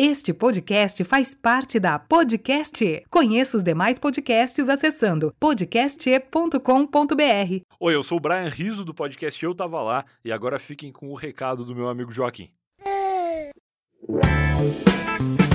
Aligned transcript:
Este 0.00 0.32
podcast 0.32 1.02
faz 1.02 1.34
parte 1.34 1.80
da 1.80 1.98
Podcast. 1.98 3.02
Conheça 3.10 3.56
os 3.56 3.64
demais 3.64 3.98
podcasts 3.98 4.68
acessando 4.68 5.34
podcast.com.br. 5.40 7.62
Oi, 7.80 7.94
eu 7.96 8.02
sou 8.04 8.18
o 8.18 8.20
Brian 8.20 8.48
Riso 8.48 8.84
do 8.84 8.94
podcast 8.94 9.44
Eu 9.44 9.56
Tava 9.56 9.82
Lá 9.82 10.04
e 10.24 10.30
agora 10.30 10.60
fiquem 10.60 10.92
com 10.92 11.08
o 11.08 11.16
recado 11.16 11.64
do 11.64 11.74
meu 11.74 11.88
amigo 11.88 12.12
Joaquim. 12.12 12.48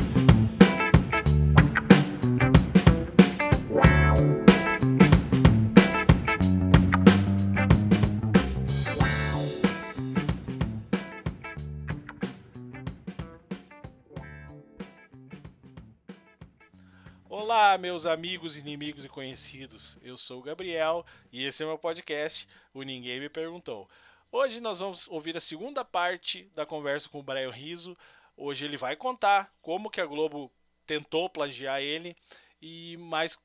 Olá, 17.55 17.77
meus 17.77 18.07
amigos, 18.07 18.57
inimigos 18.57 19.05
e 19.05 19.07
conhecidos. 19.07 19.95
Eu 20.01 20.17
sou 20.17 20.39
o 20.39 20.41
Gabriel 20.41 21.05
e 21.31 21.45
esse 21.45 21.61
é 21.61 21.65
o 21.67 21.69
meu 21.69 21.77
podcast, 21.77 22.47
o 22.73 22.81
Ninguém 22.81 23.19
Me 23.19 23.29
Perguntou. 23.29 23.87
Hoje 24.31 24.59
nós 24.59 24.79
vamos 24.79 25.07
ouvir 25.07 25.37
a 25.37 25.39
segunda 25.39 25.85
parte 25.85 26.49
da 26.55 26.65
conversa 26.65 27.07
com 27.07 27.19
o 27.19 27.23
Brian 27.23 27.51
Riso. 27.51 27.95
Hoje 28.35 28.65
ele 28.65 28.75
vai 28.75 28.95
contar 28.95 29.53
como 29.61 29.91
que 29.91 30.01
a 30.01 30.05
Globo 30.07 30.51
tentou 30.87 31.29
plagiar 31.29 31.79
ele 31.79 32.17
e 32.59 32.97
mais 32.97 33.37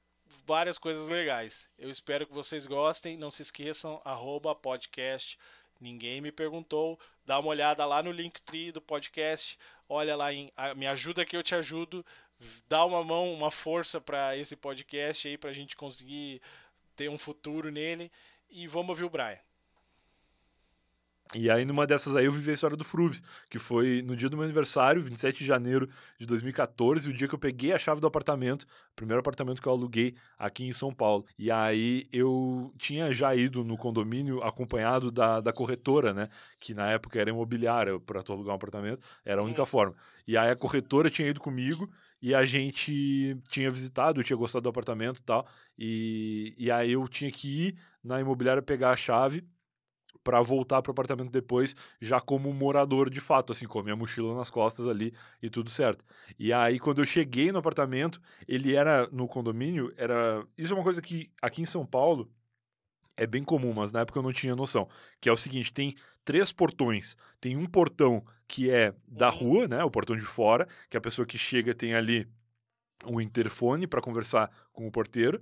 várias 0.46 0.78
coisas 0.78 1.06
legais. 1.06 1.68
Eu 1.78 1.90
espero 1.90 2.26
que 2.26 2.32
vocês 2.32 2.64
gostem. 2.64 3.18
Não 3.18 3.30
se 3.30 3.42
esqueçam, 3.42 4.00
arroba 4.06 4.54
podcast 4.54 5.38
Ninguém 5.80 6.20
me 6.20 6.32
perguntou. 6.32 6.98
Dá 7.24 7.38
uma 7.38 7.50
olhada 7.50 7.84
lá 7.86 8.02
no 8.02 8.10
Linktree 8.10 8.72
do 8.72 8.80
podcast. 8.80 9.58
Olha 9.88 10.16
lá 10.16 10.32
em 10.32 10.52
Me 10.76 10.86
Ajuda 10.86 11.24
Que 11.24 11.36
Eu 11.36 11.42
Te 11.42 11.54
Ajudo 11.54 12.04
dar 12.68 12.84
uma 12.84 13.02
mão, 13.04 13.32
uma 13.32 13.50
força 13.50 14.00
para 14.00 14.36
esse 14.36 14.56
podcast 14.56 15.28
aí, 15.28 15.38
para 15.38 15.50
a 15.50 15.54
gente 15.54 15.76
conseguir 15.76 16.40
ter 16.96 17.08
um 17.08 17.18
futuro 17.18 17.70
nele. 17.70 18.10
E 18.50 18.66
vamos 18.66 18.90
ouvir 18.90 19.04
o 19.04 19.10
Brian. 19.10 19.38
E 21.34 21.50
aí, 21.50 21.66
numa 21.66 21.86
dessas 21.86 22.16
aí, 22.16 22.24
eu 22.24 22.32
vivi 22.32 22.50
a 22.50 22.54
história 22.54 22.74
do 22.76 22.84
Fruves, 22.84 23.22
que 23.50 23.58
foi 23.58 24.00
no 24.00 24.16
dia 24.16 24.30
do 24.30 24.36
meu 24.36 24.44
aniversário, 24.44 25.02
27 25.02 25.40
de 25.40 25.44
janeiro 25.44 25.86
de 26.18 26.24
2014, 26.24 27.10
o 27.10 27.12
dia 27.12 27.28
que 27.28 27.34
eu 27.34 27.38
peguei 27.38 27.70
a 27.74 27.78
chave 27.78 28.00
do 28.00 28.06
apartamento, 28.06 28.66
primeiro 28.96 29.20
apartamento 29.20 29.60
que 29.60 29.68
eu 29.68 29.72
aluguei 29.72 30.14
aqui 30.38 30.64
em 30.64 30.72
São 30.72 30.90
Paulo. 30.90 31.26
E 31.38 31.50
aí, 31.50 32.04
eu 32.10 32.72
tinha 32.78 33.12
já 33.12 33.36
ido 33.36 33.62
no 33.62 33.76
condomínio 33.76 34.42
acompanhado 34.42 35.10
da, 35.10 35.38
da 35.38 35.52
corretora, 35.52 36.14
né? 36.14 36.30
Que 36.58 36.72
na 36.72 36.90
época 36.92 37.20
era 37.20 37.28
imobiliária, 37.28 38.00
para 38.00 38.22
tu 38.22 38.32
alugar 38.32 38.54
um 38.54 38.56
apartamento, 38.56 39.04
era 39.22 39.42
a 39.42 39.44
única 39.44 39.66
forma. 39.66 39.94
E 40.26 40.34
aí, 40.34 40.50
a 40.50 40.56
corretora 40.56 41.10
tinha 41.10 41.28
ido 41.28 41.40
comigo 41.40 41.90
e 42.20 42.34
a 42.34 42.44
gente 42.44 43.36
tinha 43.48 43.70
visitado, 43.70 44.20
eu 44.20 44.24
tinha 44.24 44.36
gostado 44.36 44.64
do 44.64 44.68
apartamento 44.68 45.18
e 45.18 45.22
tal. 45.22 45.46
E, 45.78 46.54
e 46.58 46.70
aí, 46.70 46.92
eu 46.92 47.06
tinha 47.08 47.30
que 47.30 47.68
ir 47.68 47.78
na 48.02 48.20
imobiliária 48.20 48.62
pegar 48.62 48.90
a 48.90 48.96
chave 48.96 49.46
para 50.22 50.42
voltar 50.42 50.82
pro 50.82 50.92
apartamento 50.92 51.30
depois, 51.30 51.74
já 52.00 52.20
como 52.20 52.52
morador 52.52 53.08
de 53.08 53.20
fato, 53.20 53.52
assim, 53.52 53.66
com 53.66 53.78
a 53.78 53.82
minha 53.82 53.96
mochila 53.96 54.34
nas 54.34 54.50
costas 54.50 54.86
ali 54.86 55.14
e 55.42 55.48
tudo 55.48 55.70
certo. 55.70 56.04
E 56.38 56.52
aí, 56.52 56.78
quando 56.78 57.00
eu 57.00 57.06
cheguei 57.06 57.50
no 57.50 57.58
apartamento, 57.58 58.20
ele 58.46 58.74
era 58.74 59.08
no 59.10 59.26
condomínio, 59.26 59.92
era. 59.96 60.44
Isso 60.56 60.72
é 60.74 60.76
uma 60.76 60.82
coisa 60.84 61.00
que 61.00 61.30
aqui 61.40 61.62
em 61.62 61.66
São 61.66 61.86
Paulo 61.86 62.30
é 63.18 63.26
bem 63.26 63.44
comum, 63.44 63.72
mas 63.74 63.92
na 63.92 64.00
época 64.00 64.18
eu 64.18 64.22
não 64.22 64.32
tinha 64.32 64.56
noção. 64.56 64.88
Que 65.20 65.28
é 65.28 65.32
o 65.32 65.36
seguinte: 65.36 65.72
tem 65.72 65.94
três 66.24 66.52
portões. 66.52 67.16
Tem 67.40 67.56
um 67.56 67.66
portão 67.66 68.24
que 68.46 68.70
é 68.70 68.94
da 69.06 69.30
uhum. 69.30 69.38
rua, 69.38 69.68
né? 69.68 69.84
O 69.84 69.90
portão 69.90 70.16
de 70.16 70.22
fora, 70.22 70.66
que 70.88 70.96
a 70.96 71.00
pessoa 71.00 71.26
que 71.26 71.36
chega 71.36 71.74
tem 71.74 71.94
ali 71.94 72.26
um 73.04 73.20
interfone 73.20 73.86
para 73.86 74.00
conversar 74.00 74.50
com 74.72 74.86
o 74.86 74.90
porteiro. 74.90 75.40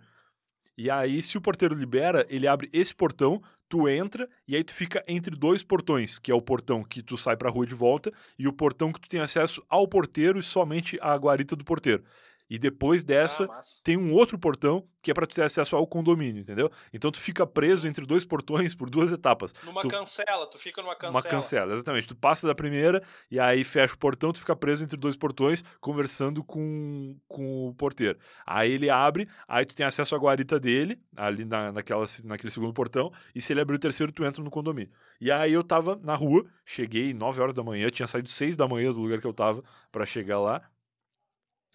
E 0.77 0.91
aí, 0.91 1.23
se 1.23 1.39
o 1.39 1.41
porteiro 1.41 1.75
libera, 1.75 2.27
ele 2.29 2.47
abre 2.47 2.69
esse 2.73 2.95
portão, 2.95 3.43
tu 3.69 3.89
entra 3.89 4.29
e 4.47 4.55
aí 4.55 4.63
tu 4.63 4.75
fica 4.75 5.03
entre 5.09 5.35
dois 5.35 5.63
portões, 5.63 6.19
que 6.19 6.31
é 6.31 6.35
o 6.35 6.43
portão 6.43 6.85
que 6.85 7.03
tu 7.03 7.17
sai 7.17 7.37
pra 7.37 7.51
rua 7.51 7.67
de 7.67 7.75
volta 7.75 8.13
e 8.39 8.47
o 8.47 8.53
portão 8.53 8.93
que 8.93 9.01
tu 9.01 9.09
tem 9.09 9.21
acesso 9.21 9.65
ao 9.69 9.89
porteiro 9.89 10.39
e 10.39 10.43
somente 10.43 10.99
à 11.01 11.17
guarita 11.17 11.57
do 11.57 11.65
porteiro. 11.65 12.05
E 12.49 12.59
depois 12.59 13.03
dessa, 13.03 13.45
ah, 13.45 13.61
tem 13.83 13.97
um 13.97 14.13
outro 14.13 14.39
portão 14.39 14.87
que 15.03 15.11
é 15.11 15.15
para 15.15 15.27
tu 15.27 15.37
ter 15.37 15.43
acesso 15.43 15.77
ao 15.77 15.87
condomínio, 15.87 16.41
entendeu? 16.41 16.69
Então 16.93 17.13
tu 17.13 17.21
fica 17.21 17.47
preso 17.47 17.87
entre 17.87 18.05
dois 18.05 18.25
portões 18.25 18.75
por 18.75 18.91
duas 18.91 19.13
etapas. 19.13 19.53
Numa 19.65 19.81
tu... 19.81 19.89
cancela, 19.89 20.51
tu 20.51 20.59
fica 20.59 20.83
numa 20.83 20.97
cancela. 20.97 21.13
Uma 21.13 21.23
cancela, 21.23 21.75
exatamente. 21.75 22.09
Tu 22.09 22.17
passa 22.17 22.45
da 22.45 22.55
primeira 22.57 23.01
e 23.31 23.39
aí 23.39 23.63
fecha 23.63 23.95
o 23.95 23.99
portão, 23.99 24.33
tu 24.33 24.41
fica 24.41 24.57
preso 24.57 24.83
entre 24.83 24.97
dois 24.97 25.17
portões 25.17 25.63
conversando 25.81 26.43
com, 26.43 27.17
com 27.29 27.69
o 27.69 27.75
porteiro. 27.75 28.19
Aí 28.45 28.73
ele 28.73 28.91
abre, 28.91 29.29
aí 29.47 29.65
tu 29.65 29.77
tem 29.77 29.87
acesso 29.87 30.15
à 30.17 30.19
guarita 30.19 30.59
dele, 30.59 30.99
ali 31.17 31.45
na, 31.45 31.71
naquela, 31.71 32.05
naquele 32.25 32.51
segundo 32.51 32.73
portão, 32.73 33.13
e 33.33 33.41
se 33.41 33.53
ele 33.53 33.61
abrir 33.61 33.77
o 33.77 33.81
terceiro, 33.81 34.13
tu 34.13 34.25
entra 34.25 34.43
no 34.43 34.51
condomínio. 34.51 34.91
E 35.21 35.31
aí 35.31 35.53
eu 35.53 35.63
tava 35.63 35.97
na 36.03 36.17
rua, 36.17 36.45
cheguei 36.65 37.15
9 37.15 37.41
horas 37.41 37.55
da 37.55 37.63
manhã, 37.63 37.89
tinha 37.91 38.09
saído 38.09 38.29
6 38.29 38.57
da 38.57 38.67
manhã 38.67 38.93
do 38.93 39.01
lugar 39.01 39.21
que 39.21 39.27
eu 39.27 39.33
tava 39.33 39.63
para 39.93 40.05
chegar 40.05 40.41
lá 40.41 40.63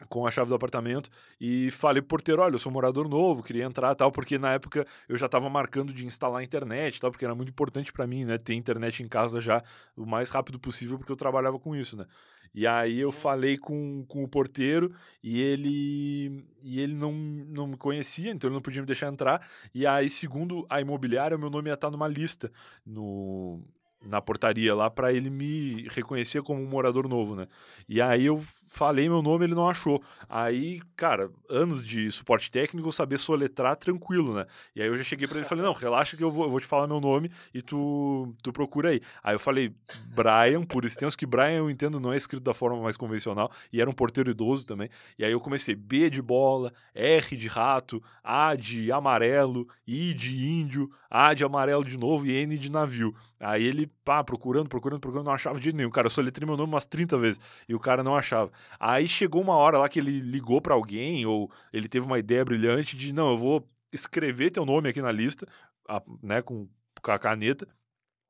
com 0.09 0.25
a 0.25 0.31
chave 0.31 0.49
do 0.49 0.55
apartamento 0.55 1.09
e 1.39 1.71
falei 1.71 2.01
pro 2.01 2.09
porteiro, 2.09 2.41
olha, 2.41 2.55
eu 2.55 2.59
sou 2.59 2.71
morador 2.71 3.07
novo, 3.07 3.43
queria 3.43 3.65
entrar 3.65 3.95
tal, 3.95 4.11
porque 4.11 4.37
na 4.37 4.53
época 4.53 4.85
eu 5.07 5.17
já 5.17 5.25
estava 5.25 5.49
marcando 5.49 5.93
de 5.93 6.05
instalar 6.05 6.41
a 6.41 6.43
internet 6.43 6.99
tal, 6.99 7.11
porque 7.11 7.25
era 7.25 7.35
muito 7.35 7.49
importante 7.49 7.91
para 7.91 8.05
mim, 8.05 8.25
né, 8.25 8.37
ter 8.37 8.53
internet 8.53 9.03
em 9.03 9.07
casa 9.07 9.39
já 9.39 9.63
o 9.95 10.05
mais 10.05 10.29
rápido 10.29 10.59
possível, 10.59 10.97
porque 10.97 11.11
eu 11.11 11.15
trabalhava 11.15 11.59
com 11.59 11.75
isso, 11.75 11.95
né. 11.97 12.05
E 12.53 12.67
aí 12.67 12.99
eu 12.99 13.11
falei 13.11 13.57
com, 13.57 14.03
com 14.07 14.23
o 14.23 14.27
porteiro 14.27 14.93
e 15.23 15.39
ele 15.39 16.45
e 16.61 16.79
ele 16.79 16.93
não, 16.93 17.13
não 17.13 17.65
me 17.65 17.77
conhecia, 17.77 18.29
então 18.29 18.49
ele 18.49 18.55
não 18.55 18.61
podia 18.61 18.81
me 18.81 18.85
deixar 18.85 19.07
entrar. 19.07 19.47
E 19.73 19.87
aí, 19.87 20.09
segundo 20.09 20.65
a 20.69 20.81
imobiliária, 20.81 21.37
o 21.37 21.39
meu 21.39 21.49
nome 21.49 21.69
ia 21.69 21.75
estar 21.75 21.89
numa 21.89 22.07
lista 22.07 22.51
no 22.85 23.61
na 24.03 24.19
portaria 24.19 24.73
lá 24.73 24.89
para 24.89 25.13
ele 25.13 25.29
me 25.29 25.87
reconhecer 25.89 26.41
como 26.41 26.61
um 26.61 26.67
morador 26.67 27.07
novo, 27.07 27.35
né? 27.35 27.47
E 27.87 28.01
aí 28.01 28.25
eu 28.25 28.43
falei 28.71 29.07
meu 29.09 29.21
nome, 29.21 29.45
ele 29.45 29.53
não 29.53 29.69
achou. 29.69 30.01
Aí, 30.27 30.81
cara, 30.95 31.29
anos 31.49 31.85
de 31.85 32.09
suporte 32.09 32.49
técnico, 32.49 32.91
saber 32.91 33.19
soletrar 33.19 33.75
tranquilo, 33.75 34.33
né? 34.33 34.45
E 34.75 34.81
aí 34.81 34.87
eu 34.87 34.95
já 34.95 35.03
cheguei 35.03 35.27
para 35.27 35.37
ele 35.37 35.45
e 35.45 35.49
falei: 35.49 35.63
"Não, 35.63 35.73
relaxa 35.73 36.15
que 36.17 36.23
eu 36.23 36.31
vou, 36.31 36.45
eu 36.45 36.49
vou 36.49 36.59
te 36.59 36.65
falar 36.65 36.87
meu 36.87 36.99
nome 37.01 37.29
e 37.53 37.61
tu 37.61 38.33
tu 38.41 38.51
procura 38.51 38.89
aí". 38.89 39.01
Aí 39.21 39.35
eu 39.35 39.39
falei: 39.39 39.75
"Brian, 40.15 40.63
por 40.63 40.85
extenso 40.85 41.17
que 41.17 41.25
Brian 41.25 41.57
eu 41.57 41.69
entendo 41.69 41.99
não 41.99 42.13
é 42.13 42.17
escrito 42.17 42.43
da 42.43 42.53
forma 42.53 42.81
mais 42.81 42.95
convencional 42.95 43.51
e 43.71 43.81
era 43.81 43.89
um 43.89 43.93
porteiro 43.93 44.31
idoso 44.31 44.65
também". 44.65 44.89
E 45.19 45.25
aí 45.25 45.31
eu 45.31 45.39
comecei 45.41 45.75
B 45.75 46.09
de 46.09 46.21
bola, 46.21 46.73
R 46.95 47.35
de 47.35 47.47
rato, 47.49 48.01
A 48.23 48.55
de 48.55 48.91
amarelo, 48.91 49.67
I 49.85 50.13
de 50.13 50.47
índio, 50.47 50.89
A 51.09 51.33
de 51.33 51.43
amarelo 51.43 51.83
de 51.83 51.97
novo 51.97 52.25
e 52.25 52.31
N 52.31 52.57
de 52.57 52.71
navio. 52.71 53.13
Aí 53.41 53.63
ele, 53.63 53.87
pá, 54.05 54.23
procurando, 54.23 54.69
procurando, 54.69 54.99
procurando, 55.01 55.25
não 55.25 55.33
achava 55.33 55.57
de 55.57 55.63
jeito 55.63 55.75
nenhum. 55.75 55.89
Cara, 55.89 56.05
eu 56.05 56.11
soletrei 56.11 56.45
meu 56.45 56.55
nome 56.55 56.71
umas 56.71 56.85
30 56.85 57.17
vezes 57.17 57.41
e 57.67 57.73
o 57.73 57.79
cara 57.79 58.03
não 58.03 58.15
achava. 58.15 58.51
Aí 58.79 59.07
chegou 59.07 59.41
uma 59.41 59.55
hora 59.55 59.79
lá 59.79 59.89
que 59.89 59.99
ele 59.99 60.19
ligou 60.19 60.61
para 60.61 60.75
alguém 60.75 61.25
ou 61.25 61.51
ele 61.73 61.89
teve 61.89 62.05
uma 62.05 62.19
ideia 62.19 62.45
brilhante 62.45 62.95
de, 62.95 63.11
não, 63.11 63.31
eu 63.31 63.37
vou 63.37 63.67
escrever 63.91 64.51
teu 64.51 64.63
nome 64.63 64.89
aqui 64.89 65.01
na 65.01 65.11
lista, 65.11 65.47
a, 65.89 66.01
né, 66.21 66.41
com, 66.43 66.69
com 67.01 67.11
a 67.11 67.17
caneta. 67.17 67.67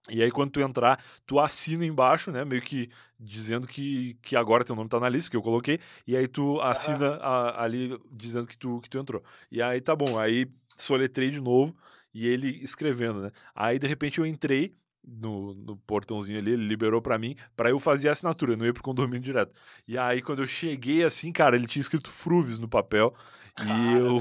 E 0.09 0.23
aí, 0.23 0.31
quando 0.31 0.51
tu 0.51 0.61
entrar, 0.61 1.03
tu 1.27 1.39
assina 1.39 1.85
embaixo, 1.85 2.31
né? 2.31 2.43
Meio 2.43 2.61
que 2.61 2.89
dizendo 3.19 3.67
que, 3.67 4.15
que 4.23 4.35
agora 4.35 4.63
teu 4.63 4.75
nome 4.75 4.89
tá 4.89 4.99
na 4.99 5.07
lista, 5.09 5.29
que 5.29 5.37
eu 5.37 5.43
coloquei. 5.43 5.79
E 6.07 6.17
aí 6.17 6.27
tu 6.27 6.59
assina 6.61 7.17
a, 7.17 7.63
ali 7.63 7.99
dizendo 8.11 8.47
que 8.47 8.57
tu, 8.57 8.81
que 8.81 8.89
tu 8.89 8.97
entrou. 8.97 9.23
E 9.51 9.61
aí 9.61 9.79
tá 9.79 9.95
bom. 9.95 10.17
Aí 10.17 10.47
soletrei 10.75 11.29
de 11.29 11.39
novo 11.39 11.75
e 12.13 12.27
ele 12.27 12.63
escrevendo, 12.63 13.21
né? 13.21 13.31
Aí, 13.53 13.77
de 13.77 13.87
repente, 13.87 14.19
eu 14.19 14.25
entrei 14.25 14.75
no, 15.03 15.53
no 15.53 15.77
portãozinho 15.77 16.37
ali, 16.37 16.51
ele 16.51 16.67
liberou 16.67 17.01
para 17.01 17.17
mim, 17.17 17.35
para 17.55 17.69
eu 17.69 17.79
fazer 17.79 18.09
a 18.09 18.11
assinatura, 18.11 18.53
eu 18.53 18.57
não 18.57 18.65
ia 18.65 18.73
pro 18.73 18.83
condomínio 18.83 19.21
direto. 19.21 19.53
E 19.87 19.97
aí, 19.97 20.21
quando 20.21 20.41
eu 20.41 20.47
cheguei 20.47 21.03
assim, 21.03 21.31
cara, 21.31 21.55
ele 21.55 21.67
tinha 21.67 21.81
escrito 21.81 22.09
Fruves 22.09 22.59
no 22.59 22.67
papel. 22.67 23.13
e 23.59 23.93
eu. 23.93 24.17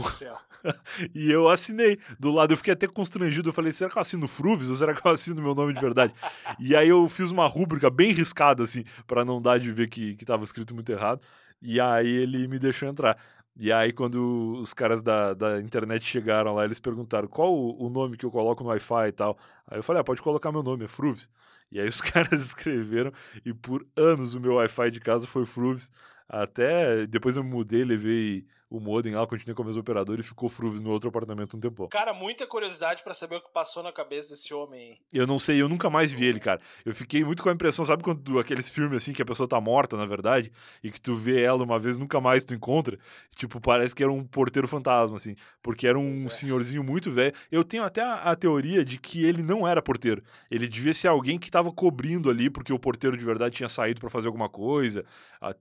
e 1.14 1.31
eu 1.31 1.49
assinei. 1.49 1.99
Do 2.19 2.31
lado, 2.31 2.52
eu 2.52 2.56
fiquei 2.56 2.72
até 2.72 2.87
constrangido. 2.87 3.49
Eu 3.49 3.52
falei, 3.52 3.72
será 3.72 3.90
que 3.90 3.96
eu 3.96 4.02
assino 4.02 4.26
Fruves 4.26 4.69
ou 4.69 4.76
será 4.76 4.94
que 4.94 5.06
eu 5.06 5.10
assino 5.10 5.43
meu 5.43 5.55
nome 5.55 5.72
de 5.72 5.81
verdade? 5.81 6.14
e 6.58 6.75
aí 6.75 6.88
eu 6.88 7.08
fiz 7.08 7.31
uma 7.31 7.46
rúbrica 7.46 7.90
bem 7.90 8.12
riscada, 8.12 8.62
assim, 8.62 8.84
para 9.06 9.25
não 9.25 9.40
dar 9.40 9.58
de 9.58 9.72
ver 9.72 9.88
que, 9.88 10.16
que 10.16 10.25
tava 10.25 10.44
escrito 10.44 10.75
muito 10.75 10.90
errado. 10.90 11.20
E 11.62 11.78
aí 11.78 12.08
ele 12.08 12.49
me 12.49 12.58
deixou 12.58 12.88
entrar. 12.88 13.19
E 13.62 13.70
aí, 13.70 13.92
quando 13.92 14.54
os 14.58 14.72
caras 14.72 15.02
da, 15.02 15.34
da 15.34 15.60
internet 15.60 16.02
chegaram 16.02 16.54
lá, 16.54 16.64
eles 16.64 16.78
perguntaram 16.78 17.28
qual 17.28 17.54
o, 17.54 17.90
nome 17.90 18.16
que 18.16 18.24
eu 18.24 18.30
coloco 18.30 18.62
no 18.64 18.70
Wi-Fi 18.70 19.08
e 19.08 19.12
tal. 19.12 19.38
Aí 19.66 19.78
eu 19.78 19.82
falei, 19.82 20.00
ah, 20.00 20.04
pode 20.04 20.22
colocar 20.22 20.50
meu 20.50 20.62
nome, 20.62 20.86
é 20.86 20.88
Fruves. 20.88 21.28
E 21.70 21.78
aí 21.78 21.86
os 21.86 22.00
caras 22.00 22.40
escreveram, 22.40 23.12
e 23.44 23.52
por 23.52 23.86
anos 23.94 24.34
o 24.34 24.40
meu 24.40 24.54
Wi-Fi 24.54 24.90
de 24.90 25.00
casa 25.00 25.26
foi 25.26 25.44
Fruves. 25.44 25.90
Até 26.31 27.06
depois 27.09 27.37
eu 27.37 27.43
me 27.43 27.50
mudei, 27.50 27.85
levei 27.85 28.47
o 28.71 28.79
modem 28.79 29.17
lá, 29.17 29.27
continuei 29.27 29.55
com 29.55 29.62
o 29.62 29.67
mesmo 29.67 29.81
operador 29.81 30.21
e 30.21 30.23
ficou 30.23 30.49
Fruves 30.49 30.81
no 30.81 30.91
outro 30.91 31.09
apartamento 31.09 31.56
um 31.56 31.61
tempo. 31.61 31.88
Cara, 31.88 32.15
muita 32.15 32.47
curiosidade 32.47 33.03
para 33.03 33.12
saber 33.12 33.37
o 33.37 33.41
que 33.41 33.53
passou 33.53 33.82
na 33.82 33.91
cabeça 33.93 34.31
desse 34.31 34.55
homem. 34.55 35.00
Eu 35.12 35.27
não 35.27 35.41
sei, 35.41 35.61
eu 35.61 35.69
nunca 35.69 35.91
mais 35.91 36.12
vi 36.12 36.25
ele, 36.25 36.38
cara. 36.38 36.61
Eu 36.85 36.94
fiquei 36.94 37.25
muito 37.25 37.43
com 37.43 37.49
a 37.49 37.53
impressão, 37.53 37.85
sabe 37.85 38.05
quando 38.05 38.23
tu, 38.23 38.38
aqueles 38.38 38.69
filmes 38.69 38.99
assim 38.99 39.12
que 39.12 39.21
a 39.21 39.25
pessoa 39.25 39.49
tá 39.49 39.61
morta, 39.61 39.97
na 39.97 40.06
verdade, 40.06 40.53
e 40.85 40.91
que 40.93 41.00
tu 41.00 41.17
vê 41.17 41.43
ela 41.43 41.65
uma 41.65 41.81
vez 41.81 41.99
nunca 41.99 42.21
mais 42.21 42.44
tu 42.44 42.55
encontra? 42.55 42.97
Tipo, 43.35 43.61
parece 43.61 43.93
que 43.93 44.05
era 44.05 44.12
um 44.12 44.25
porteiro 44.25 44.69
fantasma, 44.69 45.17
assim, 45.17 45.35
porque 45.61 45.88
era 45.88 45.99
um 45.99 46.27
é. 46.27 46.29
senhorzinho 46.29 46.85
muito 46.85 47.11
velho. 47.11 47.35
Eu 47.50 47.65
tenho 47.65 47.82
até 47.82 48.03
a, 48.03 48.15
a, 48.31 48.37
teoria 48.37 48.85
de 48.85 48.99
que 48.99 49.25
ele 49.25 49.43
não 49.43 49.67
era 49.67 49.82
porteiro. 49.82 50.23
Ele 50.49 50.69
devia 50.69 50.94
ser 50.94 51.09
alguém 51.09 51.41
que 51.41 51.50
tava 51.50 51.73
cobrindo 51.73 52.31
ali, 52.31 52.49
porque 52.49 52.73
o 52.73 52.79
porteiro 52.79 53.17
de 53.17 53.25
verdade 53.25 53.56
tinha 53.56 53.69
saído 53.69 53.99
para 53.99 54.09
fazer 54.09 54.29
alguma 54.29 54.49
coisa. 54.49 55.05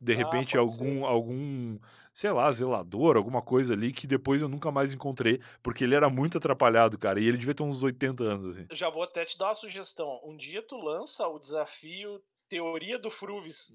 De 0.02 0.14
ah, 0.14 0.18
repente, 0.18 0.58
ah, 0.58 0.62
algum, 0.62 1.06
algum 1.06 1.78
sei 2.14 2.32
lá, 2.32 2.52
zelador, 2.52 3.16
alguma 3.16 3.42
coisa 3.42 3.74
ali 3.74 3.94
que 3.94 4.06
depois 4.06 4.42
eu 4.42 4.50
nunca 4.50 4.70
mais 4.72 4.94
encontrei, 4.94 5.42
porque 5.64 5.86
ele 5.86 5.96
era 5.96 6.10
muito 6.10 6.38
atrapalhado, 6.38 6.98
cara, 6.98 7.20
e 7.20 7.26
ele 7.26 7.38
devia 7.38 7.56
ter 7.56 7.64
uns 7.64 7.82
80 7.82 8.24
anos, 8.24 8.46
assim. 8.46 8.68
Já 8.72 8.90
vou 8.90 9.04
até 9.04 9.24
te 9.24 9.38
dar 9.38 9.48
uma 9.48 9.56
sugestão. 9.56 10.20
Um 10.26 10.36
dia 10.36 10.62
tu 10.62 10.76
lança 10.76 11.26
o 11.28 11.40
desafio 11.40 12.22
Teoria 12.50 12.98
do 12.98 13.12
Fruvis. 13.12 13.72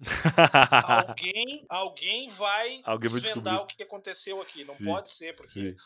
alguém, 0.84 1.64
alguém 1.68 2.28
vai 2.30 2.82
alguém 2.84 3.08
desvendar 3.08 3.62
o 3.62 3.66
que 3.66 3.80
aconteceu 3.82 4.40
aqui. 4.42 4.64
Não 4.64 4.74
sim, 4.74 4.84
pode 4.84 5.12
ser, 5.12 5.34
porque 5.36 5.76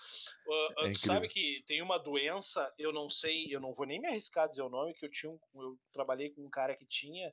uh, 0.47 0.87
é 0.87 0.93
tu 0.93 0.99
sabe 0.99 1.29
que 1.29 1.63
tem 1.67 1.83
uma 1.83 1.99
doença, 1.99 2.73
eu 2.79 2.91
não 2.91 3.11
sei, 3.11 3.55
eu 3.55 3.61
não 3.61 3.75
vou 3.75 3.87
nem 3.87 4.01
me 4.01 4.09
arriscar 4.09 4.45
a 4.45 4.49
dizer 4.49 4.63
o 4.63 4.71
nome, 4.71 4.95
que 4.95 5.05
eu 5.05 5.11
tinha 5.11 5.31
um, 5.31 5.39
eu 5.55 5.79
trabalhei 5.93 6.31
com 6.31 6.43
um 6.43 6.49
cara 6.49 6.75
que 6.75 6.87
tinha 6.87 7.31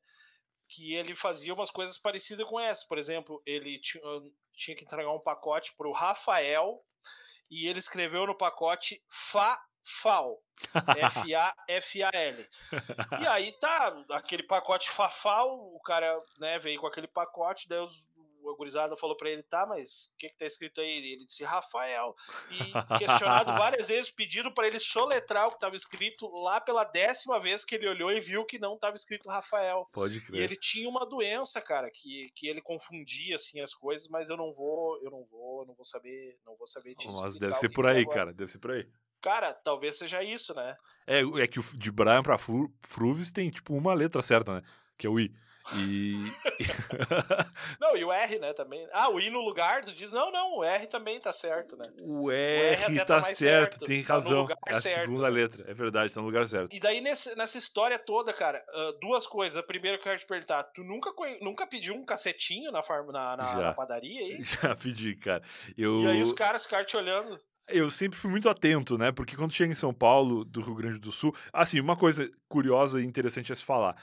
que 0.76 0.94
ele 0.94 1.16
fazia 1.16 1.54
umas 1.54 1.72
coisas 1.72 1.98
parecidas 1.98 2.46
com 2.48 2.60
essa. 2.60 2.86
Por 2.88 2.98
exemplo, 2.98 3.42
ele 3.46 3.80
tinha, 3.80 4.04
tinha 4.54 4.76
que 4.76 4.84
entregar 4.84 5.12
um 5.12 5.20
pacote 5.20 5.74
para 5.78 5.88
o 5.88 5.94
Rafael 5.94 6.84
e 7.50 7.66
ele 7.68 7.80
escreveu 7.80 8.28
no 8.28 8.38
pacote 8.38 9.02
Fafal. 9.10 10.42
F-A-F-A-L. 10.98 12.50
E 13.22 13.28
aí 13.28 13.52
tá, 13.60 14.06
aquele 14.12 14.44
pacote 14.44 14.90
Fafal, 14.92 15.50
o 15.50 15.80
cara 15.82 16.22
né, 16.40 16.60
veio 16.60 16.80
com 16.80 16.88
aquele 16.88 17.08
pacote, 17.08 17.70
daí 17.70 17.80
os, 17.80 18.06
a 18.50 18.56
gurizada 18.56 18.96
falou 18.98 19.16
para 19.16 19.30
ele, 19.30 19.44
tá, 19.44 19.66
mas 19.66 20.08
o 20.14 20.18
que 20.18 20.30
que 20.30 20.38
tá 20.38 20.46
escrito 20.46 20.82
aí? 20.82 21.14
Ele 21.14 21.26
disse 21.26 21.44
Rafael. 21.44 22.16
E 22.52 22.98
questionado 22.98 23.52
várias 23.58 23.88
vezes, 23.88 24.12
pedindo 24.12 24.54
para 24.54 24.68
ele 24.68 24.80
soletrar 24.80 25.48
o 25.48 25.50
que 25.50 25.56
estava 25.56 25.76
escrito 25.76 26.28
lá 26.28 26.60
pela 26.60 26.84
décima 26.84 27.40
vez 27.40 27.64
que 27.64 27.76
ele 27.76 27.88
olhou 27.88 28.12
e 28.12 28.20
viu 28.20 28.46
que 28.46 28.60
não 28.60 28.76
estava 28.76 28.96
escrito 28.96 29.30
Rafael. 29.30 29.88
Pode 29.94 30.22
crer. 30.22 30.42
E 30.42 30.44
ele 30.44 30.56
tinha 30.56 30.88
uma 30.88 31.06
doença, 31.06 31.62
cara, 31.62 31.90
que, 31.92 32.30
que 32.36 32.48
ele 32.48 32.62
confundia 32.62 33.36
assim 33.36 33.62
as 33.62 33.74
coisas, 33.74 34.08
mas 34.08 34.30
eu 34.30 34.38
não 34.38 34.54
vou, 34.54 34.98
eu 35.02 35.12
não 35.12 35.24
vou, 35.26 35.62
eu 35.62 35.68
não 35.68 35.76
vou 35.76 35.86
saber, 35.86 36.38
não 36.46 36.56
vou 36.56 36.68
saber 36.68 36.96
disso. 36.96 37.22
Mas 37.22 37.38
deve 37.38 37.56
ser 37.56 37.70
por 37.70 37.88
aí, 37.88 38.06
cara, 38.08 38.34
deve 38.34 38.52
ser 38.52 38.60
por 38.60 38.72
aí. 38.72 38.88
Cara, 39.22 39.54
talvez 39.54 39.98
seja 39.98 40.22
isso, 40.24 40.54
né? 40.54 40.78
É, 41.08 41.22
é 41.42 41.48
que 41.48 41.60
de 41.76 41.92
Brian 41.92 42.22
pra 42.22 42.38
Fruves 42.38 43.32
tem 43.32 43.50
tipo 43.50 43.74
uma 43.74 43.94
letra 43.94 44.22
certa, 44.22 44.56
né? 44.56 44.62
Que 44.98 45.08
é 45.08 45.10
o 45.10 45.20
I. 45.20 45.36
E. 45.74 46.32
não, 47.82 47.98
e 47.98 48.04
o 48.04 48.12
R, 48.12 48.40
né, 48.40 48.54
também. 48.54 48.88
Ah, 48.94 49.10
o 49.10 49.20
I 49.20 49.30
no 49.32 49.42
lugar, 49.42 49.84
tu 49.84 49.92
diz, 49.92 50.12
não, 50.12 50.32
não, 50.32 50.58
o 50.58 50.64
R 50.64 50.86
também 50.88 51.20
tá 51.20 51.32
certo, 51.32 51.76
né? 51.76 51.86
O 52.02 52.30
R, 52.30 52.84
o 52.84 52.92
R 52.92 53.00
tá, 53.00 53.06
tá 53.06 53.24
certo, 53.24 53.36
certo, 53.38 53.86
tem 53.86 54.04
tá 54.04 54.14
razão. 54.14 54.48
é 54.68 54.76
a 54.76 54.82
certo. 54.82 55.02
segunda 55.02 55.28
letra, 55.28 55.70
é 55.70 55.74
verdade, 55.74 56.14
tá 56.14 56.20
no 56.20 56.28
lugar 56.28 56.46
certo. 56.46 56.76
E 56.76 56.80
daí, 56.80 57.02
nesse, 57.02 57.36
nessa 57.36 57.58
história 57.58 57.98
toda, 57.98 58.32
cara, 58.32 58.64
uh, 58.74 59.00
duas 59.00 59.26
coisas. 59.26 59.58
A 59.58 59.64
primeira 59.64 59.98
que 59.98 60.04
eu 60.04 60.12
quero 60.12 60.20
te 60.20 60.28
perguntar, 60.28 60.64
tu 60.64 60.84
nunca, 60.84 61.12
nunca 61.42 61.66
pediu 61.66 61.96
um 61.96 62.06
cacetinho 62.06 62.72
na, 62.72 62.84
farm, 62.84 63.08
na, 63.08 63.36
na, 63.36 63.56
na 63.56 63.74
padaria 63.74 64.22
aí? 64.22 64.44
Já 64.44 64.76
pedi, 64.76 65.16
cara. 65.16 65.42
Eu... 65.78 66.04
E 66.04 66.08
aí 66.08 66.22
os 66.22 66.34
caras 66.34 66.64
ficaram 66.64 66.86
te 66.86 66.96
olhando. 66.96 67.40
Eu 67.68 67.90
sempre 67.90 68.20
fui 68.20 68.30
muito 68.30 68.48
atento, 68.48 68.96
né? 68.96 69.12
Porque 69.12 69.36
quando 69.36 69.52
chega 69.52 69.72
em 69.72 69.76
São 69.76 69.92
Paulo, 69.92 70.46
do 70.46 70.62
Rio 70.62 70.76
Grande 70.76 71.00
do 71.00 71.12
Sul, 71.12 71.36
assim, 71.52 71.80
uma 71.80 71.98
coisa 71.98 72.30
curiosa 72.48 73.02
e 73.02 73.06
interessante 73.06 73.52
a 73.52 73.56
se 73.56 73.64
falar 73.64 73.96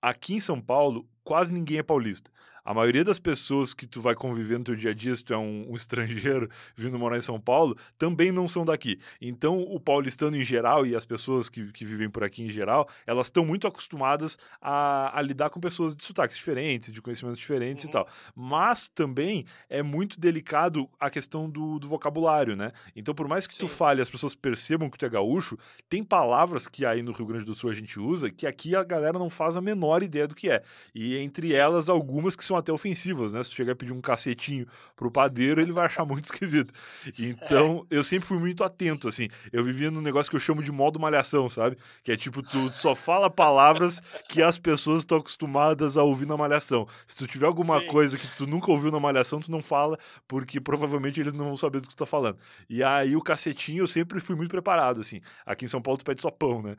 aqui 0.00 0.34
em 0.34 0.40
São 0.40 0.60
Paulo, 0.60 1.08
quase 1.24 1.52
ninguém 1.52 1.78
é 1.78 1.82
paulista. 1.82 2.30
A 2.66 2.74
maioria 2.74 3.04
das 3.04 3.16
pessoas 3.16 3.72
que 3.72 3.86
tu 3.86 4.00
vai 4.00 4.16
conviver 4.16 4.58
no 4.58 4.64
teu 4.64 4.74
dia 4.74 4.90
a 4.90 4.94
dia, 4.94 5.14
se 5.14 5.22
tu 5.22 5.32
é 5.32 5.38
um, 5.38 5.70
um, 5.70 5.76
estrangeiro 5.76 6.50
vindo 6.74 6.98
morar 6.98 7.16
em 7.16 7.20
São 7.20 7.40
Paulo, 7.40 7.76
também 7.96 8.32
não 8.32 8.48
são 8.48 8.64
daqui. 8.64 8.98
Então, 9.20 9.60
o 9.60 9.78
paulistano 9.78 10.36
em 10.36 10.42
geral 10.42 10.84
e 10.84 10.96
as 10.96 11.04
pessoas 11.04 11.48
que, 11.48 11.70
que 11.70 11.84
vivem 11.84 12.10
por 12.10 12.24
aqui 12.24 12.42
em 12.42 12.48
geral, 12.50 12.88
elas 13.06 13.28
estão 13.28 13.46
muito 13.46 13.68
acostumadas 13.68 14.36
a, 14.60 15.16
a, 15.16 15.22
lidar 15.22 15.48
com 15.50 15.60
pessoas 15.60 15.94
de 15.94 16.02
sotaques 16.02 16.36
diferentes, 16.36 16.92
de 16.92 17.00
conhecimentos 17.00 17.38
diferentes 17.38 17.84
uhum. 17.84 17.90
e 17.90 17.92
tal. 17.92 18.08
Mas 18.34 18.88
também 18.88 19.46
é 19.70 19.80
muito 19.80 20.18
delicado 20.18 20.90
a 20.98 21.08
questão 21.08 21.48
do, 21.48 21.78
do 21.78 21.88
vocabulário, 21.88 22.56
né? 22.56 22.72
Então, 22.96 23.14
por 23.14 23.28
mais 23.28 23.46
que 23.46 23.54
Sim. 23.54 23.60
tu 23.60 23.68
fale 23.68 24.02
as 24.02 24.10
pessoas 24.10 24.34
percebam 24.34 24.90
que 24.90 24.98
tu 24.98 25.06
é 25.06 25.08
gaúcho, 25.08 25.56
tem 25.88 26.02
palavras 26.02 26.66
que 26.66 26.84
aí 26.84 27.00
no 27.00 27.12
Rio 27.12 27.26
Grande 27.26 27.44
do 27.44 27.54
Sul 27.54 27.70
a 27.70 27.74
gente 27.74 28.00
usa 28.00 28.28
que 28.28 28.44
aqui 28.44 28.74
a 28.74 28.82
galera 28.82 29.20
não 29.20 29.30
faz 29.30 29.56
a 29.56 29.60
menor 29.60 30.02
ideia 30.02 30.26
do 30.26 30.34
que 30.34 30.50
é. 30.50 30.64
E 30.92 31.16
entre 31.18 31.54
elas, 31.54 31.88
algumas 31.88 32.34
que 32.34 32.44
são 32.44 32.55
são 32.56 32.58
até 32.58 32.72
ofensivas, 32.72 33.32
né? 33.32 33.42
Se 33.42 33.50
tu 33.50 33.56
chegar 33.56 33.72
a 33.72 33.76
pedir 33.76 33.92
um 33.92 34.00
cacetinho 34.00 34.66
pro 34.94 35.10
padeiro, 35.10 35.60
ele 35.60 35.72
vai 35.72 35.86
achar 35.86 36.04
muito 36.04 36.24
esquisito. 36.32 36.72
Então, 37.18 37.86
eu 37.90 38.02
sempre 38.02 38.26
fui 38.26 38.38
muito 38.38 38.64
atento, 38.64 39.08
assim. 39.08 39.28
Eu 39.52 39.62
vivia 39.62 39.90
num 39.90 40.00
negócio 40.00 40.30
que 40.30 40.36
eu 40.36 40.40
chamo 40.40 40.62
de 40.62 40.72
modo 40.72 40.98
malhação, 40.98 41.48
sabe? 41.48 41.76
Que 42.02 42.12
é 42.12 42.16
tipo, 42.16 42.42
tu 42.42 42.72
só 42.72 42.94
fala 42.94 43.28
palavras 43.28 44.00
que 44.28 44.42
as 44.42 44.58
pessoas 44.58 45.02
estão 45.02 45.18
acostumadas 45.18 45.96
a 45.96 46.02
ouvir 46.02 46.26
na 46.26 46.36
malhação. 46.36 46.86
Se 47.06 47.16
tu 47.16 47.26
tiver 47.26 47.46
alguma 47.46 47.80
Sim. 47.80 47.86
coisa 47.86 48.18
que 48.18 48.26
tu 48.36 48.46
nunca 48.46 48.70
ouviu 48.70 48.90
na 48.90 49.00
malhação, 49.00 49.40
tu 49.40 49.50
não 49.50 49.62
fala, 49.62 49.98
porque 50.26 50.60
provavelmente 50.60 51.20
eles 51.20 51.34
não 51.34 51.46
vão 51.46 51.56
saber 51.56 51.80
do 51.80 51.88
que 51.88 51.94
tu 51.94 51.98
tá 51.98 52.06
falando. 52.06 52.38
E 52.68 52.82
aí, 52.82 53.16
o 53.16 53.22
cacetinho, 53.22 53.82
eu 53.82 53.88
sempre 53.88 54.20
fui 54.20 54.34
muito 54.34 54.50
preparado, 54.50 55.00
assim. 55.00 55.20
Aqui 55.44 55.64
em 55.64 55.68
São 55.68 55.82
Paulo, 55.82 55.98
tu 55.98 56.04
pede 56.04 56.22
só 56.22 56.30
pão, 56.30 56.62
né? 56.62 56.76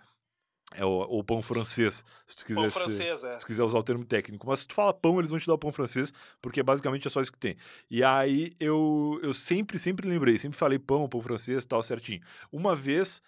É 0.75 0.83
o, 0.83 1.01
o, 1.01 1.23
pão 1.23 1.41
francês, 1.41 2.03
se 2.25 2.35
tu, 2.35 2.45
quiser 2.45 2.69
francês, 2.69 3.23
é. 3.23 3.31
se 3.31 3.39
tu 3.39 3.45
quiser 3.45 3.63
usar 3.63 3.79
o 3.79 3.83
termo 3.83 4.03
técnico. 4.03 4.45
Mas 4.45 4.59
se 4.59 4.67
tu 4.67 4.73
fala 4.73 4.93
pão, 4.93 5.17
eles 5.17 5.31
vão 5.31 5.39
te 5.39 5.47
dar 5.47 5.53
o 5.53 5.57
pão 5.57 5.71
francês, 5.71 6.13
porque 6.41 6.61
basicamente 6.61 7.07
é 7.07 7.09
só 7.09 7.21
isso 7.21 7.31
que 7.31 7.37
tem. 7.37 7.55
E 7.89 8.03
aí 8.03 8.51
eu, 8.59 9.17
eu 9.23 9.33
sempre, 9.33 9.79
sempre 9.79 10.09
lembrei, 10.09 10.37
sempre 10.37 10.57
falei 10.57 10.77
pão, 10.77 11.07
pão 11.07 11.21
francês, 11.21 11.65
tal, 11.65 11.81
certinho. 11.81 12.21
Uma 12.51 12.75
vez, 12.75 13.21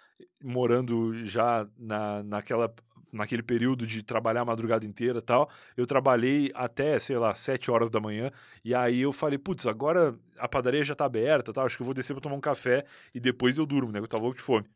morando 0.44 1.26
já 1.26 1.66
na, 1.78 2.22
naquela, 2.24 2.74
naquele 3.12 3.42
período 3.42 3.88
de 3.88 4.04
trabalhar 4.04 4.42
a 4.42 4.46
madrugada 4.46 4.86
inteira 4.86 5.22
tal, 5.22 5.50
eu 5.78 5.88
trabalhei 5.88 6.52
até, 6.54 7.00
sei 7.00 7.18
lá, 7.18 7.34
sete 7.36 7.72
horas 7.72 7.90
da 7.90 8.02
manhã, 8.02 8.32
e 8.66 8.76
aí 8.76 9.00
eu 9.00 9.14
falei, 9.14 9.38
putz, 9.38 9.66
agora 9.66 10.14
a 10.38 10.48
padaria 10.48 10.84
já 10.84 10.94
tá 10.94 11.06
aberta, 11.06 11.54
tal, 11.54 11.66
acho 11.66 11.78
que 11.78 11.82
eu 11.82 11.86
vou 11.86 11.94
descer 11.94 12.14
pra 12.14 12.22
tomar 12.22 12.36
um 12.36 12.42
café 12.42 12.84
e 13.14 13.20
depois 13.20 13.58
eu 13.58 13.66
durmo, 13.66 13.94
né? 13.94 14.00
Eu 14.00 14.08
tava 14.08 14.24
louco 14.24 14.38
de 14.38 14.44
fome. 14.44 14.68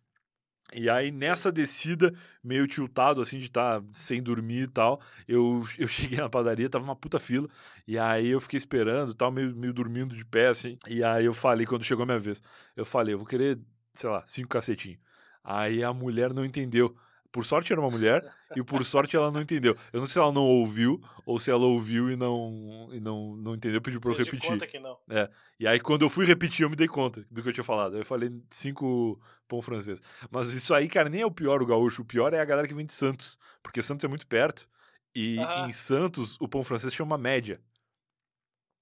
E 0.75 0.89
aí, 0.89 1.12
nessa 1.12 1.51
descida, 1.51 2.13
meio 2.44 2.65
tiltado, 2.68 3.21
assim, 3.21 3.38
de 3.38 3.45
estar 3.45 3.81
tá 3.81 3.88
sem 3.92 4.21
dormir 4.24 4.63
e 4.63 4.68
tal, 4.68 5.01
eu, 5.27 5.63
eu 5.77 5.88
cheguei 5.88 6.18
na 6.18 6.30
padaria, 6.30 6.69
tava 6.69 6.83
uma 6.83 6.95
puta 6.95 7.19
fila, 7.19 7.48
e 7.88 7.98
aí 7.98 8.30
eu 8.30 8.39
fiquei 8.39 8.57
esperando 8.57 9.13
tal, 9.13 9.31
meio, 9.31 9.56
meio 9.56 9.74
dormindo 9.74 10.15
de 10.15 10.25
pé, 10.25 10.48
assim, 10.48 10.77
e 10.88 11.04
aí 11.04 11.25
eu 11.25 11.33
falei, 11.33 11.66
quando 11.66 11.83
chegou 11.83 12.04
a 12.04 12.06
minha 12.06 12.19
vez, 12.19 12.42
eu 12.76 12.85
falei, 12.85 13.14
eu 13.14 13.19
vou 13.19 13.28
querer, 13.28 13.59
sei 13.94 14.09
lá, 14.09 14.23
cinco 14.26 14.49
cacetinhos. 14.49 14.99
Aí 15.44 15.83
a 15.83 15.94
mulher 15.94 16.33
não 16.33 16.45
entendeu. 16.45 16.95
Por 17.33 17.44
sorte 17.44 17.73
era 17.73 17.81
uma 17.81 17.90
mulher 17.90 18.23
e 18.56 18.61
por 18.63 18.85
sorte 18.85 19.16
ela 19.16 19.31
não 19.31 19.42
entendeu. 19.42 19.75
Eu 19.92 19.99
não 19.99 20.06
sei 20.06 20.13
se 20.13 20.19
ela 20.19 20.31
não 20.31 20.45
ouviu 20.45 21.04
ou 21.25 21.40
se 21.40 21.49
ela 21.49 21.66
ouviu 21.66 22.11
e 22.11 22.16
não 22.16 22.90
e 22.94 22.99
não, 22.99 23.35
não 23.35 23.56
entendeu, 23.56 23.81
pediu 23.81 23.99
pra 23.99 24.11
eu 24.11 24.16
repetir. 24.16 24.52
Conta 24.52 24.68
que 24.68 24.80
não. 24.80 24.99
É. 25.09 25.28
E 25.59 25.68
aí 25.68 25.80
quando 25.80 26.04
eu 26.04 26.11
fui 26.11 26.28
repetir, 26.28 26.63
eu 26.63 26.69
me 26.69 26.75
dei 26.75 26.87
conta 26.87 27.25
do 27.31 27.42
que 27.42 27.49
eu 27.49 27.54
tinha 27.54 27.63
falado. 27.63 27.97
Eu 27.97 28.06
falei 28.06 28.31
cinco 28.52 29.19
pão 29.47 29.63
francês. 29.63 29.99
Mas 30.30 30.54
isso 30.54 30.75
aí, 30.75 30.87
cara, 30.87 31.09
nem 31.09 31.21
é 31.21 31.25
o 31.25 31.31
pior 31.31 31.59
o 31.59 31.66
gaúcho. 31.66 32.04
O 32.04 32.06
pior 32.06 32.33
é 32.33 32.40
a 32.40 32.45
galera 32.45 32.68
que 32.68 32.73
vem 32.75 32.85
de 32.85 32.94
Santos. 32.94 33.40
Porque 33.63 33.81
Santos 33.81 34.06
é 34.06 34.07
muito 34.07 34.28
perto. 34.28 34.69
E 35.16 35.37
em 35.68 35.71
Santos, 35.71 36.37
o 36.40 36.47
pão 36.47 36.63
francês 36.63 36.94
chama 36.94 37.18
média. 37.18 37.59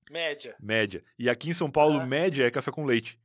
Média. 0.09 0.55
Média. 0.59 1.03
E 1.17 1.29
aqui 1.29 1.49
em 1.49 1.53
São 1.53 1.71
Paulo, 1.71 2.05
média 2.05 2.45
é 2.45 2.51
café 2.51 2.69
com 2.69 2.83
leite. 2.83 3.17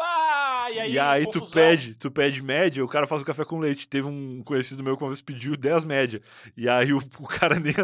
Ah, 0.00 0.68
e 0.70 0.78
aí, 0.78 0.92
e 0.92 0.98
aí 0.98 1.26
tu 1.26 1.44
pede, 1.50 1.94
tu 1.94 2.10
pede 2.10 2.40
média, 2.40 2.84
o 2.84 2.88
cara 2.88 3.06
faz 3.06 3.20
o 3.20 3.24
café 3.24 3.44
com 3.44 3.58
leite. 3.58 3.88
Teve 3.88 4.06
um 4.06 4.42
conhecido 4.44 4.82
meu 4.82 4.96
que 4.96 5.02
uma 5.02 5.10
vez 5.10 5.20
pediu 5.20 5.56
10 5.56 5.84
média. 5.84 6.22
E 6.56 6.68
aí 6.68 6.92
o, 6.92 6.98
o 7.18 7.26
cara 7.26 7.58
nem. 7.58 7.74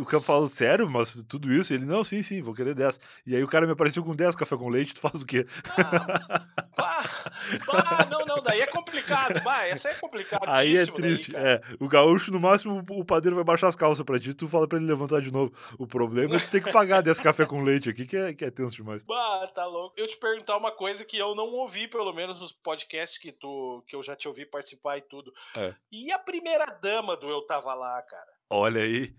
O 0.00 0.04
cara 0.04 0.22
falou, 0.22 0.48
sério, 0.48 0.88
mas 0.88 1.22
tudo 1.28 1.52
isso? 1.52 1.74
Ele, 1.74 1.84
não, 1.84 2.02
sim, 2.02 2.22
sim, 2.22 2.40
vou 2.40 2.54
querer 2.54 2.74
10. 2.74 2.98
E 3.26 3.36
aí 3.36 3.42
o 3.42 3.48
cara 3.48 3.66
me 3.66 3.72
apareceu 3.72 4.02
com 4.02 4.14
10 4.14 4.34
café 4.34 4.56
com 4.56 4.68
leite, 4.68 4.94
tu 4.94 5.00
faz 5.00 5.22
o 5.22 5.26
quê? 5.26 5.46
Ah, 6.78 8.06
não, 8.10 8.24
não, 8.24 8.42
daí 8.42 8.60
é 8.60 8.66
complicado. 8.66 9.42
Bah, 9.42 9.66
essa 9.66 9.88
é 9.88 9.94
complicado. 9.94 10.42
Aí 10.46 10.76
é 10.76 10.86
triste. 10.86 11.32
Daí, 11.32 11.44
é. 11.44 11.60
O 11.80 11.88
gaúcho, 11.88 12.30
no 12.30 12.38
máximo, 12.40 12.84
o 12.90 13.04
padeiro 13.04 13.34
vai 13.36 13.44
baixar 13.44 13.68
as 13.68 13.76
calças 13.76 14.04
pra 14.04 14.18
ti, 14.18 14.34
tu 14.34 14.48
fala 14.48 14.66
pra 14.68 14.78
ele 14.78 14.86
levantar 14.86 15.20
de 15.20 15.32
novo. 15.32 15.52
O 15.78 15.86
problema 15.86 16.36
é 16.36 16.38
que 16.38 16.46
tu 16.46 16.50
tem 16.50 16.62
que 16.62 16.70
pagar 16.70 17.00
10 17.00 17.20
café 17.20 17.44
com 17.46 17.62
leite 17.62 17.88
aqui, 17.88 18.06
que 18.06 18.16
é, 18.16 18.32
que 18.32 18.44
é 18.44 18.50
tenso 18.50 18.76
demais. 18.76 19.04
Bah, 19.04 19.46
tá 19.54 19.66
louco. 19.66 19.94
Eu 19.96 20.06
te 20.06 20.16
perguntar 20.16 20.56
uma 20.56 20.70
coisa 20.70 21.04
que 21.04 21.16
eu 21.16 21.34
não 21.34 21.50
ouvi, 21.58 21.88
pelo 21.88 22.12
menos 22.12 22.40
nos 22.40 22.52
podcasts 22.52 23.18
que 23.18 23.32
tu 23.32 23.84
que 23.86 23.94
eu 23.94 24.02
já 24.02 24.16
te 24.16 24.28
ouvi 24.28 24.44
participar 24.46 24.98
e 24.98 25.02
tudo. 25.02 25.32
É. 25.56 25.74
E 25.90 26.10
a 26.12 26.18
primeira 26.18 26.66
dama 26.66 27.16
do 27.16 27.28
Eu 27.28 27.42
Tava 27.42 27.74
Lá, 27.74 28.00
cara? 28.02 28.32
Olha 28.50 28.82
aí. 28.82 29.14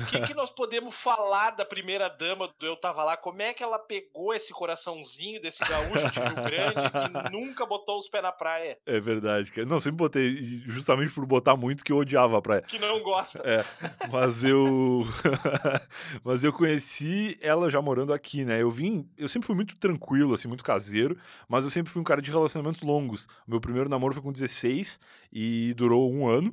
O 0.00 0.06
que, 0.06 0.20
que, 0.20 0.34
nós 0.34 0.50
podemos 0.50 0.94
falar 0.94 1.50
da 1.50 1.64
primeira 1.64 2.08
dama 2.08 2.52
do 2.58 2.66
Eu 2.66 2.76
Tava 2.76 3.04
Lá? 3.04 3.16
Como 3.16 3.40
é 3.40 3.54
que 3.54 3.62
ela 3.62 3.78
pegou 3.78 4.34
esse 4.34 4.52
coraçãozinho 4.52 5.40
desse 5.40 5.64
gaúcho 5.64 6.10
de 6.10 6.20
Rio 6.20 6.34
Grande 6.34 6.74
que 6.74 7.30
nunca 7.32 7.64
botou 7.64 7.98
os 7.98 8.08
pés 8.08 8.22
na 8.22 8.32
praia? 8.32 8.78
É 8.84 8.98
verdade, 8.98 9.52
cara. 9.52 9.66
Não, 9.66 9.80
sempre 9.80 9.98
botei, 9.98 10.62
justamente 10.66 11.12
por 11.12 11.24
botar 11.26 11.56
muito 11.56 11.84
que 11.84 11.92
eu 11.92 11.98
odiava 11.98 12.38
a 12.38 12.42
praia. 12.42 12.62
Que 12.62 12.78
não 12.78 13.02
gosta. 13.02 13.40
É, 13.44 13.64
mas 14.10 14.42
eu. 14.42 15.04
mas 16.24 16.42
eu 16.42 16.52
conheci 16.52 17.38
ela 17.40 17.70
já 17.70 17.80
morando 17.80 18.12
aqui, 18.12 18.44
né? 18.44 18.60
Eu 18.60 18.70
vim. 18.70 19.08
Eu 19.16 19.28
sempre 19.28 19.46
fui 19.46 19.54
muito 19.54 19.76
tranquilo, 19.76 20.34
assim, 20.34 20.48
muito 20.48 20.64
caseiro, 20.64 21.16
mas 21.48 21.64
eu 21.64 21.70
sempre 21.70 21.92
fui 21.92 22.00
um 22.00 22.04
cara 22.04 22.20
de 22.20 22.30
relacionamentos 22.30 22.82
longos. 22.82 23.28
Meu 23.46 23.60
primeiro 23.60 23.88
namoro 23.88 24.14
foi 24.14 24.22
com 24.22 24.32
16 24.32 24.98
e 25.32 25.72
durou 25.74 26.12
um 26.12 26.28
ano. 26.28 26.52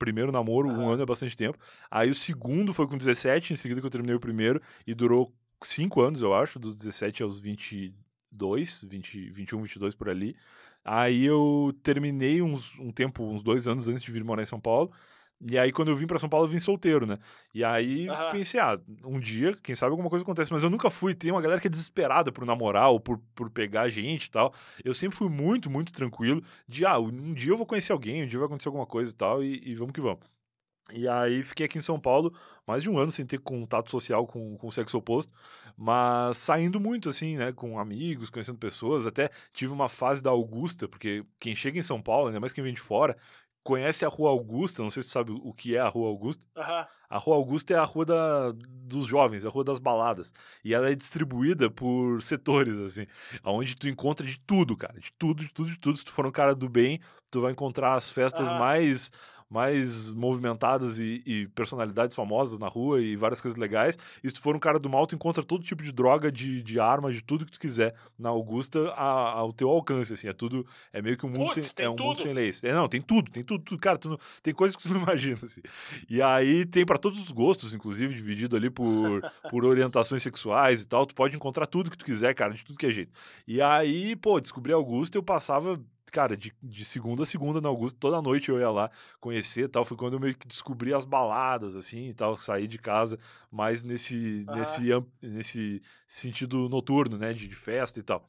Primeiro 0.00 0.32
namoro, 0.32 0.66
um 0.66 0.88
ano 0.88 1.02
é 1.02 1.06
bastante 1.06 1.36
tempo. 1.36 1.58
Aí 1.90 2.08
o 2.10 2.14
segundo 2.14 2.72
foi 2.72 2.88
com 2.88 2.96
17, 2.96 3.52
em 3.52 3.56
seguida 3.56 3.82
que 3.82 3.86
eu 3.86 3.90
terminei 3.90 4.16
o 4.16 4.20
primeiro, 4.20 4.60
e 4.86 4.94
durou 4.94 5.30
5 5.62 6.00
anos, 6.00 6.22
eu 6.22 6.34
acho, 6.34 6.58
dos 6.58 6.74
17 6.74 7.22
aos 7.22 7.38
22, 7.38 8.86
20, 8.88 9.30
21, 9.30 9.62
22 9.62 9.94
por 9.94 10.08
ali. 10.08 10.34
Aí 10.82 11.26
eu 11.26 11.78
terminei 11.82 12.40
uns, 12.40 12.74
um 12.78 12.90
tempo, 12.90 13.22
uns 13.22 13.42
dois 13.42 13.68
anos 13.68 13.88
antes 13.88 14.02
de 14.02 14.10
vir 14.10 14.24
morar 14.24 14.42
em 14.42 14.46
São 14.46 14.58
Paulo. 14.58 14.90
E 15.42 15.58
aí, 15.58 15.72
quando 15.72 15.88
eu 15.88 15.94
vim 15.94 16.06
para 16.06 16.18
São 16.18 16.28
Paulo, 16.28 16.46
eu 16.46 16.50
vim 16.50 16.60
solteiro, 16.60 17.06
né? 17.06 17.18
E 17.54 17.64
aí 17.64 18.08
uhum. 18.08 18.30
pensei, 18.30 18.60
ah, 18.60 18.78
um 19.04 19.18
dia, 19.18 19.56
quem 19.62 19.74
sabe 19.74 19.90
alguma 19.90 20.10
coisa 20.10 20.22
acontece. 20.22 20.52
Mas 20.52 20.62
eu 20.62 20.68
nunca 20.68 20.90
fui. 20.90 21.14
Tem 21.14 21.30
uma 21.30 21.40
galera 21.40 21.60
que 21.60 21.66
é 21.66 21.70
desesperada 21.70 22.30
por 22.30 22.44
namorar 22.44 22.90
ou 22.90 23.00
por, 23.00 23.18
por 23.34 23.48
pegar 23.50 23.88
gente 23.88 24.24
e 24.26 24.30
tal. 24.30 24.52
Eu 24.84 24.92
sempre 24.92 25.16
fui 25.16 25.30
muito, 25.30 25.70
muito 25.70 25.92
tranquilo. 25.92 26.42
De, 26.68 26.84
ah, 26.84 26.98
um 26.98 27.32
dia 27.32 27.52
eu 27.52 27.56
vou 27.56 27.66
conhecer 27.66 27.92
alguém, 27.92 28.24
um 28.24 28.26
dia 28.26 28.38
vai 28.38 28.46
acontecer 28.46 28.68
alguma 28.68 28.86
coisa 28.86 29.10
e 29.12 29.14
tal, 29.14 29.42
e, 29.42 29.62
e 29.64 29.74
vamos 29.74 29.92
que 29.92 30.00
vamos. 30.00 30.20
E 30.92 31.08
aí 31.08 31.42
fiquei 31.42 31.66
aqui 31.66 31.78
em 31.78 31.82
São 31.82 31.98
Paulo 32.00 32.34
mais 32.66 32.82
de 32.82 32.90
um 32.90 32.98
ano 32.98 33.10
sem 33.10 33.24
ter 33.26 33.38
contato 33.38 33.90
social 33.90 34.26
com, 34.26 34.56
com 34.56 34.68
o 34.68 34.72
sexo 34.72 34.98
oposto, 34.98 35.32
mas 35.76 36.36
saindo 36.38 36.80
muito 36.80 37.08
assim, 37.08 37.36
né, 37.36 37.52
com 37.52 37.78
amigos, 37.78 38.30
conhecendo 38.30 38.58
pessoas, 38.58 39.06
até 39.06 39.30
tive 39.52 39.72
uma 39.72 39.88
fase 39.88 40.22
da 40.22 40.30
Augusta, 40.30 40.88
porque 40.88 41.24
quem 41.38 41.54
chega 41.54 41.78
em 41.78 41.82
São 41.82 42.00
Paulo, 42.00 42.28
ainda 42.28 42.40
mais 42.40 42.52
quem 42.52 42.62
vem 42.64 42.74
de 42.74 42.80
fora, 42.80 43.16
conhece 43.62 44.04
a 44.04 44.08
Rua 44.08 44.30
Augusta, 44.30 44.82
não 44.82 44.90
sei 44.90 45.02
se 45.02 45.08
você 45.08 45.12
sabe 45.12 45.32
o 45.32 45.52
que 45.52 45.76
é 45.76 45.80
a 45.80 45.88
Rua 45.88 46.08
Augusta. 46.08 46.44
Uhum. 46.56 46.84
A 47.10 47.18
Rua 47.18 47.36
Augusta 47.36 47.74
é 47.74 47.76
a 47.76 47.84
rua 47.84 48.04
da, 48.04 48.52
dos 48.52 49.06
jovens, 49.06 49.44
é 49.44 49.48
a 49.48 49.50
rua 49.50 49.64
das 49.64 49.80
baladas. 49.80 50.32
E 50.64 50.72
ela 50.72 50.88
é 50.88 50.94
distribuída 50.94 51.68
por 51.68 52.22
setores, 52.22 52.78
assim, 52.78 53.06
onde 53.44 53.74
tu 53.74 53.88
encontra 53.88 54.24
de 54.24 54.38
tudo, 54.38 54.76
cara. 54.76 54.98
De 54.98 55.12
tudo, 55.18 55.42
de 55.42 55.52
tudo, 55.52 55.70
de 55.70 55.78
tudo. 55.78 55.98
Se 55.98 56.04
tu 56.04 56.12
for 56.12 56.24
um 56.24 56.30
cara 56.30 56.54
do 56.54 56.68
bem, 56.68 57.00
tu 57.28 57.40
vai 57.40 57.50
encontrar 57.50 57.94
as 57.94 58.10
festas 58.10 58.50
uhum. 58.52 58.58
mais 58.58 59.10
mais 59.50 60.12
movimentadas 60.12 60.98
e, 61.00 61.22
e, 61.26 61.48
personalidades 61.48 62.14
famosas 62.14 62.56
na 62.58 62.68
rua 62.68 63.02
e 63.02 63.16
várias 63.16 63.40
coisas 63.40 63.58
legais. 63.58 63.98
E 64.22 64.28
se 64.28 64.34
tu 64.34 64.40
for 64.40 64.54
um 64.54 64.60
cara 64.60 64.78
do 64.78 64.88
mal, 64.88 65.08
tu 65.08 65.16
encontra 65.16 65.42
todo 65.42 65.64
tipo 65.64 65.82
de 65.82 65.90
droga, 65.90 66.30
de, 66.30 66.62
de 66.62 66.78
arma, 66.78 67.12
de 67.12 67.20
tudo 67.20 67.44
que 67.44 67.50
tu 67.50 67.58
quiser 67.58 67.94
na 68.16 68.28
Augusta 68.28 68.90
a, 68.92 69.32
ao 69.32 69.52
teu 69.52 69.68
alcance, 69.68 70.12
assim. 70.12 70.28
É 70.28 70.32
tudo, 70.32 70.64
é 70.92 71.02
meio 71.02 71.16
que 71.16 71.26
um 71.26 71.30
mundo, 71.30 71.52
Puts, 71.52 71.66
sem, 71.66 71.84
é 71.84 71.88
um 71.88 71.96
tudo. 71.96 72.06
mundo 72.06 72.18
sem 72.20 72.32
leis. 72.32 72.62
É, 72.62 72.72
não, 72.72 72.88
tem 72.88 73.02
tudo, 73.02 73.28
tem 73.28 73.42
tudo, 73.42 73.64
tudo 73.64 73.80
cara, 73.80 73.98
tu 73.98 74.10
não, 74.10 74.18
tem 74.40 74.54
coisas 74.54 74.76
que 74.76 74.84
tu 74.84 74.94
não 74.94 75.02
imagina, 75.02 75.40
assim. 75.42 75.62
E 76.08 76.22
aí 76.22 76.64
tem 76.64 76.86
para 76.86 76.96
todos 76.96 77.20
os 77.20 77.32
gostos, 77.32 77.74
inclusive, 77.74 78.14
dividido 78.14 78.54
ali 78.54 78.70
por, 78.70 79.20
por 79.50 79.64
orientações 79.64 80.22
sexuais 80.22 80.82
e 80.82 80.86
tal. 80.86 81.04
Tu 81.06 81.14
pode 81.14 81.34
encontrar 81.34 81.66
tudo 81.66 81.90
que 81.90 81.98
tu 81.98 82.04
quiser, 82.04 82.32
cara, 82.34 82.54
de 82.54 82.64
tudo 82.64 82.78
que 82.78 82.86
é 82.86 82.90
jeito. 82.90 83.12
E 83.48 83.60
aí, 83.60 84.14
pô, 84.14 84.40
descobri 84.40 84.72
Augusta, 84.72 85.18
eu 85.18 85.24
passava 85.24 85.80
cara, 86.10 86.36
de, 86.36 86.52
de 86.62 86.84
segunda 86.84 87.22
a 87.22 87.26
segunda 87.26 87.60
na 87.60 87.68
Augusta, 87.68 87.98
toda 87.98 88.20
noite 88.20 88.48
eu 88.48 88.58
ia 88.58 88.70
lá 88.70 88.90
conhecer 89.20 89.68
tal. 89.68 89.84
Foi 89.84 89.96
quando 89.96 90.14
eu 90.14 90.20
meio 90.20 90.36
que 90.36 90.46
descobri 90.46 90.92
as 90.92 91.04
baladas, 91.04 91.76
assim, 91.76 92.08
e 92.08 92.14
tal, 92.14 92.36
saí 92.36 92.66
de 92.66 92.78
casa 92.78 93.18
mais 93.50 93.82
nesse, 93.82 94.44
ah. 94.48 94.56
nesse, 94.56 95.04
nesse 95.22 95.82
sentido 96.06 96.68
noturno, 96.68 97.16
né, 97.16 97.32
de, 97.32 97.48
de 97.48 97.56
festa 97.56 98.00
e 98.00 98.02
tal. 98.02 98.28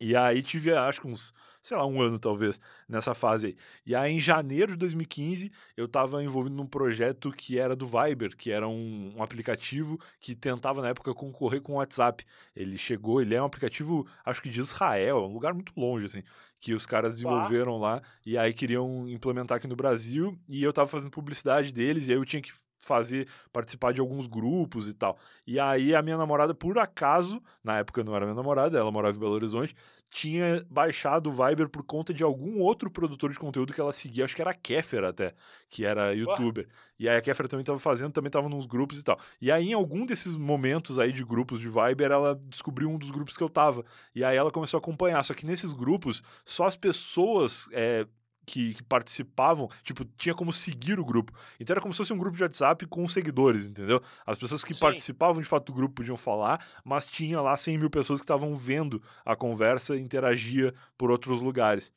E 0.00 0.16
aí 0.16 0.42
tive, 0.42 0.72
acho 0.72 1.00
que 1.00 1.06
uns, 1.06 1.32
sei 1.62 1.76
lá, 1.76 1.86
um 1.86 2.02
ano 2.02 2.18
talvez, 2.18 2.60
nessa 2.88 3.14
fase 3.14 3.46
aí. 3.46 3.56
E 3.86 3.94
aí 3.94 4.12
em 4.12 4.20
janeiro 4.20 4.72
de 4.72 4.78
2015, 4.78 5.50
eu 5.76 5.86
estava 5.86 6.22
envolvido 6.22 6.54
num 6.54 6.66
projeto 6.66 7.30
que 7.30 7.58
era 7.58 7.76
do 7.76 7.86
Viber, 7.86 8.36
que 8.36 8.50
era 8.50 8.68
um, 8.68 9.14
um, 9.16 9.22
aplicativo 9.22 9.98
que 10.20 10.34
tentava 10.34 10.82
na 10.82 10.88
época 10.88 11.14
concorrer 11.14 11.60
com 11.62 11.74
o 11.74 11.76
WhatsApp. 11.76 12.24
Ele 12.54 12.76
chegou, 12.76 13.20
ele 13.20 13.34
é 13.34 13.40
um 13.40 13.46
aplicativo, 13.46 14.06
acho 14.24 14.42
que 14.42 14.50
de 14.50 14.60
Israel, 14.60 15.18
um 15.18 15.32
lugar 15.32 15.54
muito 15.54 15.72
longe, 15.76 16.06
assim, 16.06 16.22
que 16.60 16.74
os 16.74 16.86
caras 16.86 17.14
desenvolveram 17.14 17.78
lá 17.78 18.02
e 18.24 18.38
aí 18.38 18.52
queriam 18.52 19.08
implementar 19.08 19.58
aqui 19.58 19.66
no 19.66 19.76
Brasil. 19.76 20.38
E 20.48 20.62
eu 20.62 20.70
estava 20.70 20.88
fazendo 20.88 21.10
publicidade 21.10 21.72
deles 21.72 22.08
e 22.08 22.12
aí 22.12 22.18
eu 22.18 22.24
tinha 22.24 22.42
que 22.42 22.52
fazer, 22.84 23.26
participar 23.52 23.92
de 23.92 24.00
alguns 24.00 24.26
grupos 24.26 24.88
e 24.88 24.94
tal. 24.94 25.18
E 25.46 25.58
aí 25.58 25.94
a 25.94 26.02
minha 26.02 26.16
namorada, 26.16 26.54
por 26.54 26.78
acaso, 26.78 27.42
na 27.62 27.78
época 27.78 28.04
não 28.04 28.14
era 28.14 28.24
minha 28.24 28.34
namorada, 28.34 28.78
ela 28.78 28.90
morava 28.90 29.16
em 29.16 29.20
Belo 29.20 29.32
Horizonte, 29.32 29.74
tinha 30.14 30.64
baixado 30.70 31.28
o 31.28 31.32
Viber 31.32 31.68
por 31.68 31.82
conta 31.82 32.14
de 32.14 32.22
algum 32.22 32.60
outro 32.60 32.88
produtor 32.88 33.32
de 33.32 33.38
conteúdo 33.38 33.72
que 33.72 33.80
ela 33.80 33.92
seguia, 33.92 34.24
acho 34.24 34.36
que 34.36 34.42
era 34.42 34.52
a 34.52 34.54
Kéfera 34.54 35.08
até, 35.08 35.34
que 35.68 35.84
era 35.84 36.14
youtuber. 36.14 36.66
Ué. 36.66 36.72
E 37.00 37.08
aí 37.08 37.16
a 37.16 37.20
Kéfera 37.20 37.48
também 37.48 37.62
estava 37.62 37.80
fazendo, 37.80 38.12
também 38.12 38.28
estava 38.28 38.48
nos 38.48 38.64
grupos 38.64 39.00
e 39.00 39.02
tal. 39.02 39.18
E 39.40 39.50
aí 39.50 39.70
em 39.70 39.72
algum 39.72 40.06
desses 40.06 40.36
momentos 40.36 41.00
aí 41.00 41.10
de 41.10 41.24
grupos 41.24 41.58
de 41.58 41.68
Viber, 41.68 42.12
ela 42.12 42.38
descobriu 42.46 42.88
um 42.88 42.96
dos 42.96 43.10
grupos 43.10 43.36
que 43.36 43.42
eu 43.42 43.48
tava. 43.48 43.84
E 44.14 44.22
aí 44.22 44.36
ela 44.36 44.52
começou 44.52 44.78
a 44.78 44.80
acompanhar, 44.80 45.24
só 45.24 45.34
que 45.34 45.44
nesses 45.44 45.72
grupos, 45.72 46.22
só 46.44 46.64
as 46.64 46.76
pessoas 46.76 47.68
é, 47.72 48.06
que, 48.44 48.74
que, 48.74 48.82
participavam, 48.82 49.68
tipo, 49.82 50.04
tinha 50.16 50.34
como 50.34 50.52
seguir 50.52 50.98
o 50.98 51.04
grupo. 51.04 51.32
Então 51.58 51.74
era 51.74 51.80
como 51.80 51.92
se 51.92 51.98
fosse 51.98 52.12
um 52.12 52.18
grupo 52.18 52.36
de 52.36 52.42
WhatsApp 52.42 52.86
com 52.86 53.06
seguidores, 53.08 53.66
entendeu? 53.66 54.02
As 54.26 54.38
pessoas 54.38 54.64
que 54.64 54.74
Sim. 54.74 54.80
participavam 54.80 55.40
de 55.42 55.48
fato 55.48 55.66
do 55.66 55.72
grupo 55.72 55.96
podiam 55.96 56.16
falar, 56.16 56.64
mas 56.84 57.06
tinha 57.06 57.40
lá 57.40 57.56
100 57.56 57.78
mil 57.78 57.90
pessoas 57.90 58.20
que 58.20 58.24
estavam 58.24 58.54
vendo 58.54 59.02
a 59.24 59.34
conversa 59.34 59.96
e 59.96 60.00
interagia 60.00 60.74
por 60.96 61.10
outros 61.10 61.40
lugares. 61.40 61.92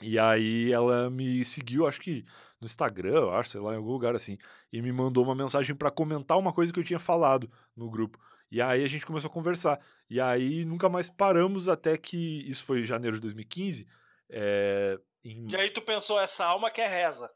E 0.00 0.18
aí 0.18 0.72
ela 0.72 1.10
me 1.10 1.44
seguiu, 1.44 1.86
acho 1.86 2.00
que 2.00 2.24
no 2.60 2.66
Instagram, 2.66 3.30
acho, 3.30 3.50
sei 3.50 3.60
lá, 3.60 3.74
em 3.74 3.76
algum 3.76 3.90
lugar 3.90 4.14
assim, 4.14 4.38
e 4.72 4.80
me 4.80 4.92
mandou 4.92 5.24
uma 5.24 5.34
mensagem 5.34 5.74
para 5.74 5.90
comentar 5.90 6.38
uma 6.38 6.52
coisa 6.52 6.72
que 6.72 6.78
eu 6.78 6.84
tinha 6.84 6.98
falado 6.98 7.50
no 7.76 7.90
grupo. 7.90 8.18
E 8.50 8.62
aí 8.62 8.82
a 8.82 8.88
gente 8.88 9.04
começou 9.04 9.28
a 9.28 9.32
conversar. 9.32 9.80
E 10.08 10.20
aí 10.20 10.64
nunca 10.64 10.88
mais 10.88 11.10
paramos 11.10 11.68
até 11.68 11.96
que 11.96 12.48
isso 12.48 12.64
foi 12.64 12.80
em 12.80 12.84
janeiro 12.84 13.16
de 13.16 13.22
2015. 13.22 13.86
É, 14.30 14.98
em... 15.24 15.46
E 15.50 15.56
aí 15.56 15.70
tu 15.70 15.82
pensou, 15.82 16.18
essa 16.18 16.44
alma 16.44 16.70
quer 16.70 16.88
reza. 16.88 17.30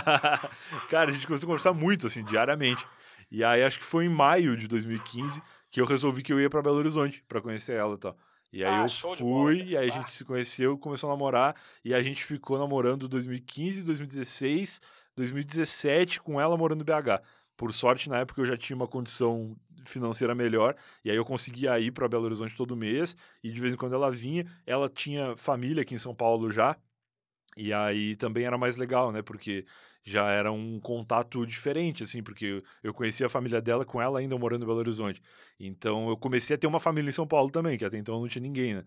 Cara, 0.90 1.10
a 1.10 1.14
gente 1.14 1.26
começou 1.26 1.46
a 1.46 1.48
conversar 1.48 1.72
muito, 1.72 2.06
assim, 2.06 2.24
diariamente. 2.24 2.86
E 3.30 3.42
aí 3.42 3.62
acho 3.62 3.78
que 3.78 3.84
foi 3.84 4.04
em 4.04 4.08
maio 4.08 4.56
de 4.56 4.68
2015 4.68 5.42
que 5.70 5.80
eu 5.80 5.84
resolvi 5.84 6.22
que 6.22 6.32
eu 6.32 6.40
ia 6.40 6.48
para 6.48 6.62
Belo 6.62 6.76
Horizonte 6.76 7.22
para 7.28 7.40
conhecer 7.40 7.74
ela 7.74 7.94
e 7.94 7.98
tal. 7.98 8.16
E 8.52 8.64
aí 8.64 8.72
ah, 8.72 8.84
eu 8.84 8.88
fui, 8.88 9.16
bola, 9.18 9.52
e 9.54 9.76
aí 9.76 9.90
a 9.90 9.92
gente 9.92 10.14
se 10.14 10.24
conheceu, 10.24 10.78
começou 10.78 11.10
a 11.10 11.12
namorar, 11.12 11.54
e 11.84 11.92
a 11.92 12.00
gente 12.00 12.24
ficou 12.24 12.58
namorando 12.58 13.08
2015, 13.08 13.82
2016, 13.82 14.80
2017 15.14 16.20
com 16.20 16.40
ela 16.40 16.56
morando 16.56 16.78
no 16.78 16.84
BH. 16.84 17.22
Por 17.56 17.72
sorte, 17.74 18.08
na 18.08 18.18
época 18.18 18.40
eu 18.40 18.46
já 18.46 18.56
tinha 18.56 18.76
uma 18.76 18.86
condição 18.86 19.56
financeira 19.84 20.34
melhor, 20.34 20.74
e 21.04 21.10
aí 21.10 21.16
eu 21.16 21.24
conseguia 21.24 21.78
ir 21.78 21.90
para 21.90 22.08
Belo 22.08 22.24
Horizonte 22.24 22.56
todo 22.56 22.76
mês, 22.76 23.16
e 23.42 23.50
de 23.50 23.60
vez 23.60 23.74
em 23.74 23.76
quando 23.76 23.94
ela 23.94 24.10
vinha, 24.10 24.46
ela 24.66 24.88
tinha 24.88 25.36
família 25.36 25.82
aqui 25.82 25.94
em 25.94 25.98
São 25.98 26.14
Paulo 26.14 26.50
já, 26.50 26.76
e 27.56 27.72
aí 27.72 28.16
também 28.16 28.44
era 28.44 28.58
mais 28.58 28.76
legal, 28.76 29.10
né? 29.12 29.22
Porque 29.22 29.64
já 30.04 30.30
era 30.30 30.52
um 30.52 30.78
contato 30.78 31.44
diferente, 31.46 32.02
assim, 32.02 32.22
porque 32.22 32.62
eu 32.82 32.94
conhecia 32.94 33.26
a 33.26 33.28
família 33.28 33.60
dela 33.60 33.84
com 33.84 34.00
ela 34.00 34.20
ainda 34.20 34.38
morando 34.38 34.62
em 34.62 34.66
Belo 34.66 34.78
Horizonte. 34.78 35.20
Então 35.58 36.08
eu 36.08 36.16
comecei 36.16 36.54
a 36.54 36.58
ter 36.58 36.66
uma 36.66 36.78
família 36.80 37.08
em 37.08 37.12
São 37.12 37.26
Paulo 37.26 37.50
também, 37.50 37.76
que 37.76 37.84
até 37.84 37.98
então 37.98 38.20
não 38.20 38.28
tinha 38.28 38.42
ninguém, 38.42 38.74
né? 38.74 38.84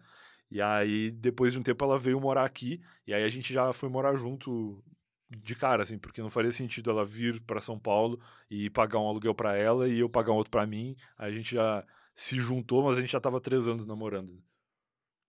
E 0.51 0.61
aí, 0.61 1.11
depois 1.11 1.53
de 1.53 1.59
um 1.59 1.63
tempo, 1.63 1.83
ela 1.85 1.97
veio 1.97 2.19
morar 2.19 2.43
aqui, 2.45 2.81
e 3.05 3.13
aí 3.13 3.23
a 3.23 3.29
gente 3.29 3.53
já 3.53 3.71
foi 3.73 3.89
morar 3.89 4.15
junto 4.15 4.83
de 5.29 5.55
cara, 5.55 5.83
assim, 5.83 5.97
porque 5.99 6.21
não 6.21 6.29
faria 6.29 6.51
sentido 6.51 6.89
ela 6.89 7.05
vir 7.05 7.39
para 7.41 7.61
São 7.61 7.77
Paulo 7.77 8.19
e 8.49 8.69
pagar 8.69 8.99
um 8.99 9.07
aluguel 9.07 9.35
para 9.35 9.55
ela 9.55 9.87
e 9.87 9.99
eu 9.99 10.09
pagar 10.09 10.31
um 10.31 10.35
outro 10.35 10.51
para 10.51 10.65
mim. 10.65 10.95
Aí 11.17 11.31
a 11.31 11.35
gente 11.35 11.53
já 11.53 11.85
se 12.15 12.39
juntou, 12.39 12.83
mas 12.83 12.97
a 12.97 13.01
gente 13.01 13.11
já 13.11 13.19
tava 13.19 13.39
três 13.39 13.67
anos 13.67 13.85
namorando. 13.85 14.41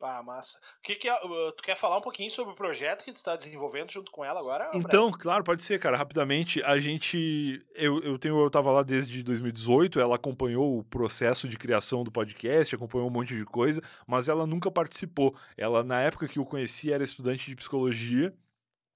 Ah, 0.01 0.23
massa. 0.23 0.57
O 0.79 0.83
que, 0.83 0.95
que 0.95 1.09
é, 1.09 1.15
tu 1.57 1.63
quer 1.63 1.77
falar 1.77 1.99
um 1.99 2.01
pouquinho 2.01 2.31
sobre 2.31 2.53
o 2.55 2.57
projeto 2.57 3.05
que 3.05 3.13
tu 3.13 3.17
está 3.17 3.37
desenvolvendo 3.37 3.91
junto 3.91 4.11
com 4.11 4.25
ela 4.25 4.41
agora? 4.41 4.71
Então, 4.75 5.11
claro, 5.11 5.45
pode 5.45 5.63
ser, 5.63 5.79
cara. 5.79 5.97
Rapidamente, 5.97 6.63
a 6.63 6.79
gente. 6.79 7.63
Eu, 7.75 8.03
eu 8.03 8.19
tenho, 8.19 8.41
eu 8.41 8.51
tava 8.51 8.71
lá 8.71 8.83
desde 8.83 9.23
2018, 9.23 10.01
ela 10.01 10.17
acompanhou 10.17 10.79
o 10.79 10.85
processo 10.85 11.47
de 11.47 11.59
criação 11.59 12.03
do 12.03 12.11
podcast, 12.11 12.75
acompanhou 12.75 13.09
um 13.09 13.11
monte 13.11 13.35
de 13.35 13.45
coisa, 13.45 13.83
mas 14.07 14.29
ela 14.29 14.47
nunca 14.47 14.71
participou. 14.71 15.37
Ela, 15.57 15.85
na 15.85 16.01
época 16.01 16.27
que 16.27 16.39
eu 16.39 16.47
conheci, 16.47 16.91
era 16.91 17.05
estudante 17.05 17.47
de 17.47 17.57
psicologia 17.57 18.33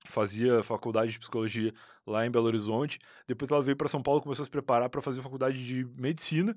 fazia 0.06 0.62
faculdade 0.62 1.12
de 1.12 1.18
psicologia 1.18 1.72
lá 2.06 2.26
em 2.26 2.30
Belo 2.30 2.46
Horizonte. 2.46 2.98
Depois 3.26 3.50
ela 3.50 3.62
veio 3.62 3.76
para 3.76 3.88
São 3.88 4.02
Paulo, 4.02 4.20
começou 4.20 4.42
a 4.42 4.44
se 4.44 4.50
preparar 4.50 4.90
para 4.90 5.00
fazer 5.00 5.22
faculdade 5.22 5.64
de 5.64 5.84
medicina 5.96 6.54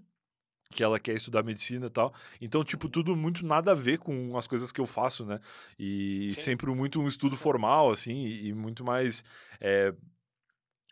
que 0.70 0.84
ela 0.84 1.00
quer 1.00 1.16
estudar 1.16 1.44
medicina 1.44 1.88
e 1.88 1.90
tal. 1.90 2.14
Então, 2.42 2.64
tipo, 2.64 2.90
tudo 2.90 3.16
muito 3.16 3.46
nada 3.46 3.72
a 3.72 3.76
ver 3.76 4.00
com 4.00 4.38
as 4.38 4.48
coisas 4.48 4.72
que 4.72 4.82
eu 4.82 4.86
faço, 4.86 5.26
né? 5.26 5.40
E 5.80 6.32
Sim. 6.36 6.42
sempre 6.42 6.72
muito 6.74 7.02
um 7.02 7.08
estudo 7.08 7.36
formal, 7.36 7.92
assim, 7.92 8.26
e 8.26 8.54
muito 8.54 8.84
mais. 8.84 9.24
É, 9.60 9.94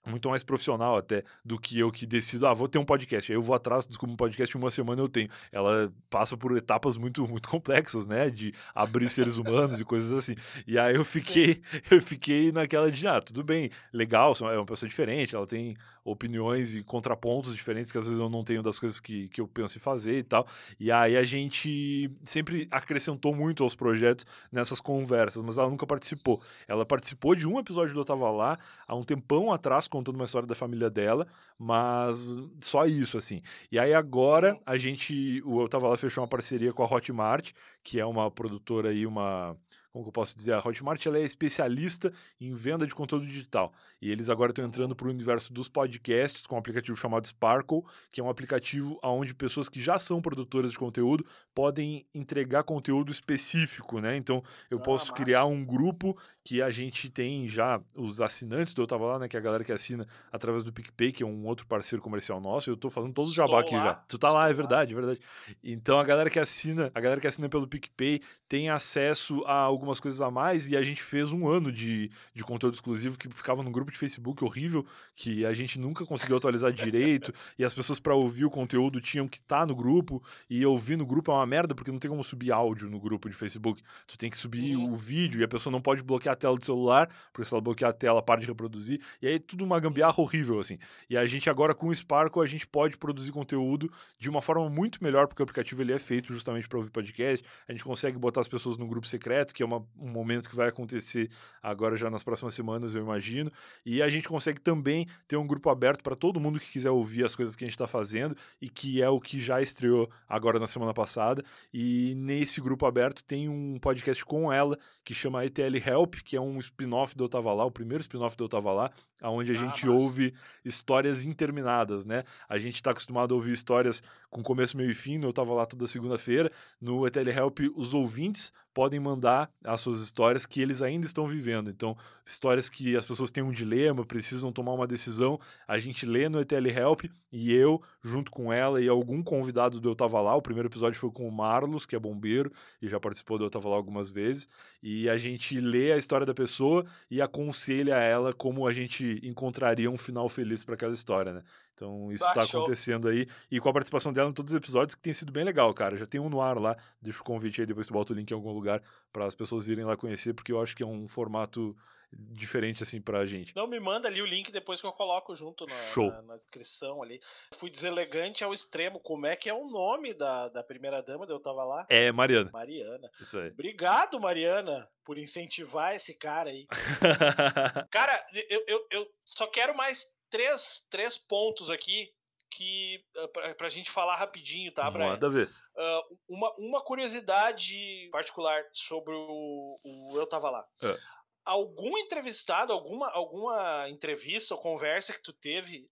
muito 0.06 0.30
mais 0.30 0.44
profissional 0.44 0.98
até 0.98 1.24
do 1.44 1.60
que 1.60 1.80
eu 1.80 1.92
que 1.92 2.06
decido, 2.06 2.48
ah, 2.48 2.54
vou 2.54 2.68
ter 2.68 2.78
um 2.78 2.86
podcast. 2.86 3.32
Aí 3.32 3.38
eu 3.38 3.42
vou 3.42 3.56
atrás, 3.56 3.88
desculpa, 3.88 4.14
um 4.14 4.18
podcast 4.18 4.56
em 4.56 4.60
uma 4.60 4.72
semana 4.72 5.02
eu 5.02 5.10
tenho. 5.10 5.30
Ela 5.52 5.92
passa 6.10 6.38
por 6.38 6.56
etapas 6.58 6.98
muito 6.98 7.28
muito 7.28 7.50
complexas, 7.50 8.08
né, 8.08 8.30
de 8.30 8.54
abrir 8.74 9.10
seres 9.10 9.38
humanos 9.38 9.80
e 9.80 9.86
coisas 9.86 10.12
assim. 10.12 10.36
E 10.68 10.78
aí 10.78 10.96
eu 10.96 11.06
fiquei 11.06 11.62
eu 11.90 12.02
fiquei 12.02 12.52
naquela 12.52 12.92
de, 12.92 13.08
ah, 13.08 13.22
tudo 13.22 13.44
bem, 13.44 13.70
legal, 13.92 14.34
é 14.42 14.58
uma 14.58 14.66
pessoa 14.66 14.90
diferente, 14.90 15.36
ela 15.36 15.48
tem 15.48 15.76
opiniões 16.06 16.76
e 16.76 16.84
contrapontos 16.84 17.56
diferentes 17.56 17.92
que 17.92 17.98
às 17.98 18.06
vezes 18.06 18.20
eu 18.20 18.30
não 18.30 18.44
tenho 18.44 18.62
das 18.62 18.78
coisas 18.78 19.00
que, 19.00 19.28
que 19.30 19.42
eu 19.42 19.48
penso 19.48 19.78
em 19.78 19.82
fazer 19.82 20.20
e 20.20 20.24
tal. 20.24 20.48
E 20.80 20.92
aí 20.92 21.18
a 21.18 21.24
gente 21.24 22.12
sempre 22.24 22.68
acrescentou 22.70 23.34
muito 23.36 23.64
aos 23.64 23.74
projetos 23.74 24.26
nessas 24.52 24.80
conversas, 24.80 25.42
mas 25.42 25.58
ela 25.58 25.68
nunca 25.68 25.88
participou. 25.88 26.42
Ela 26.68 26.86
participou 26.86 27.34
de 27.34 27.48
um 27.48 27.60
episódio 27.60 27.96
do 27.96 28.02
Eu 28.02 28.06
Tava 28.06 28.30
Lá 28.30 28.58
há 28.88 28.96
um 28.96 29.04
tempão 29.04 29.52
atrás 29.52 29.88
contando 29.96 30.16
uma 30.16 30.25
história 30.25 30.48
da 30.48 30.56
família 30.56 30.90
dela, 30.90 31.25
mas 31.58 32.36
só 32.62 32.86
isso, 32.86 33.18
assim. 33.18 33.42
E 33.72 33.80
aí 33.80 33.94
agora 33.94 34.56
uhum. 34.56 34.62
a 34.66 34.78
gente, 34.78 35.42
o 35.46 35.62
Eu 35.62 35.70
Tava 35.70 35.88
Lá 35.88 35.98
fechou 35.98 36.22
uma 36.22 36.28
parceria 36.28 36.74
com 36.74 36.84
a 36.84 36.86
Hotmart, 36.86 37.54
que 37.82 38.00
é 38.00 38.06
uma 38.06 38.30
produtora 38.30 38.90
aí, 38.90 39.06
uma 39.06 39.58
como 39.96 40.04
que 40.04 40.10
eu 40.10 40.14
posso 40.14 40.36
dizer, 40.36 40.52
a 40.52 40.60
Hotmart 40.60 41.06
ela 41.06 41.18
é 41.18 41.24
especialista 41.24 42.12
em 42.42 42.54
venda 42.54 42.86
de 42.86 42.94
conteúdo 42.94 43.25
digital. 43.25 43.72
E 44.02 44.12
eles 44.12 44.30
agora 44.30 44.52
estão 44.52 44.66
entrando 44.66 44.94
para 44.94 45.08
o 45.08 45.10
universo 45.10 45.54
dos 45.54 45.70
podcasts 45.70 46.46
com 46.46 46.56
um 46.56 46.58
aplicativo 46.58 46.98
chamado 46.98 47.25
Sparkle, 47.25 47.82
que 48.12 48.20
é 48.20 48.24
um 48.24 48.30
aplicativo 48.30 49.00
onde 49.02 49.34
pessoas 49.34 49.70
que 49.70 49.80
já 49.80 49.98
são 49.98 50.22
produtoras 50.22 50.72
de 50.72 50.78
conteúdo 50.78 51.25
podem 51.54 52.06
entregar 52.14 52.64
conteúdo 52.64 53.10
específico, 53.10 54.02
né? 54.02 54.18
Então, 54.18 54.44
eu 54.70 54.80
ah, 54.80 54.82
posso 54.82 55.12
massa. 55.12 55.24
criar 55.24 55.46
um 55.46 55.64
grupo 55.64 56.18
que 56.44 56.62
a 56.62 56.70
gente 56.70 57.10
tem 57.10 57.48
já 57.48 57.82
os 57.98 58.20
assinantes 58.20 58.74
do 58.74 58.82
Eu 58.82 58.88
Tava 58.88 59.06
Lá, 59.06 59.20
né? 59.20 59.28
Que 59.30 59.38
é 59.38 59.40
a 59.40 59.42
galera 59.42 59.64
que 59.64 59.72
assina 59.72 60.06
através 60.32 60.64
do 60.64 60.74
PicPay, 60.74 61.14
que 61.14 61.24
é 61.24 61.25
um 61.25 61.46
outro 61.46 61.66
parceiro 61.66 62.04
comercial 62.04 62.42
nosso. 62.42 62.70
Eu 62.70 62.75
estou 62.75 62.92
fazendo 62.92 63.14
todos 63.14 63.32
os 63.32 63.36
jabá 63.36 63.62
aqui 63.62 63.75
lá. 63.75 63.84
já. 63.84 63.94
Tu 64.08 64.18
tá 64.20 64.30
lá, 64.30 64.50
é 64.50 64.54
verdade, 64.54 64.94
é 64.94 64.96
verdade. 64.96 65.20
Então, 65.64 65.98
a 65.98 66.04
galera 66.04 66.30
que 66.30 66.38
assina, 66.38 66.92
a 66.94 67.00
galera 67.00 67.20
que 67.20 67.28
assina 67.28 67.48
pelo 67.48 67.68
PicPay 67.68 68.22
tem 68.48 68.70
acesso 68.70 69.44
a 69.46 69.56
alguns 69.56 69.85
algumas 69.86 70.00
coisas 70.00 70.20
a 70.20 70.30
mais 70.30 70.70
e 70.70 70.75
a 70.75 70.82
gente 70.82 71.01
fez 71.01 71.32
um 71.32 71.48
ano 71.48 71.72
de, 71.72 72.12
de 72.34 72.44
conteúdo 72.44 72.74
exclusivo 72.74 73.18
que 73.18 73.30
ficava 73.30 73.62
no 73.63 73.72
grupo 73.72 73.92
de 73.92 73.98
Facebook 73.98 74.44
horrível, 74.44 74.86
que 75.15 75.46
a 75.46 75.54
gente 75.54 75.80
nunca 75.80 76.06
conseguiu 76.06 76.38
atualizar 76.38 76.72
direito 76.74 77.32
e 77.58 77.63
as 77.63 77.74
pessoas 77.74 78.00
para 78.00 78.15
ouvir 78.15 78.46
o 78.46 78.50
conteúdo 78.50 79.00
tinham 79.00 79.27
que 79.27 79.38
estar 79.38 79.62
tá 79.62 79.65
no 79.65 79.75
grupo 79.75 80.22
e 80.50 80.65
ouvir 80.65 80.98
no 80.98 81.06
grupo 81.06 81.32
é 81.32 81.36
uma 81.36 81.46
merda 81.46 81.75
porque 81.75 81.92
não 81.92 82.00
tem 82.00 82.10
como 82.10 82.24
subir 82.24 82.51
áudio 82.51 82.89
no 82.89 83.00
grupo 83.00 83.30
de 83.30 83.36
Facebook. 83.36 83.82
Tu 84.08 84.18
tem 84.18 84.30
que 84.30 84.38
subir 84.38 84.75
uhum. 84.75 84.92
o 84.92 84.96
vídeo 84.96 85.42
e 85.42 85.44
a 85.44 85.48
pessoa 85.48 85.72
não 85.72 85.82
pode 85.82 86.04
bloquear 86.04 86.34
a 86.34 86.36
tela 86.36 86.58
do 86.58 86.65
celular, 86.65 87.10
porque 87.32 87.48
se 87.48 87.54
ela 87.54 87.62
bloquear 87.62 87.92
a 87.92 87.94
tela, 87.94 88.22
para 88.22 88.42
de 88.42 88.48
reproduzir. 88.48 89.01
E 89.22 89.27
aí 89.27 89.39
tudo 89.39 89.63
uma 89.63 89.80
gambiarra 89.80 90.15
horrível 90.18 90.60
assim. 90.60 90.77
E 91.10 91.15
a 91.15 91.25
gente 91.25 91.50
agora 91.50 91.74
com 91.74 91.88
o 91.88 91.96
Sparkle 91.96 92.42
a 92.42 92.48
gente 92.48 92.65
pode 92.65 92.98
produzir 92.98 93.32
conteúdo 93.32 93.92
de 94.18 94.30
uma 94.30 94.42
forma 94.42 94.70
muito 94.70 95.04
melhor 95.04 95.27
porque 95.27 95.42
o 95.42 95.44
aplicativo 95.44 95.82
ele 95.82 95.94
é 95.94 96.00
feito 96.00 96.34
justamente 96.34 96.68
para 96.68 96.77
ouvir 96.77 96.89
podcast. 96.89 97.46
A 97.68 97.72
gente 97.72 97.84
consegue 97.84 98.18
botar 98.18 98.42
as 98.42 98.48
pessoas 98.48 98.77
no 98.77 98.88
grupo 98.88 99.08
secreto, 99.08 99.54
que 99.54 99.62
é 99.62 99.65
uma 99.65 99.75
uma, 99.75 99.88
um 100.00 100.10
momento 100.10 100.50
que 100.50 100.55
vai 100.55 100.67
acontecer 100.67 101.29
agora 101.62 101.96
já 101.96 102.10
nas 102.10 102.24
próximas 102.24 102.53
semanas, 102.53 102.94
eu 102.94 103.01
imagino. 103.01 103.51
E 103.86 104.01
a 104.01 104.08
gente 104.08 104.27
consegue 104.27 104.60
também 104.60 105.08
ter 105.27 105.38
um 105.38 105.48
grupo 105.48 105.70
aberto 105.70 106.03
para 106.03 106.15
todo 106.15 106.39
mundo 106.39 106.60
que 106.60 106.72
quiser 106.72 106.91
ouvir 106.91 107.25
as 107.25 107.36
coisas 107.36 107.55
que 107.55 107.63
a 107.63 107.67
gente 107.67 107.74
está 107.74 107.88
fazendo 107.88 108.36
e 108.62 108.70
que 108.70 109.01
é 109.01 109.10
o 109.10 109.20
que 109.20 109.39
já 109.39 109.62
estreou 109.62 110.10
agora 110.27 110.60
na 110.60 110.67
semana 110.67 110.94
passada. 110.94 111.44
E 111.74 112.13
nesse 112.15 112.62
grupo 112.62 112.86
aberto 112.86 113.24
tem 113.24 113.50
um 113.50 113.77
podcast 113.79 114.24
com 114.25 114.51
ela 114.51 114.77
que 115.03 115.13
chama 115.13 115.46
ETL 115.46 115.77
Help, 115.86 116.15
que 116.24 116.36
é 116.36 116.41
um 116.41 116.58
spin-off 116.60 117.15
do 117.15 117.25
Eu 117.25 117.29
Tava 117.29 117.53
Lá, 117.53 117.65
o 117.65 117.72
primeiro 117.72 118.01
spin-off 118.01 118.36
do 118.36 118.46
Eu 118.46 118.50
Tava 118.50 118.72
Lá, 118.72 118.91
onde 119.22 119.51
a 119.51 119.55
ah, 119.55 119.58
gente 119.58 119.88
ouve 119.88 120.34
histórias 120.63 121.25
interminadas, 121.25 122.05
né? 122.05 122.24
A 122.50 122.58
gente 122.58 122.75
está 122.75 122.91
acostumado 122.91 123.34
a 123.34 123.38
ouvir 123.38 123.51
histórias 123.51 124.03
com 124.29 124.44
começo, 124.44 124.75
meio 124.75 124.91
e 124.91 124.94
fim, 124.94 125.24
eu 125.24 125.32
tava 125.32 125.53
lá 125.53 125.65
toda 125.65 125.88
segunda-feira. 125.88 126.51
No 126.79 127.05
ETL 127.08 127.29
Help, 127.29 127.60
os 127.75 127.94
ouvintes 127.94 128.51
podem 128.74 129.00
mandar 129.00 129.50
as 129.66 129.82
suas 129.82 130.00
histórias 130.00 130.46
que 130.46 130.62
eles 130.62 130.82
ainda 130.82 131.06
estão 131.06 131.28
vivendo. 131.28 131.70
Então, 131.70 131.98
histórias 132.26 132.70
que 132.70 132.96
as 132.96 133.06
pessoas 133.06 133.32
têm 133.32 133.44
um 133.44 133.52
dilema, 133.52 134.06
precisam 134.06 134.52
tomar 134.52 134.74
uma 134.74 134.88
decisão, 134.88 135.40
a 135.68 135.78
gente 135.78 136.06
lê 136.06 136.30
no 136.30 136.40
ETL 136.40 136.68
Help 136.68 137.06
e 137.32 137.54
eu, 137.54 137.82
junto 138.04 138.32
com 138.32 138.52
ela 138.52 138.82
e 138.82 138.88
algum 138.88 139.22
convidado 139.22 139.80
do 139.80 139.90
Eu 139.90 139.96
Tava 139.96 140.22
Lá, 140.22 140.36
o 140.36 140.42
primeiro 140.42 140.70
episódio 140.70 141.00
foi 141.00 141.12
com 141.12 141.28
o 141.28 141.32
Marlos, 141.32 141.86
que 141.86 141.96
é 141.96 142.00
bombeiro 142.00 142.52
e 142.82 142.88
já 142.88 143.00
participou 143.00 143.38
do 143.38 143.46
Eu 143.46 143.50
Tava 143.50 143.70
Lá 143.70 143.76
algumas 143.76 144.10
vezes, 144.10 144.48
e 144.82 145.10
a 145.10 145.18
gente 145.18 145.60
lê 145.60 145.92
a 145.92 145.98
história 145.98 146.25
da 146.25 146.34
pessoa 146.34 146.86
e 147.10 147.22
aconselha 147.22 147.96
ela 147.96 148.34
como 148.34 148.68
a 148.68 148.74
gente 148.74 149.20
encontraria 149.24 149.90
um 149.90 149.98
final 149.98 150.30
feliz 150.30 150.64
para 150.64 150.75
aquela 150.75 150.94
história, 150.94 151.34
né? 151.34 151.44
Então, 151.75 152.09
isso 152.09 152.25
está 152.25 152.44
acontecendo 152.44 153.09
aí. 153.09 153.27
E 153.51 153.59
com 153.59 153.68
a 153.68 153.74
participação 153.74 154.14
dela 154.14 154.29
em 154.29 154.33
todos 154.33 154.53
os 154.53 154.57
episódios, 154.57 154.96
que 154.96 155.01
tem 155.01 155.14
sido 155.14 155.31
bem 155.31 155.44
legal, 155.44 155.74
cara. 155.74 155.98
Já 155.98 156.05
tem 156.07 156.22
um 156.22 156.29
no 156.29 156.42
ar 156.42 156.57
lá. 156.57 156.77
Deixa 157.01 157.20
o 157.20 157.24
convite 157.24 157.61
aí, 157.61 157.68
depois 157.68 157.88
tu 157.88 157.94
bota 157.94 158.14
o 158.14 158.16
link 158.16 158.31
em 158.31 158.33
algum 158.33 158.53
lugar 158.53 158.81
para 159.11 159.25
as 159.25 159.35
pessoas 159.35 159.68
irem 159.68 159.83
lá 159.83 159.98
conhecer, 159.98 160.33
porque 160.33 160.53
eu 160.53 160.61
acho 160.61 160.75
que 160.75 160.81
é 160.81 160.85
um 160.85 161.05
formato 161.07 161.75
diferente 162.11 162.81
assim 162.83 163.01
pra 163.01 163.25
gente. 163.25 163.55
Não, 163.55 163.68
me 163.68 163.79
manda 163.79 164.07
ali 164.07 164.22
o 164.22 164.25
link 164.25 164.51
depois 164.51 164.79
que 164.79 164.88
eu 164.88 164.92
coloco 164.94 165.35
junto 165.35 165.66
na, 165.66 166.11
na, 166.11 166.22
na 166.22 166.38
descrição 166.38 167.03
ali. 167.03 167.20
Fui 167.53 167.70
deselegante 167.70 168.44
ao 168.44 168.53
extremo. 168.53 169.00
Como 169.00 169.25
é 169.25 169.35
que 169.35 169.50
é 169.50 169.53
o 169.53 169.68
nome 169.68 170.14
da, 170.14 170.48
da 170.50 170.64
primeira 170.64 171.01
dama? 171.01 171.25
Eu 171.27 171.40
tava 171.40 171.64
lá. 171.64 171.85
É 171.90 172.11
Mariana. 172.11 172.50
Mariana. 172.53 173.09
Isso 173.20 173.38
aí. 173.38 173.50
Obrigado, 173.50 174.20
Mariana, 174.20 174.88
por 175.03 175.18
incentivar 175.18 175.96
esse 175.96 176.14
cara 176.14 176.50
aí. 176.50 176.68
cara, 177.92 178.25
eu, 178.50 178.64
eu, 178.68 178.88
eu 178.92 179.07
só 179.25 179.48
quero 179.48 179.75
mais 179.75 180.15
três, 180.36 180.86
três 180.90 181.18
pontos 181.18 181.70
aqui 181.70 182.14
que 182.52 183.04
uh, 183.16 183.28
pra, 183.30 183.56
pra 183.56 183.70
gente 183.70 183.90
falar 183.90 184.18
rapidinho, 184.18 184.72
tá, 184.74 184.90
Brian? 184.92 185.12
Manda 185.12 185.30
ver. 185.30 185.50
Uh, 185.76 186.18
uma, 186.28 186.54
uma 186.58 186.84
curiosidade 186.84 188.10
particular 188.12 188.64
sobre 188.74 189.14
o, 189.14 189.80
o 189.84 190.18
Eu 190.18 190.28
Tava 190.28 190.50
Lá. 190.50 190.68
É. 190.84 190.98
Algum 191.46 191.98
entrevistado, 191.98 192.74
alguma, 192.74 193.10
alguma 193.12 193.90
entrevista 193.90 194.56
ou 194.56 194.62
conversa 194.62 195.14
que 195.14 195.22
tu 195.22 195.32
teve 195.32 195.88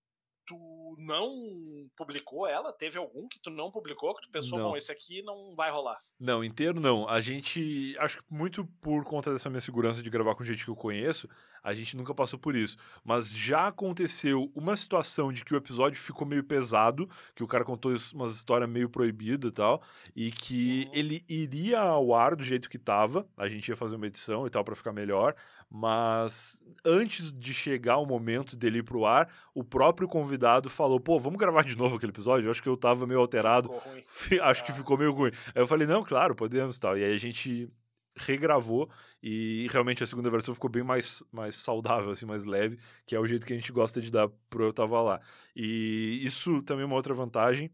tu 0.46 0.96
não 0.98 1.90
publicou 1.96 2.48
ela? 2.48 2.72
Teve 2.74 2.98
algum 2.98 3.28
que 3.28 3.40
tu 3.40 3.50
não 3.50 3.72
publicou, 3.72 4.16
que 4.16 4.24
tu 4.24 4.32
pensou, 4.32 4.58
não. 4.58 4.70
bom, 4.70 4.78
esse 4.78 4.92
aqui 4.92 5.22
não 5.22 5.56
vai 5.56 5.72
rolar? 5.72 6.02
Não, 6.20 6.44
inteiro 6.44 6.80
não. 6.80 7.08
A 7.08 7.20
gente, 7.22 7.96
acho 8.00 8.18
que 8.18 8.24
muito 8.30 8.66
por 8.82 9.04
conta 9.04 9.32
dessa 9.32 9.50
minha 9.50 9.62
segurança 9.62 10.02
de 10.02 10.10
gravar 10.10 10.36
com 10.36 10.44
gente 10.44 10.64
que 10.64 10.70
eu 10.70 10.76
conheço, 10.76 11.28
a 11.64 11.74
gente 11.74 11.96
nunca 11.96 12.14
passou 12.14 12.38
por 12.38 12.56
isso. 12.56 12.78
Mas 13.04 13.32
já 13.32 13.68
aconteceu 13.68 14.52
uma 14.54 14.76
situação 14.76 15.32
de 15.32 15.46
que 15.46 15.54
o 15.54 15.58
episódio 15.58 16.00
ficou 16.00 16.28
meio 16.28 16.44
pesado, 16.44 17.10
que 17.34 17.44
o 17.44 17.48
cara 17.48 17.64
contou 17.64 17.94
umas 18.14 18.36
histórias 18.36 18.70
meio 18.70 18.90
proibidas 18.90 19.50
e 19.50 19.54
tal, 19.54 19.82
e 20.16 20.32
que 20.32 20.86
uhum. 20.86 20.92
ele 20.94 21.26
iria 21.30 21.80
ao 21.80 22.14
ar 22.14 22.36
do 22.36 22.44
jeito 22.44 22.70
que 22.70 22.78
tava, 22.78 23.28
a 23.38 23.48
gente 23.48 23.70
ia 23.70 23.78
fazer 23.78 23.96
uma 23.96 24.08
edição 24.08 24.46
e 24.46 24.50
tal 24.50 24.64
para 24.64 24.76
ficar 24.76 24.92
melhor, 24.92 25.36
mas 25.76 26.62
antes 26.86 27.34
de 27.34 27.52
chegar 27.52 27.98
o 27.98 28.06
momento 28.06 28.56
dele 28.56 28.78
ir 28.78 28.84
pro 28.84 29.08
ar, 29.08 29.28
o 29.56 29.64
próprio 29.64 30.08
convidado 30.08 30.70
falou: 30.70 31.00
pô, 31.00 31.18
vamos 31.18 31.40
gravar 31.40 31.64
de 31.64 31.76
novo 31.76 31.96
aquele 31.96 32.12
episódio? 32.12 32.46
Eu 32.46 32.52
acho 32.52 32.62
que 32.62 32.70
eu 32.70 32.78
tava 32.78 33.08
meio 33.08 33.20
alterado. 33.20 33.72
acho 34.44 34.62
ah. 34.62 34.66
que 34.66 34.72
ficou 34.72 34.96
meio 34.96 35.12
ruim. 35.12 35.32
Aí 35.48 35.64
eu 35.64 35.68
falei: 35.68 35.88
não, 35.88 36.04
claro, 36.04 36.36
podemos 36.36 36.78
tal. 36.78 36.96
E 36.96 37.04
aí 37.04 37.12
a 37.12 37.18
gente 37.18 37.68
regravou 38.16 38.88
e 39.24 39.68
realmente 39.72 40.04
a 40.04 40.06
segunda 40.06 40.30
versão 40.30 40.54
ficou 40.54 40.70
bem 40.70 40.84
mais, 40.84 41.24
mais 41.32 41.56
saudável, 41.56 42.12
assim, 42.12 42.28
mais 42.28 42.46
leve, 42.46 42.78
que 43.08 43.16
é 43.16 43.20
o 43.20 43.26
jeito 43.26 43.44
que 43.44 43.54
a 43.54 43.56
gente 43.56 43.72
gosta 43.72 44.00
de 44.00 44.12
dar 44.12 44.30
pro 44.52 44.66
Eu 44.66 44.74
Tava 44.74 45.02
Lá. 45.02 45.22
E 45.56 46.22
isso 46.24 46.62
também 46.62 46.84
é 46.84 46.86
uma 46.86 46.96
outra 46.96 47.16
vantagem, 47.16 47.72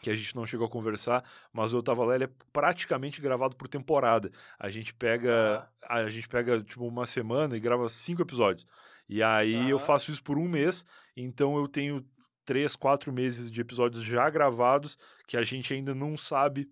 que 0.00 0.10
a 0.10 0.16
gente 0.16 0.34
não 0.34 0.46
chegou 0.46 0.66
a 0.66 0.70
conversar, 0.70 1.24
mas 1.52 1.74
o 1.74 1.82
Tava 1.82 2.04
Lá 2.04 2.14
ele 2.14 2.24
é 2.24 2.30
praticamente 2.52 3.20
gravado 3.20 3.56
por 3.56 3.68
temporada. 3.68 4.30
A 4.58 4.70
gente 4.70 4.94
pega, 4.94 5.68
ah. 5.82 5.96
a 5.96 6.08
gente 6.08 6.28
pega 6.28 6.60
tipo 6.60 6.86
uma 6.86 7.06
semana 7.06 7.56
e 7.56 7.60
grava 7.60 7.88
cinco 7.88 8.22
episódios. 8.22 8.66
E 9.08 9.22
aí 9.22 9.56
ah. 9.56 9.68
eu 9.68 9.78
faço 9.78 10.10
isso 10.10 10.22
por 10.22 10.38
um 10.38 10.48
mês, 10.48 10.84
então 11.16 11.56
eu 11.56 11.68
tenho 11.68 12.04
três, 12.44 12.74
quatro 12.74 13.12
meses 13.12 13.50
de 13.50 13.60
episódios 13.60 14.02
já 14.02 14.28
gravados 14.30 14.98
que 15.26 15.36
a 15.36 15.42
gente 15.42 15.72
ainda 15.72 15.94
não 15.94 16.16
sabe 16.16 16.68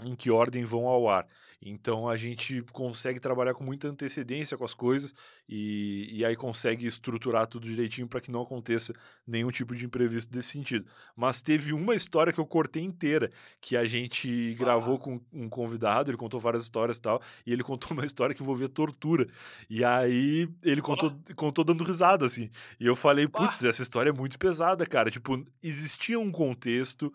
em 0.00 0.14
que 0.14 0.30
ordem 0.30 0.64
vão 0.64 0.86
ao 0.86 1.08
ar. 1.08 1.26
Então 1.64 2.08
a 2.08 2.16
gente 2.16 2.62
consegue 2.72 3.20
trabalhar 3.20 3.54
com 3.54 3.62
muita 3.62 3.86
antecedência 3.86 4.56
com 4.56 4.64
as 4.64 4.74
coisas 4.74 5.14
e, 5.48 6.08
e 6.10 6.24
aí 6.24 6.34
consegue 6.34 6.86
estruturar 6.86 7.46
tudo 7.46 7.68
direitinho 7.68 8.08
para 8.08 8.20
que 8.20 8.32
não 8.32 8.42
aconteça 8.42 8.92
nenhum 9.24 9.50
tipo 9.50 9.74
de 9.74 9.84
imprevisto 9.84 10.32
desse 10.32 10.48
sentido. 10.48 10.86
Mas 11.14 11.40
teve 11.40 11.72
uma 11.72 11.94
história 11.94 12.32
que 12.32 12.40
eu 12.40 12.46
cortei 12.46 12.82
inteira, 12.82 13.30
que 13.60 13.76
a 13.76 13.84
gente 13.84 14.54
gravou 14.54 14.98
com 14.98 15.20
um 15.32 15.48
convidado, 15.48 16.10
ele 16.10 16.18
contou 16.18 16.40
várias 16.40 16.64
histórias 16.64 16.96
e 16.96 17.02
tal, 17.02 17.22
e 17.46 17.52
ele 17.52 17.62
contou 17.62 17.92
uma 17.92 18.04
história 18.04 18.34
que 18.34 18.42
envolvia 18.42 18.68
tortura. 18.68 19.28
E 19.70 19.84
aí 19.84 20.48
ele 20.64 20.82
contou, 20.82 21.16
contou 21.36 21.64
dando 21.64 21.84
risada, 21.84 22.26
assim. 22.26 22.50
E 22.80 22.86
eu 22.86 22.96
falei, 22.96 23.28
putz, 23.28 23.62
essa 23.62 23.82
história 23.82 24.10
é 24.10 24.12
muito 24.12 24.36
pesada, 24.36 24.84
cara. 24.84 25.10
Tipo, 25.10 25.44
existia 25.62 26.18
um 26.18 26.32
contexto 26.32 27.12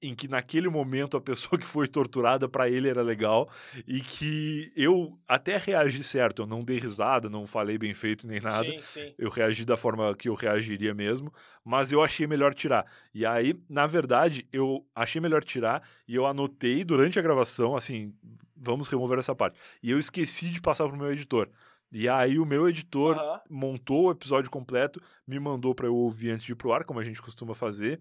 em 0.00 0.14
que 0.14 0.28
naquele 0.28 0.68
momento 0.68 1.16
a 1.16 1.20
pessoa 1.20 1.58
que 1.58 1.66
foi 1.66 1.88
torturada 1.88 2.17
estruturada 2.18 2.48
para 2.48 2.68
ele 2.68 2.88
era 2.88 3.02
legal 3.02 3.48
e 3.86 4.00
que 4.00 4.72
eu 4.76 5.18
até 5.26 5.56
reagi 5.56 6.02
certo, 6.02 6.42
eu 6.42 6.46
não 6.46 6.64
dei 6.64 6.78
risada, 6.78 7.28
não 7.28 7.46
falei 7.46 7.78
bem 7.78 7.94
feito 7.94 8.26
nem 8.26 8.40
nada. 8.40 8.72
Sim, 8.72 8.80
sim. 8.82 9.14
Eu 9.16 9.30
reagi 9.30 9.64
da 9.64 9.76
forma 9.76 10.14
que 10.14 10.28
eu 10.28 10.34
reagiria 10.34 10.94
mesmo, 10.94 11.32
mas 11.64 11.92
eu 11.92 12.02
achei 12.02 12.26
melhor 12.26 12.54
tirar. 12.54 12.86
E 13.14 13.24
aí, 13.24 13.54
na 13.68 13.86
verdade, 13.86 14.46
eu 14.52 14.84
achei 14.94 15.20
melhor 15.20 15.44
tirar 15.44 15.82
e 16.06 16.14
eu 16.14 16.26
anotei 16.26 16.84
durante 16.84 17.18
a 17.18 17.22
gravação, 17.22 17.76
assim, 17.76 18.12
vamos 18.56 18.88
remover 18.88 19.18
essa 19.18 19.34
parte. 19.34 19.58
E 19.82 19.90
eu 19.90 19.98
esqueci 19.98 20.50
de 20.50 20.60
passar 20.60 20.88
pro 20.88 20.96
meu 20.96 21.12
editor. 21.12 21.48
E 21.90 22.06
aí 22.08 22.38
o 22.38 22.44
meu 22.44 22.68
editor 22.68 23.16
Aham. 23.16 23.40
montou 23.48 24.06
o 24.06 24.10
episódio 24.10 24.50
completo, 24.50 25.00
me 25.26 25.40
mandou 25.40 25.74
para 25.74 25.86
eu 25.86 25.94
ouvir 25.94 26.32
antes 26.32 26.44
de 26.44 26.52
ir 26.52 26.54
pro 26.54 26.72
ar, 26.72 26.84
como 26.84 27.00
a 27.00 27.02
gente 27.02 27.22
costuma 27.22 27.54
fazer. 27.54 28.00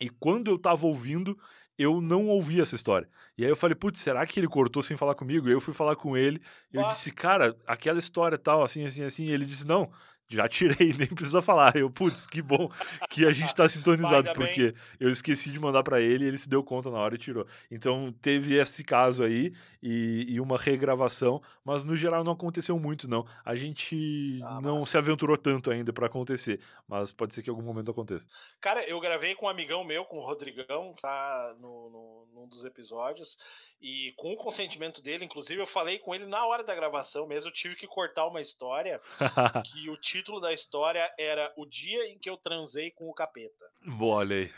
E 0.00 0.08
quando 0.08 0.50
eu 0.50 0.58
tava 0.58 0.86
ouvindo, 0.86 1.38
eu 1.78 2.00
não 2.00 2.26
ouvi 2.28 2.60
essa 2.60 2.74
história. 2.74 3.08
E 3.36 3.44
aí 3.44 3.50
eu 3.50 3.56
falei, 3.56 3.74
putz, 3.74 4.00
será 4.00 4.24
que 4.26 4.38
ele 4.40 4.48
cortou 4.48 4.82
sem 4.82 4.96
falar 4.96 5.14
comigo? 5.14 5.48
E 5.48 5.52
eu 5.52 5.60
fui 5.60 5.72
falar 5.74 5.96
com 5.96 6.16
ele, 6.16 6.40
e 6.72 6.76
eu 6.76 6.84
Ah. 6.84 6.88
disse, 6.88 7.10
cara, 7.10 7.56
aquela 7.66 7.98
história 7.98 8.36
tal, 8.38 8.62
assim, 8.62 8.84
assim, 8.84 9.04
assim. 9.04 9.24
E 9.24 9.30
ele 9.32 9.44
disse, 9.46 9.66
não, 9.66 9.90
já 10.30 10.48
tirei, 10.48 10.92
nem 10.96 11.08
precisa 11.08 11.42
falar. 11.42 11.76
Eu, 11.76 11.90
putz, 11.90 12.26
que 12.26 12.40
bom 12.40 12.70
que 13.10 13.26
a 13.26 13.32
gente 13.32 13.54
tá 13.54 13.68
sintonizado, 13.68 14.32
porque 14.32 14.74
eu 14.98 15.10
esqueci 15.10 15.50
de 15.50 15.58
mandar 15.60 15.82
para 15.82 16.00
ele 16.00 16.24
e 16.24 16.28
ele 16.28 16.38
se 16.38 16.48
deu 16.48 16.62
conta 16.62 16.90
na 16.90 16.98
hora 16.98 17.14
e 17.14 17.18
tirou. 17.18 17.46
Então 17.70 18.14
teve 18.22 18.54
esse 18.56 18.82
caso 18.84 19.22
aí 19.24 19.52
e, 19.82 20.26
e 20.28 20.40
uma 20.40 20.56
regravação, 20.56 21.42
mas 21.64 21.84
no 21.84 21.96
geral 21.96 22.22
não 22.24 22.32
aconteceu 22.32 22.78
muito, 22.78 23.08
não. 23.08 23.26
A 23.44 23.54
gente 23.54 24.40
Ah, 24.44 24.60
não 24.60 24.80
massa. 24.80 24.92
se 24.92 24.98
aventurou 24.98 25.36
tanto 25.36 25.70
ainda 25.70 25.92
para 25.92 26.06
acontecer, 26.06 26.60
mas 26.86 27.12
pode 27.12 27.34
ser 27.34 27.42
que 27.42 27.50
em 27.50 27.52
algum 27.52 27.64
momento 27.64 27.90
aconteça. 27.90 28.28
Cara, 28.60 28.84
eu 28.88 29.00
gravei 29.00 29.34
com 29.34 29.46
um 29.46 29.48
amigão 29.48 29.82
meu, 29.84 30.04
com 30.04 30.18
o 30.18 30.24
Rodrigão, 30.24 30.94
tá 31.00 31.54
no, 31.58 31.90
no, 31.90 32.28
num 32.34 32.48
dos 32.48 32.64
episódios, 32.64 33.36
e 33.80 34.12
com 34.16 34.32
o 34.32 34.36
consentimento 34.36 35.02
dele, 35.02 35.24
inclusive 35.24 35.60
eu 35.60 35.66
falei 35.66 35.98
com 35.98 36.14
ele 36.14 36.26
na 36.26 36.44
hora 36.46 36.62
da 36.62 36.74
gravação 36.74 37.26
mesmo, 37.26 37.48
eu 37.48 37.54
tive 37.54 37.74
que 37.74 37.86
cortar 37.86 38.26
uma 38.26 38.40
história, 38.40 39.00
que 39.72 39.88
o 39.90 39.96
título 40.20 40.40
da 40.40 40.52
história 40.52 41.10
era 41.18 41.52
O 41.56 41.64
Dia 41.64 42.06
em 42.06 42.18
que 42.18 42.28
eu 42.28 42.36
transei 42.36 42.90
com 42.90 43.08
o 43.08 43.14
capeta. 43.14 43.64
Boa, 43.84 44.16
olha 44.16 44.36
aí. 44.36 44.52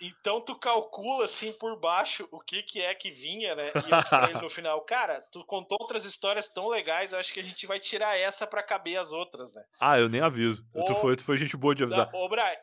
Então 0.00 0.40
tu 0.40 0.54
calcula 0.54 1.24
assim 1.24 1.52
por 1.52 1.78
baixo 1.78 2.28
o 2.30 2.38
que 2.38 2.62
que 2.62 2.80
é 2.80 2.94
que 2.94 3.10
vinha, 3.10 3.56
né? 3.56 3.72
E 3.74 3.90
eu 3.90 4.04
pra 4.08 4.30
ele 4.30 4.40
no 4.40 4.48
final, 4.48 4.80
cara, 4.82 5.20
tu 5.32 5.44
contou 5.44 5.76
outras 5.80 6.04
histórias 6.04 6.46
tão 6.52 6.68
legais, 6.68 7.12
acho 7.12 7.32
que 7.32 7.40
a 7.40 7.42
gente 7.42 7.66
vai 7.66 7.80
tirar 7.80 8.16
essa 8.16 8.46
pra 8.46 8.62
caber 8.62 8.96
as 8.98 9.10
outras, 9.10 9.54
né? 9.54 9.62
ah, 9.80 9.98
eu 9.98 10.08
nem 10.08 10.20
aviso. 10.20 10.64
Tu, 10.86 10.94
foi, 10.94 11.16
tu 11.16 11.24
foi 11.24 11.36
gente 11.36 11.56
boa 11.56 11.74
de 11.74 11.82
avisar. 11.82 12.10
Não, 12.12 12.20
ô, 12.20 12.28
Brian. 12.28 12.56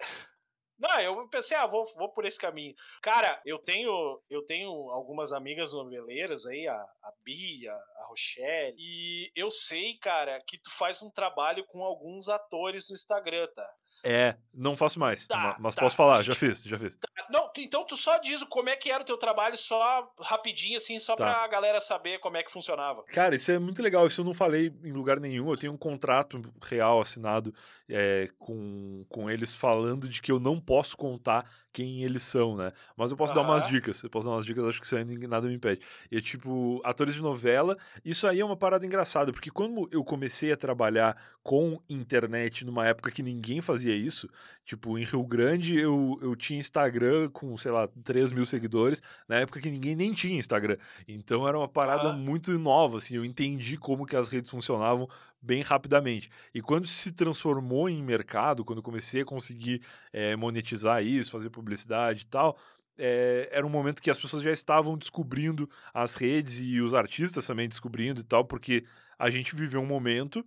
Não, 0.77 0.99
eu 0.99 1.27
pensei, 1.29 1.55
ah, 1.55 1.65
vou, 1.65 1.85
vou 1.95 2.09
por 2.11 2.25
esse 2.25 2.37
caminho. 2.39 2.73
Cara, 3.01 3.41
eu 3.45 3.57
tenho 3.59 4.21
eu 4.29 4.41
tenho 4.45 4.69
algumas 4.91 5.31
amigas 5.31 5.71
noveleiras 5.71 6.45
aí, 6.45 6.67
a, 6.67 6.75
a 6.75 7.13
Bia, 7.23 7.73
a 7.73 8.05
Rochelle, 8.07 8.75
e 8.77 9.31
eu 9.35 9.49
sei, 9.49 9.97
cara, 9.97 10.41
que 10.45 10.57
tu 10.57 10.69
faz 10.71 11.01
um 11.01 11.09
trabalho 11.09 11.65
com 11.65 11.83
alguns 11.83 12.27
atores 12.29 12.89
no 12.89 12.95
Instagram, 12.95 13.47
tá? 13.55 13.69
É, 14.07 14.37
não 14.53 14.77
faço 14.77 14.99
mais, 14.99 15.25
Tá, 15.25 15.35
ma- 15.37 15.55
mas 15.59 15.73
tá, 15.75 15.81
posso 15.81 15.95
falar, 15.95 16.17
a 16.17 16.23
já 16.23 16.33
gente- 16.33 16.39
fiz, 16.39 16.61
já 16.63 16.77
fiz. 16.77 16.95
Não, 17.29 17.49
então 17.57 17.85
tu 17.85 17.95
só 17.95 18.17
diz 18.17 18.43
como 18.43 18.69
é 18.69 18.75
que 18.75 18.91
era 18.91 19.01
o 19.01 19.05
teu 19.05 19.17
trabalho, 19.17 19.57
só 19.57 20.11
rapidinho, 20.19 20.77
assim, 20.77 20.99
só 20.99 21.15
Tá. 21.15 21.23
pra 21.23 21.47
galera 21.47 21.79
saber 21.79 22.19
como 22.19 22.37
é 22.37 22.43
que 22.43 22.51
funcionava. 22.51 23.03
Cara, 23.05 23.35
isso 23.35 23.51
é 23.51 23.57
muito 23.57 23.81
legal. 23.81 24.05
Isso 24.05 24.21
eu 24.21 24.25
não 24.25 24.33
falei 24.33 24.71
em 24.83 24.91
lugar 24.91 25.19
nenhum. 25.19 25.49
Eu 25.49 25.57
tenho 25.57 25.73
um 25.73 25.77
contrato 25.77 26.41
real 26.61 26.99
assinado 26.99 27.53
é, 27.89 28.29
com, 28.37 29.05
com 29.09 29.29
eles 29.29 29.53
falando 29.53 30.09
de 30.09 30.21
que 30.21 30.31
eu 30.31 30.39
não 30.39 30.59
posso 30.59 30.97
contar 30.97 31.49
quem 31.71 32.03
eles 32.03 32.23
são, 32.23 32.55
né? 32.55 32.71
Mas 32.95 33.11
eu 33.11 33.17
posso 33.17 33.33
dar 33.33 33.41
umas 33.41 33.67
dicas. 33.67 34.01
Eu 34.01 34.09
posso 34.09 34.27
dar 34.27 34.33
umas 34.33 34.45
dicas, 34.45 34.65
acho 34.65 34.79
que 34.79 34.85
isso 34.85 34.95
aí 34.95 35.03
nada 35.27 35.47
me 35.47 35.53
impede. 35.53 35.81
E 36.11 36.21
tipo, 36.21 36.81
atores 36.83 37.13
de 37.13 37.21
novela, 37.21 37.77
isso 38.03 38.27
aí 38.27 38.39
é 38.39 38.45
uma 38.45 38.55
parada 38.57 38.85
engraçada, 38.85 39.31
porque 39.31 39.51
quando 39.51 39.87
eu 39.91 40.03
comecei 40.03 40.51
a 40.51 40.57
trabalhar 40.57 41.15
com 41.43 41.79
internet 41.89 42.65
numa 42.65 42.87
época 42.87 43.11
que 43.11 43.21
ninguém 43.21 43.61
fazia 43.61 43.93
isso, 43.93 44.29
tipo, 44.65 44.97
em 44.97 45.03
Rio 45.03 45.23
Grande 45.23 45.77
eu, 45.77 46.17
eu 46.21 46.35
tinha 46.35 46.59
Instagram 46.59 47.04
com, 47.31 47.55
sei 47.57 47.71
lá, 47.71 47.87
3 48.03 48.31
mil 48.31 48.45
seguidores, 48.45 49.01
na 49.27 49.37
época 49.37 49.59
que 49.61 49.69
ninguém 49.69 49.95
nem 49.95 50.13
tinha 50.13 50.37
Instagram. 50.39 50.77
Então 51.07 51.47
era 51.47 51.57
uma 51.57 51.67
parada 51.67 52.09
Aham. 52.09 52.17
muito 52.17 52.57
nova, 52.57 52.97
assim, 52.97 53.15
eu 53.15 53.25
entendi 53.25 53.77
como 53.77 54.05
que 54.05 54.15
as 54.15 54.27
redes 54.29 54.49
funcionavam 54.51 55.07
bem 55.41 55.61
rapidamente. 55.61 56.29
E 56.53 56.61
quando 56.61 56.87
se 56.87 57.11
transformou 57.11 57.87
em 57.89 58.01
mercado, 58.03 58.65
quando 58.65 58.79
eu 58.79 58.83
comecei 58.83 59.21
a 59.21 59.25
conseguir 59.25 59.81
eh, 60.11 60.35
monetizar 60.35 61.03
isso, 61.03 61.31
fazer 61.31 61.49
publicidade 61.49 62.23
e 62.23 62.27
tal, 62.27 62.57
eh, 62.97 63.49
era 63.51 63.65
um 63.65 63.69
momento 63.69 64.01
que 64.01 64.09
as 64.09 64.19
pessoas 64.19 64.43
já 64.43 64.51
estavam 64.51 64.97
descobrindo 64.97 65.69
as 65.93 66.15
redes 66.15 66.59
e 66.59 66.79
os 66.81 66.93
artistas 66.93 67.45
também 67.45 67.67
descobrindo 67.67 68.21
e 68.21 68.23
tal, 68.23 68.45
porque 68.45 68.85
a 69.19 69.29
gente 69.29 69.55
viveu 69.55 69.81
um 69.81 69.85
momento 69.85 70.45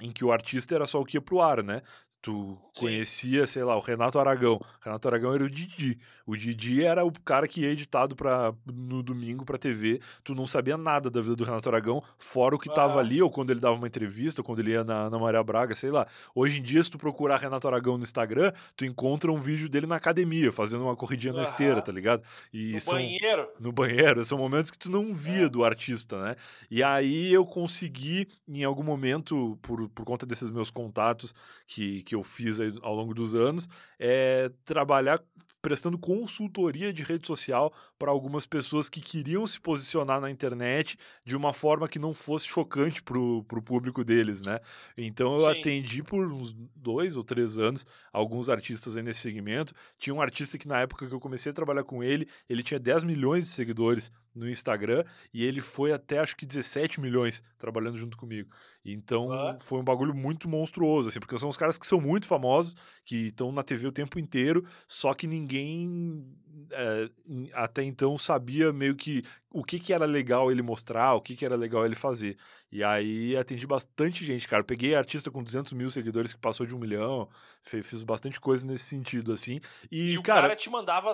em 0.00 0.10
que 0.10 0.24
o 0.24 0.32
artista 0.32 0.74
era 0.74 0.86
só 0.86 1.00
o 1.00 1.04
que 1.04 1.16
ia 1.16 1.20
pro 1.22 1.40
ar, 1.40 1.62
né? 1.62 1.82
Tu 2.24 2.58
Sim. 2.72 2.80
conhecia, 2.80 3.46
sei 3.46 3.62
lá, 3.64 3.76
o 3.76 3.80
Renato 3.80 4.18
Aragão. 4.18 4.54
O 4.54 4.64
Renato 4.82 5.06
Aragão 5.06 5.34
era 5.34 5.44
o 5.44 5.50
Didi. 5.50 5.98
O 6.26 6.34
Didi 6.34 6.82
era 6.82 7.04
o 7.04 7.12
cara 7.20 7.46
que 7.46 7.60
ia 7.60 7.70
editado 7.70 8.16
pra, 8.16 8.54
no 8.64 9.02
domingo 9.02 9.44
pra 9.44 9.58
TV. 9.58 10.00
Tu 10.24 10.34
não 10.34 10.46
sabia 10.46 10.78
nada 10.78 11.10
da 11.10 11.20
vida 11.20 11.36
do 11.36 11.44
Renato 11.44 11.68
Aragão, 11.68 12.02
fora 12.16 12.56
o 12.56 12.58
que 12.58 12.72
tava 12.72 12.94
Aham. 12.94 13.00
ali, 13.00 13.20
ou 13.20 13.28
quando 13.30 13.50
ele 13.50 13.60
dava 13.60 13.76
uma 13.76 13.86
entrevista, 13.86 14.40
ou 14.40 14.44
quando 14.46 14.60
ele 14.60 14.70
ia 14.70 14.82
na, 14.82 15.10
na 15.10 15.18
Maria 15.18 15.42
Braga, 15.44 15.74
sei 15.76 15.90
lá. 15.90 16.06
Hoje 16.34 16.60
em 16.60 16.62
dia, 16.62 16.82
se 16.82 16.90
tu 16.90 16.96
procurar 16.96 17.36
Renato 17.36 17.68
Aragão 17.68 17.98
no 17.98 18.04
Instagram, 18.04 18.54
tu 18.74 18.86
encontra 18.86 19.30
um 19.30 19.38
vídeo 19.38 19.68
dele 19.68 19.86
na 19.86 19.96
academia, 19.96 20.50
fazendo 20.50 20.84
uma 20.84 20.96
corridinha 20.96 21.34
na 21.34 21.42
esteira, 21.42 21.82
tá 21.82 21.92
ligado? 21.92 22.22
E 22.50 22.72
No 22.72 22.80
são, 22.80 22.94
banheiro. 22.94 23.48
no 23.60 23.70
banheiro. 23.70 24.24
São 24.24 24.38
momentos 24.38 24.70
que 24.70 24.78
tu 24.78 24.90
não 24.90 25.12
via 25.12 25.44
É. 25.44 25.48
do 25.50 25.62
artista, 25.62 26.18
né? 26.24 26.36
E 26.70 26.82
aí 26.82 27.30
eu 27.30 27.44
consegui, 27.44 28.28
em 28.48 28.64
algum 28.64 28.82
momento, 28.82 29.58
por, 29.60 29.90
por 29.90 30.06
conta 30.06 30.24
desses 30.24 30.50
meus 30.50 30.70
contatos 30.70 31.34
que, 31.66 32.02
que 32.04 32.13
eu 32.14 32.22
fiz 32.22 32.60
aí 32.60 32.72
ao 32.82 32.94
longo 32.94 33.14
dos 33.14 33.34
anos, 33.34 33.68
é, 33.98 34.50
trabalhar 34.64 35.20
prestando 35.64 35.96
consultoria 35.96 36.92
de 36.92 37.02
rede 37.02 37.26
social 37.26 37.72
para 37.98 38.10
algumas 38.10 38.44
pessoas 38.44 38.90
que 38.90 39.00
queriam 39.00 39.46
se 39.46 39.58
posicionar 39.58 40.20
na 40.20 40.30
internet 40.30 40.98
de 41.24 41.34
uma 41.34 41.54
forma 41.54 41.88
que 41.88 41.98
não 41.98 42.12
fosse 42.12 42.46
chocante 42.46 43.02
pro, 43.02 43.42
pro 43.44 43.62
público 43.62 44.04
deles, 44.04 44.42
né? 44.42 44.60
Então 44.94 45.32
eu 45.32 45.38
Sim. 45.38 45.60
atendi 45.60 46.02
por 46.02 46.30
uns 46.30 46.54
dois 46.76 47.16
ou 47.16 47.24
três 47.24 47.56
anos 47.56 47.86
alguns 48.12 48.50
artistas 48.50 48.98
aí 48.98 49.02
nesse 49.02 49.20
segmento. 49.20 49.72
Tinha 49.98 50.12
um 50.12 50.20
artista 50.20 50.58
que 50.58 50.68
na 50.68 50.80
época 50.80 51.08
que 51.08 51.14
eu 51.14 51.20
comecei 51.20 51.48
a 51.48 51.54
trabalhar 51.54 51.84
com 51.84 52.04
ele, 52.04 52.28
ele 52.46 52.62
tinha 52.62 52.78
10 52.78 53.02
milhões 53.02 53.46
de 53.46 53.50
seguidores 53.50 54.12
no 54.34 54.48
Instagram 54.48 55.04
e 55.32 55.44
ele 55.44 55.60
foi 55.60 55.92
até 55.92 56.18
acho 56.18 56.36
que 56.36 56.44
17 56.44 57.00
milhões 57.00 57.42
trabalhando 57.56 57.96
junto 57.96 58.16
comigo. 58.16 58.50
Então 58.84 59.32
Ah. 59.32 59.56
foi 59.60 59.78
um 59.78 59.84
bagulho 59.84 60.12
muito 60.14 60.48
monstruoso, 60.48 61.08
assim, 61.08 61.20
porque 61.20 61.38
são 61.38 61.48
os 61.48 61.56
caras 61.56 61.78
que 61.78 61.86
são 61.86 62.00
muito 62.00 62.26
famosos, 62.26 62.74
que 63.04 63.28
estão 63.28 63.52
na 63.52 63.62
TV 63.62 63.86
o 63.86 63.92
tempo 63.92 64.18
inteiro, 64.18 64.66
só 64.88 65.14
que 65.14 65.26
ninguém 65.26 66.26
é, 66.70 67.08
até 67.52 67.82
então 67.82 68.16
sabia 68.18 68.72
meio 68.72 68.94
que 68.94 69.22
o 69.50 69.62
que, 69.62 69.78
que 69.78 69.92
era 69.92 70.04
legal 70.04 70.50
ele 70.50 70.62
mostrar, 70.62 71.14
o 71.14 71.20
que, 71.20 71.36
que 71.36 71.44
era 71.44 71.54
legal 71.56 71.84
ele 71.86 71.94
fazer. 71.94 72.36
E 72.72 72.82
aí 72.82 73.36
atendi 73.36 73.66
bastante 73.66 74.24
gente, 74.24 74.48
cara. 74.48 74.60
Eu 74.62 74.66
peguei 74.66 74.94
artista 74.96 75.30
com 75.30 75.42
200 75.42 75.72
mil 75.74 75.88
seguidores 75.90 76.34
que 76.34 76.40
passou 76.40 76.66
de 76.66 76.74
um 76.74 76.78
milhão, 76.78 77.28
fiz 77.62 78.02
bastante 78.02 78.40
coisa 78.40 78.66
nesse 78.66 78.84
sentido, 78.84 79.32
assim. 79.32 79.60
E, 79.90 80.12
E 80.12 80.18
o 80.18 80.22
cara, 80.22 80.42
cara, 80.42 80.56
te 80.56 80.68
mandava 80.68 81.12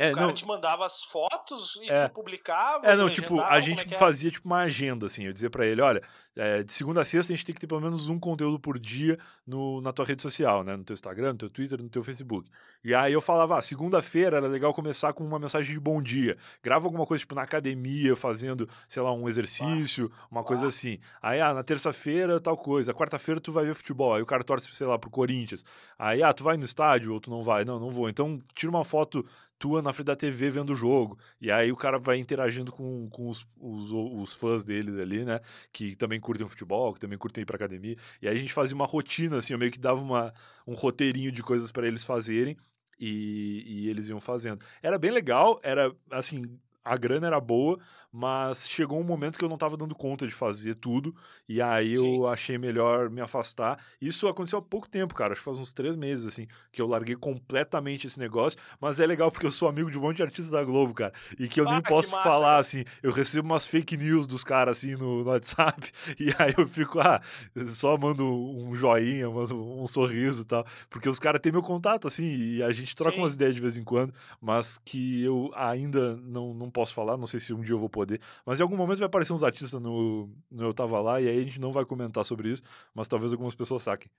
é, 0.00 0.10
o 0.12 0.14
cara 0.14 0.26
não, 0.26 0.34
te 0.34 0.46
mandava 0.46 0.86
as 0.86 1.02
fotos 1.04 1.78
e 1.82 1.90
É. 1.90 2.08
publicava. 2.08 2.86
É, 2.86 2.96
não, 2.96 3.10
tipo, 3.10 3.40
a 3.40 3.60
gente 3.60 3.92
é 3.92 3.98
fazia 3.98 4.30
tipo 4.30 4.46
uma 4.46 4.60
agenda, 4.60 5.06
assim. 5.06 5.26
Eu 5.26 5.32
dizia 5.32 5.50
pra 5.50 5.66
ele, 5.66 5.82
olha, 5.82 6.02
é, 6.36 6.62
de 6.62 6.72
segunda 6.72 7.02
a 7.02 7.04
sexta 7.04 7.32
a 7.32 7.36
gente 7.36 7.44
tem 7.44 7.54
que 7.54 7.60
ter 7.60 7.66
pelo 7.66 7.80
menos 7.80 8.08
um 8.08 8.18
conteúdo 8.18 8.58
por 8.58 8.78
dia 8.78 9.18
no, 9.46 9.80
na 9.80 9.92
tua 9.92 10.04
rede 10.04 10.22
social, 10.22 10.62
né? 10.62 10.76
No 10.76 10.84
teu 10.84 10.94
Instagram, 10.94 11.32
no 11.32 11.38
teu 11.38 11.50
Twitter, 11.50 11.82
no 11.82 11.88
teu 11.88 12.02
Facebook. 12.02 12.48
E 12.84 12.94
aí 12.94 13.12
eu 13.12 13.20
falava, 13.20 13.58
ah, 13.58 13.62
segunda-feira 13.62 14.38
era 14.38 14.46
legal 14.46 14.72
começar 14.72 15.12
com 15.12 15.24
uma 15.24 15.38
mensagem 15.38 15.72
de 15.72 15.80
bom 15.80 16.00
dia. 16.00 16.38
Grava 16.62 16.86
alguma 16.86 17.04
coisa, 17.04 17.20
tipo, 17.20 17.34
na 17.34 17.42
academia, 17.42 18.16
fazendo, 18.16 18.68
sei 18.88 19.02
lá, 19.02 19.12
um 19.12 19.28
exercício, 19.28 20.10
uma 20.30 20.42
coisa 20.42 20.62
Bah. 20.62 20.68
assim. 20.68 20.98
Aí, 21.20 21.40
ah, 21.40 21.52
na 21.52 21.62
terça-feira, 21.62 22.40
tal 22.40 22.56
coisa. 22.56 22.94
Quarta-feira 22.94 23.40
tu 23.40 23.52
vai 23.52 23.66
ver 23.66 23.74
futebol. 23.74 24.14
Aí 24.14 24.22
o 24.22 24.26
cara 24.26 24.44
torce, 24.44 24.72
sei 24.72 24.86
lá, 24.86 24.98
pro 24.98 25.10
Corinthians. 25.10 25.64
Aí, 25.98 26.22
ah, 26.22 26.32
tu 26.32 26.44
vai 26.44 26.56
no 26.56 26.64
estádio 26.64 27.12
ou 27.12 27.20
tu 27.20 27.28
não 27.30 27.42
vai? 27.42 27.64
Não, 27.64 27.78
não 27.78 27.90
vou. 27.90 28.08
Então, 28.08 28.40
tira 28.54 28.70
uma 28.70 28.84
foto 28.84 29.26
tua 29.60 29.82
na 29.82 29.92
frente 29.92 30.06
da 30.06 30.16
TV 30.16 30.50
vendo 30.50 30.70
o 30.72 30.74
jogo. 30.74 31.18
E 31.38 31.52
aí 31.52 31.70
o 31.70 31.76
cara 31.76 31.98
vai 31.98 32.16
interagindo 32.16 32.72
com, 32.72 33.08
com 33.10 33.28
os, 33.28 33.46
os, 33.60 33.92
os 33.92 34.32
fãs 34.32 34.64
deles 34.64 34.98
ali, 34.98 35.22
né? 35.22 35.40
Que 35.70 35.94
também 35.94 36.18
curtem 36.30 36.46
futebol, 36.46 36.94
que 36.94 37.00
também 37.00 37.18
curtem 37.18 37.42
ir 37.42 37.44
pra 37.44 37.56
academia. 37.56 37.96
E 38.22 38.28
aí 38.28 38.34
a 38.34 38.38
gente 38.38 38.52
fazia 38.52 38.74
uma 38.74 38.86
rotina, 38.86 39.38
assim, 39.38 39.52
eu 39.52 39.58
meio 39.58 39.72
que 39.72 39.78
dava 39.78 40.00
uma, 40.00 40.32
um 40.64 40.74
roteirinho 40.74 41.32
de 41.32 41.42
coisas 41.42 41.72
para 41.72 41.86
eles 41.88 42.04
fazerem. 42.04 42.56
E, 42.98 43.64
e 43.66 43.88
eles 43.88 44.08
iam 44.08 44.20
fazendo. 44.20 44.64
Era 44.82 44.98
bem 44.98 45.10
legal, 45.10 45.58
era 45.62 45.90
assim. 46.10 46.58
A 46.84 46.96
grana 46.96 47.26
era 47.26 47.40
boa, 47.40 47.78
mas 48.12 48.68
chegou 48.68 48.98
um 48.98 49.04
momento 49.04 49.38
que 49.38 49.44
eu 49.44 49.48
não 49.48 49.54
estava 49.54 49.76
dando 49.76 49.94
conta 49.94 50.26
de 50.26 50.32
fazer 50.32 50.74
tudo, 50.74 51.14
e 51.48 51.60
aí 51.60 51.94
Sim. 51.94 52.16
eu 52.16 52.26
achei 52.26 52.58
melhor 52.58 53.08
me 53.08 53.20
afastar. 53.20 53.78
Isso 54.00 54.26
aconteceu 54.26 54.58
há 54.58 54.62
pouco 54.62 54.88
tempo, 54.88 55.14
cara, 55.14 55.32
acho 55.32 55.40
que 55.40 55.44
faz 55.44 55.58
uns 55.58 55.72
três 55.72 55.96
meses, 55.96 56.26
assim, 56.26 56.46
que 56.72 56.80
eu 56.80 56.86
larguei 56.86 57.14
completamente 57.14 58.06
esse 58.06 58.18
negócio, 58.18 58.58
mas 58.80 58.98
é 58.98 59.06
legal 59.06 59.30
porque 59.30 59.46
eu 59.46 59.50
sou 59.50 59.68
amigo 59.68 59.90
de 59.90 59.98
um 59.98 60.02
monte 60.02 60.16
de 60.16 60.22
artistas 60.22 60.50
da 60.50 60.64
Globo, 60.64 60.94
cara, 60.94 61.12
e 61.38 61.46
que 61.46 61.60
eu 61.60 61.68
ah, 61.68 61.72
nem 61.72 61.82
posso 61.82 62.10
massa, 62.12 62.22
falar, 62.22 62.46
cara. 62.46 62.60
assim, 62.60 62.84
eu 63.02 63.12
recebo 63.12 63.46
umas 63.46 63.66
fake 63.66 63.96
news 63.96 64.26
dos 64.26 64.42
caras, 64.42 64.78
assim, 64.78 64.96
no, 64.96 65.22
no, 65.22 65.30
WhatsApp, 65.30 65.92
e 66.18 66.30
aí 66.38 66.54
eu 66.56 66.66
fico, 66.66 66.98
ah, 66.98 67.20
só 67.68 67.96
mando 67.96 68.24
um 68.24 68.74
joinha, 68.74 69.28
mando 69.30 69.54
um 69.54 69.86
sorriso 69.86 70.42
e 70.42 70.46
tal, 70.46 70.66
porque 70.88 71.08
os 71.08 71.18
caras 71.18 71.40
têm 71.40 71.52
meu 71.52 71.62
contato, 71.62 72.08
assim, 72.08 72.24
e 72.24 72.62
a 72.62 72.72
gente 72.72 72.96
troca 72.96 73.14
Sim. 73.14 73.22
umas 73.22 73.34
ideias 73.34 73.54
de 73.54 73.60
vez 73.60 73.76
em 73.76 73.84
quando, 73.84 74.12
mas 74.40 74.80
que 74.84 75.22
eu 75.22 75.50
ainda 75.54 76.16
não, 76.16 76.54
não 76.54 76.69
posso 76.70 76.94
falar, 76.94 77.16
não 77.16 77.26
sei 77.26 77.40
se 77.40 77.52
um 77.52 77.60
dia 77.60 77.74
eu 77.74 77.78
vou 77.78 77.88
poder. 77.88 78.20
Mas 78.44 78.60
em 78.60 78.62
algum 78.62 78.76
momento 78.76 78.98
vai 78.98 79.06
aparecer 79.06 79.32
uns 79.32 79.42
artistas 79.42 79.80
no, 79.80 80.30
no 80.50 80.64
Eu 80.64 80.74
Tava 80.74 81.00
Lá, 81.00 81.20
e 81.20 81.28
aí 81.28 81.38
a 81.38 81.42
gente 81.42 81.60
não 81.60 81.72
vai 81.72 81.84
comentar 81.84 82.24
sobre 82.24 82.50
isso, 82.50 82.62
mas 82.94 83.08
talvez 83.08 83.32
algumas 83.32 83.54
pessoas 83.54 83.82
saquem. 83.82 84.10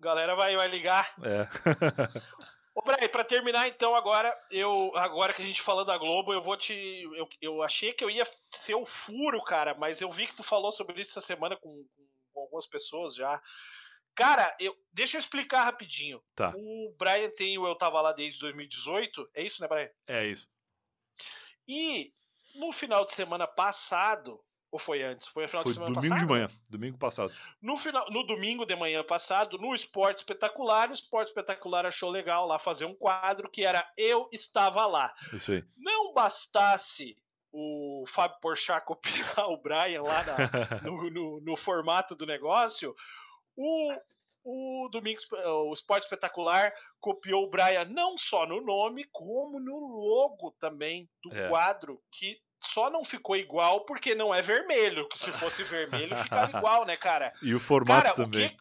Galera 0.00 0.34
vai, 0.34 0.56
vai 0.56 0.68
ligar. 0.68 1.14
É. 1.22 1.46
Ô, 2.74 2.82
Bray, 2.82 3.08
pra 3.08 3.24
terminar 3.24 3.68
então, 3.68 3.94
agora, 3.94 4.34
eu 4.50 4.92
agora 4.96 5.34
que 5.34 5.42
a 5.42 5.44
gente 5.44 5.60
falou 5.60 5.84
da 5.84 5.98
Globo, 5.98 6.32
eu 6.32 6.40
vou 6.40 6.56
te. 6.56 6.72
Eu, 7.14 7.28
eu 7.40 7.62
achei 7.62 7.92
que 7.92 8.02
eu 8.02 8.08
ia 8.08 8.26
ser 8.50 8.74
o 8.74 8.86
furo, 8.86 9.42
cara, 9.42 9.74
mas 9.74 10.00
eu 10.00 10.10
vi 10.10 10.26
que 10.26 10.36
tu 10.36 10.42
falou 10.42 10.72
sobre 10.72 11.00
isso 11.00 11.10
essa 11.10 11.20
semana 11.20 11.56
com, 11.56 11.84
com 12.32 12.40
algumas 12.40 12.66
pessoas 12.66 13.14
já. 13.14 13.42
Cara, 14.14 14.54
eu, 14.58 14.76
deixa 14.92 15.16
eu 15.16 15.20
explicar 15.20 15.64
rapidinho. 15.64 16.22
Tá. 16.34 16.52
O 16.56 16.94
Brian 16.98 17.30
tem 17.30 17.58
o 17.58 17.66
Eu 17.66 17.74
Tava 17.74 18.00
Lá 18.00 18.12
desde 18.12 18.40
2018. 18.40 19.30
É 19.34 19.42
isso, 19.42 19.60
né, 19.60 19.68
Brian? 19.68 19.90
É 20.06 20.26
isso. 20.26 20.48
E 21.70 22.12
no 22.56 22.72
final 22.72 23.06
de 23.06 23.12
semana 23.12 23.46
passado, 23.46 24.40
ou 24.72 24.78
foi 24.78 25.04
antes? 25.04 25.28
Foi 25.28 25.44
no 25.44 25.48
final 25.48 25.62
foi 25.62 25.72
de 25.72 25.78
semana 25.78 25.94
domingo 25.94 26.10
passado? 26.10 26.26
de 26.26 26.32
manhã, 26.32 26.48
domingo 26.68 26.98
passado. 26.98 27.32
No, 27.62 27.76
final, 27.76 28.10
no 28.10 28.26
domingo 28.26 28.66
de 28.66 28.74
manhã 28.74 29.04
passado, 29.04 29.56
no 29.56 29.72
Esporte 29.72 30.16
Espetacular, 30.16 30.90
o 30.90 30.94
Esporte 30.94 31.28
Espetacular 31.28 31.86
achou 31.86 32.10
legal 32.10 32.44
lá 32.44 32.58
fazer 32.58 32.86
um 32.86 32.94
quadro 32.94 33.48
que 33.48 33.64
era 33.64 33.88
Eu 33.96 34.28
Estava 34.32 34.84
Lá. 34.84 35.14
Isso 35.32 35.52
aí. 35.52 35.64
Não 35.76 36.12
bastasse 36.12 37.16
o 37.52 38.04
Fábio 38.08 38.40
Porchat 38.40 38.84
copiar 38.84 39.46
o 39.48 39.56
Brian 39.56 40.02
lá 40.02 40.24
na, 40.24 40.80
no, 40.82 41.08
no, 41.08 41.40
no 41.40 41.56
formato 41.56 42.16
do 42.16 42.26
negócio, 42.26 42.96
o, 43.56 43.92
o 44.44 44.88
Domingos, 44.90 45.26
o 45.30 45.72
Esporte 45.72 46.04
Espetacular 46.04 46.72
copiou 46.98 47.44
o 47.44 47.50
Brian 47.50 47.84
não 47.86 48.16
só 48.16 48.46
no 48.46 48.60
nome, 48.60 49.06
como 49.12 49.60
no 49.60 49.78
logo 49.78 50.54
também 50.58 51.08
do 51.22 51.34
é. 51.34 51.48
quadro, 51.48 52.00
que 52.10 52.38
só 52.62 52.90
não 52.90 53.04
ficou 53.04 53.36
igual 53.36 53.84
porque 53.84 54.14
não 54.14 54.34
é 54.34 54.42
vermelho. 54.42 55.08
Que 55.08 55.18
se 55.18 55.32
fosse 55.32 55.62
vermelho, 55.62 56.16
ficava 56.16 56.50
igual, 56.56 56.84
né, 56.84 56.96
cara? 56.96 57.32
E 57.42 57.54
o 57.54 57.60
formato 57.60 58.02
cara, 58.02 58.14
também. 58.14 58.46
O 58.46 58.48
que, 58.48 58.56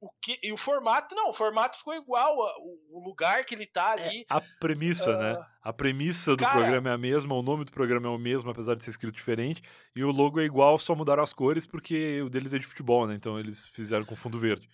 o, 0.00 0.06
o 0.06 0.10
que, 0.22 0.38
e 0.42 0.52
o 0.52 0.56
formato, 0.56 1.14
não, 1.14 1.30
o 1.30 1.32
formato 1.32 1.78
ficou 1.78 1.94
igual. 1.94 2.36
O, 2.36 2.98
o 2.98 3.04
lugar 3.04 3.44
que 3.44 3.54
ele 3.54 3.66
tá 3.66 3.94
é, 3.96 4.02
ali. 4.02 4.20
É, 4.20 4.24
a 4.28 4.40
premissa, 4.58 5.16
uh, 5.16 5.18
né? 5.18 5.46
A 5.62 5.72
premissa 5.72 6.36
do 6.36 6.42
cara, 6.42 6.58
programa 6.58 6.90
é 6.90 6.92
a 6.92 6.98
mesma, 6.98 7.34
o 7.34 7.42
nome 7.42 7.64
do 7.64 7.72
programa 7.72 8.08
é 8.08 8.10
o 8.10 8.18
mesmo, 8.18 8.50
apesar 8.50 8.74
de 8.74 8.82
ser 8.82 8.90
escrito 8.90 9.14
diferente. 9.14 9.62
E 9.94 10.02
o 10.02 10.10
logo 10.10 10.40
é 10.40 10.44
igual, 10.44 10.78
só 10.78 10.94
mudaram 10.94 11.22
as 11.22 11.32
cores, 11.32 11.66
porque 11.66 12.20
o 12.22 12.30
deles 12.30 12.54
é 12.54 12.58
de 12.58 12.66
futebol, 12.66 13.06
né? 13.06 13.14
Então 13.14 13.38
eles 13.38 13.68
fizeram 13.68 14.04
com 14.04 14.16
fundo 14.16 14.38
verde. 14.38 14.68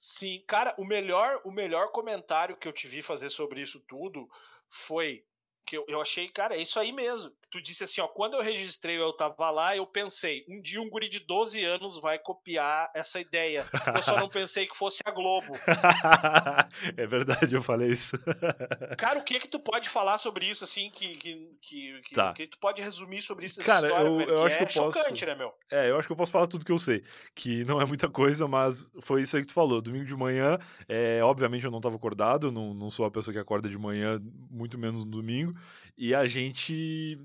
Sim, 0.00 0.44
cara, 0.46 0.74
o 0.78 0.84
melhor, 0.84 1.40
o 1.44 1.50
melhor 1.50 1.90
comentário 1.90 2.56
que 2.56 2.68
eu 2.68 2.72
te 2.72 2.86
vi 2.86 3.02
fazer 3.02 3.30
sobre 3.30 3.60
isso 3.60 3.80
tudo 3.80 4.28
foi 4.70 5.24
que 5.68 5.76
eu, 5.76 5.84
eu 5.86 6.00
achei, 6.00 6.28
cara, 6.28 6.56
é 6.56 6.62
isso 6.62 6.80
aí 6.80 6.92
mesmo. 6.92 7.30
Tu 7.50 7.62
disse 7.62 7.84
assim, 7.84 8.00
ó, 8.00 8.08
quando 8.08 8.34
eu 8.34 8.42
registrei 8.42 8.98
eu 8.98 9.12
tava 9.12 9.50
lá, 9.50 9.76
eu 9.76 9.86
pensei, 9.86 10.44
um 10.48 10.60
dia 10.60 10.80
um 10.80 10.88
guri 10.88 11.08
de 11.08 11.20
12 11.20 11.62
anos 11.64 12.00
vai 12.00 12.18
copiar 12.18 12.90
essa 12.94 13.20
ideia. 13.20 13.66
Eu 13.94 14.02
só 14.02 14.16
não 14.16 14.28
pensei 14.28 14.66
que 14.66 14.76
fosse 14.76 15.00
a 15.04 15.10
Globo. 15.10 15.52
é 16.96 17.06
verdade, 17.06 17.54
eu 17.54 17.62
falei 17.62 17.90
isso. 17.90 18.18
cara, 18.96 19.18
o 19.18 19.24
que 19.24 19.38
que 19.38 19.48
tu 19.48 19.58
pode 19.58 19.88
falar 19.88 20.18
sobre 20.18 20.46
isso, 20.46 20.64
assim, 20.64 20.90
que, 20.90 21.16
que, 21.16 21.58
que, 21.60 22.14
tá. 22.14 22.32
que 22.32 22.46
tu 22.46 22.58
pode 22.58 22.80
resumir 22.82 23.22
sobre 23.22 23.46
isso? 23.46 23.62
Cara, 23.62 23.88
história, 23.88 24.08
eu, 24.08 24.20
eu 24.20 24.44
acho 24.44 24.56
é 24.56 24.66
que 24.66 24.78
eu 24.78 24.84
posso... 24.84 25.26
né, 25.26 25.34
meu? 25.34 25.52
É, 25.70 25.90
eu 25.90 25.98
acho 25.98 26.08
que 26.08 26.12
eu 26.12 26.16
posso 26.16 26.32
falar 26.32 26.46
tudo 26.46 26.64
que 26.64 26.72
eu 26.72 26.78
sei, 26.78 27.02
que 27.34 27.64
não 27.64 27.80
é 27.80 27.84
muita 27.84 28.08
coisa, 28.08 28.46
mas 28.48 28.90
foi 29.02 29.22
isso 29.22 29.36
aí 29.36 29.42
que 29.42 29.48
tu 29.48 29.54
falou. 29.54 29.80
Domingo 29.80 30.04
de 30.04 30.16
manhã, 30.16 30.58
é, 30.88 31.20
obviamente 31.22 31.64
eu 31.64 31.70
não 31.70 31.80
tava 31.80 31.96
acordado, 31.96 32.50
não, 32.52 32.74
não 32.74 32.90
sou 32.90 33.04
a 33.06 33.10
pessoa 33.10 33.32
que 33.32 33.40
acorda 33.40 33.68
de 33.68 33.78
manhã, 33.78 34.20
muito 34.50 34.78
menos 34.78 35.04
no 35.04 35.10
domingo, 35.10 35.57
e 35.98 36.14
a 36.14 36.24
gente. 36.24 37.18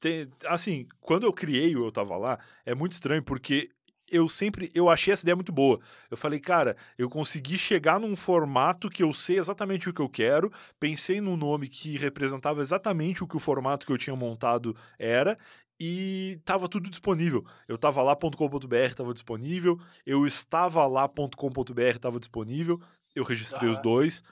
Tem, 0.00 0.28
assim, 0.46 0.86
quando 1.00 1.24
eu 1.24 1.32
criei 1.32 1.76
o 1.76 1.86
Eu 1.86 1.92
Tava 1.92 2.16
Lá, 2.16 2.38
é 2.66 2.74
muito 2.74 2.92
estranho, 2.92 3.22
porque 3.22 3.70
eu 4.10 4.28
sempre 4.28 4.70
eu 4.74 4.88
achei 4.88 5.12
essa 5.12 5.24
ideia 5.24 5.36
muito 5.36 5.52
boa. 5.52 5.80
Eu 6.10 6.16
falei, 6.16 6.38
cara, 6.38 6.76
eu 6.98 7.08
consegui 7.08 7.58
chegar 7.58 7.98
num 7.98 8.16
formato 8.16 8.90
que 8.90 9.02
eu 9.02 9.12
sei 9.12 9.38
exatamente 9.38 9.88
o 9.88 9.92
que 9.92 10.00
eu 10.00 10.08
quero, 10.08 10.52
pensei 10.78 11.20
num 11.20 11.36
nome 11.36 11.68
que 11.68 11.96
representava 11.96 12.60
exatamente 12.60 13.24
o 13.24 13.26
que 13.28 13.36
o 13.36 13.40
formato 13.40 13.86
que 13.86 13.92
eu 13.92 13.98
tinha 13.98 14.16
montado 14.16 14.76
era 14.98 15.38
e 15.80 16.38
tava 16.44 16.68
tudo 16.68 16.88
disponível. 16.88 17.44
Eu 17.66 17.76
tava 17.76 18.02
lá.com.br, 18.02 18.74
estava 18.76 19.12
disponível, 19.12 19.80
eu 20.06 20.26
estava 20.26 20.86
lá.com.br, 20.86 21.80
estava 21.80 22.18
disponível, 22.18 22.80
eu 23.14 23.24
registrei 23.24 23.68
ah. 23.68 23.72
os 23.72 23.78
dois. 23.78 24.22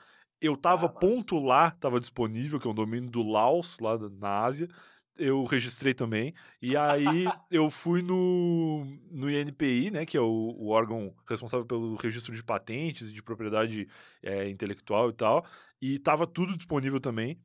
Eu 0.43 0.57
tava 0.57 0.87
ah, 0.87 0.89
ponto 0.89 1.39
lá, 1.39 1.71
tava 1.71 2.01
disponível, 2.01 2.59
que 2.59 2.67
é 2.67 2.71
um 2.71 2.75
domínio 2.75 3.09
do 3.09 3.23
Laos, 3.23 3.79
lá 3.79 3.97
na 3.97 4.41
Ásia. 4.41 4.69
Eu 5.17 5.45
registrei 5.45 5.95
também. 5.95 6.35
E 6.61 6.77
aí 6.77 7.25
eu 7.49 7.71
fui 7.71 8.03
no, 8.03 8.85
no 9.13 9.31
INPI, 9.31 9.93
né, 9.93 10.05
que 10.05 10.17
é 10.17 10.21
o, 10.21 10.57
o 10.59 10.69
órgão 10.71 11.15
responsável 11.29 11.65
pelo 11.65 11.95
registro 11.95 12.35
de 12.35 12.43
patentes 12.43 13.11
e 13.11 13.13
de 13.13 13.23
propriedade 13.23 13.87
é, 14.21 14.49
intelectual 14.49 15.11
e 15.11 15.13
tal. 15.13 15.47
E 15.81 15.97
tava 16.01 16.27
tudo 16.27 16.57
disponível 16.57 16.99
também. 16.99 17.41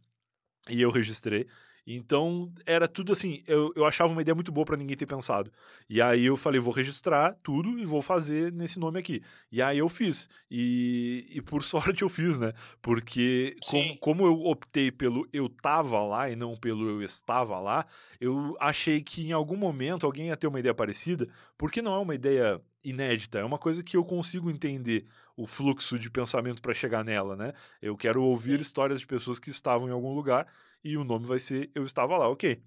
E 0.68 0.82
eu 0.82 0.90
registrei. 0.90 1.48
Então, 1.90 2.52
era 2.66 2.86
tudo 2.86 3.14
assim, 3.14 3.42
eu, 3.48 3.72
eu 3.74 3.86
achava 3.86 4.12
uma 4.12 4.22
ideia 4.22 4.36
muito 4.36 4.52
boa 4.52 4.66
para 4.66 4.76
ninguém 4.76 4.98
ter 4.98 5.06
pensado. 5.06 5.50
E 5.90 6.02
aí 6.02 6.26
eu 6.26 6.36
falei, 6.36 6.60
vou 6.60 6.74
registrar 6.74 7.38
tudo 7.42 7.80
e 7.80 7.86
vou 7.86 8.02
fazer 8.02 8.52
nesse 8.52 8.78
nome 8.78 9.00
aqui. 9.00 9.24
E 9.50 9.62
aí 9.62 9.78
eu 9.78 9.88
fiz. 9.88 10.28
E, 10.52 11.26
e 11.32 11.42
por 11.42 11.64
sorte 11.66 12.02
eu 12.02 12.10
fiz, 12.10 12.38
né? 12.38 12.52
Porque 12.82 13.56
com, 13.66 13.96
como 14.02 14.26
eu 14.26 14.42
optei 14.42 14.92
pelo 14.92 15.26
eu 15.32 15.48
tava 15.48 16.04
lá 16.04 16.30
e 16.30 16.36
não 16.36 16.58
pelo 16.58 16.90
eu 16.90 17.02
estava 17.02 17.58
lá, 17.58 17.86
eu 18.20 18.58
achei 18.60 19.02
que 19.02 19.26
em 19.26 19.32
algum 19.32 19.56
momento 19.56 20.06
alguém 20.06 20.28
ia 20.28 20.36
ter 20.36 20.48
uma 20.48 20.60
ideia 20.60 20.76
parecida, 20.76 21.30
porque 21.58 21.82
não 21.82 21.96
é 21.96 22.00
uma 22.00 22.16
ideia 22.16 22.62
inédita, 22.84 23.40
é 23.40 23.46
uma 23.46 23.58
coisa 23.58 23.82
que 23.82 23.96
eu 23.96 24.04
consigo 24.04 24.52
entender 24.52 25.06
o 25.38 25.46
fluxo 25.46 25.98
de 25.98 26.10
pensamento 26.10 26.62
para 26.62 26.74
chegar 26.74 27.06
nela, 27.06 27.36
né? 27.36 27.54
Eu 27.82 27.96
quero 27.96 28.22
ouvir 28.22 28.58
Sim. 28.58 28.62
histórias 28.62 29.00
de 29.00 29.08
pessoas 29.08 29.40
que 29.40 29.50
estavam 29.50 29.88
em 29.88 29.92
algum 29.92 30.14
lugar 30.14 30.48
e 30.84 30.98
o 30.98 31.04
nome 31.04 31.26
vai 31.26 31.40
ser 31.40 31.70
Eu 31.74 31.84
Estava 31.84 32.18
Lá, 32.18 32.30
ok. 32.30 32.62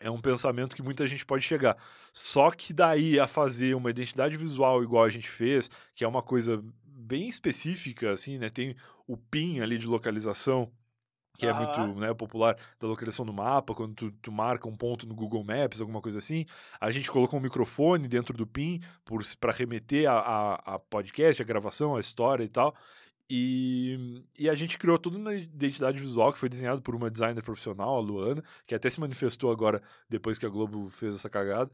É 0.00 0.10
um 0.10 0.20
pensamento 0.20 0.74
que 0.74 0.82
muita 0.82 1.06
gente 1.06 1.26
pode 1.26 1.44
chegar. 1.44 1.76
Só 2.12 2.50
que 2.50 2.72
daí 2.72 3.20
a 3.20 3.26
fazer 3.26 3.74
uma 3.74 3.90
identidade 3.90 4.36
visual 4.36 4.82
igual 4.82 5.04
a 5.04 5.10
gente 5.10 5.28
fez, 5.28 5.70
que 5.94 6.04
é 6.04 6.08
uma 6.08 6.22
coisa 6.22 6.62
bem 6.84 7.28
específica, 7.28 8.12
assim, 8.12 8.38
né? 8.38 8.48
Tem 8.48 8.76
o 9.06 9.16
PIN 9.16 9.60
ali 9.60 9.76
de 9.76 9.86
localização, 9.86 10.72
que 11.36 11.46
é 11.46 11.52
muito 11.52 11.80
né, 11.98 12.12
popular 12.12 12.56
da 12.78 12.86
localização 12.86 13.24
do 13.24 13.32
mapa, 13.32 13.74
quando 13.74 13.94
tu, 13.94 14.12
tu, 14.22 14.30
marca 14.30 14.68
um 14.68 14.76
ponto 14.76 15.06
no 15.06 15.14
Google 15.14 15.42
Maps, 15.42 15.80
alguma 15.80 16.00
coisa 16.00 16.18
assim. 16.18 16.44
A 16.78 16.90
gente 16.90 17.10
colocou 17.10 17.38
um 17.38 17.42
microfone 17.42 18.06
dentro 18.06 18.36
do 18.36 18.46
PIN 18.46 18.80
para 19.40 19.50
remeter 19.50 20.08
a, 20.08 20.18
a, 20.18 20.74
a, 20.74 20.78
podcast, 20.78 21.40
a 21.40 21.44
gravação, 21.44 21.96
a 21.96 22.00
história 22.00 22.44
e 22.44 22.48
tal. 22.48 22.74
E, 23.32 24.24
e 24.36 24.50
a 24.50 24.54
gente 24.56 24.76
criou 24.76 24.98
tudo 24.98 25.16
na 25.16 25.32
identidade 25.32 26.00
visual, 26.00 26.32
que 26.32 26.38
foi 26.38 26.48
desenhado 26.48 26.82
por 26.82 26.96
uma 26.96 27.08
designer 27.08 27.42
profissional, 27.44 27.96
a 27.96 28.00
Luana, 28.00 28.42
que 28.66 28.74
até 28.74 28.90
se 28.90 28.98
manifestou 28.98 29.52
agora 29.52 29.80
depois 30.08 30.36
que 30.36 30.44
a 30.44 30.48
Globo 30.48 30.88
fez 30.88 31.14
essa 31.14 31.30
cagada. 31.30 31.70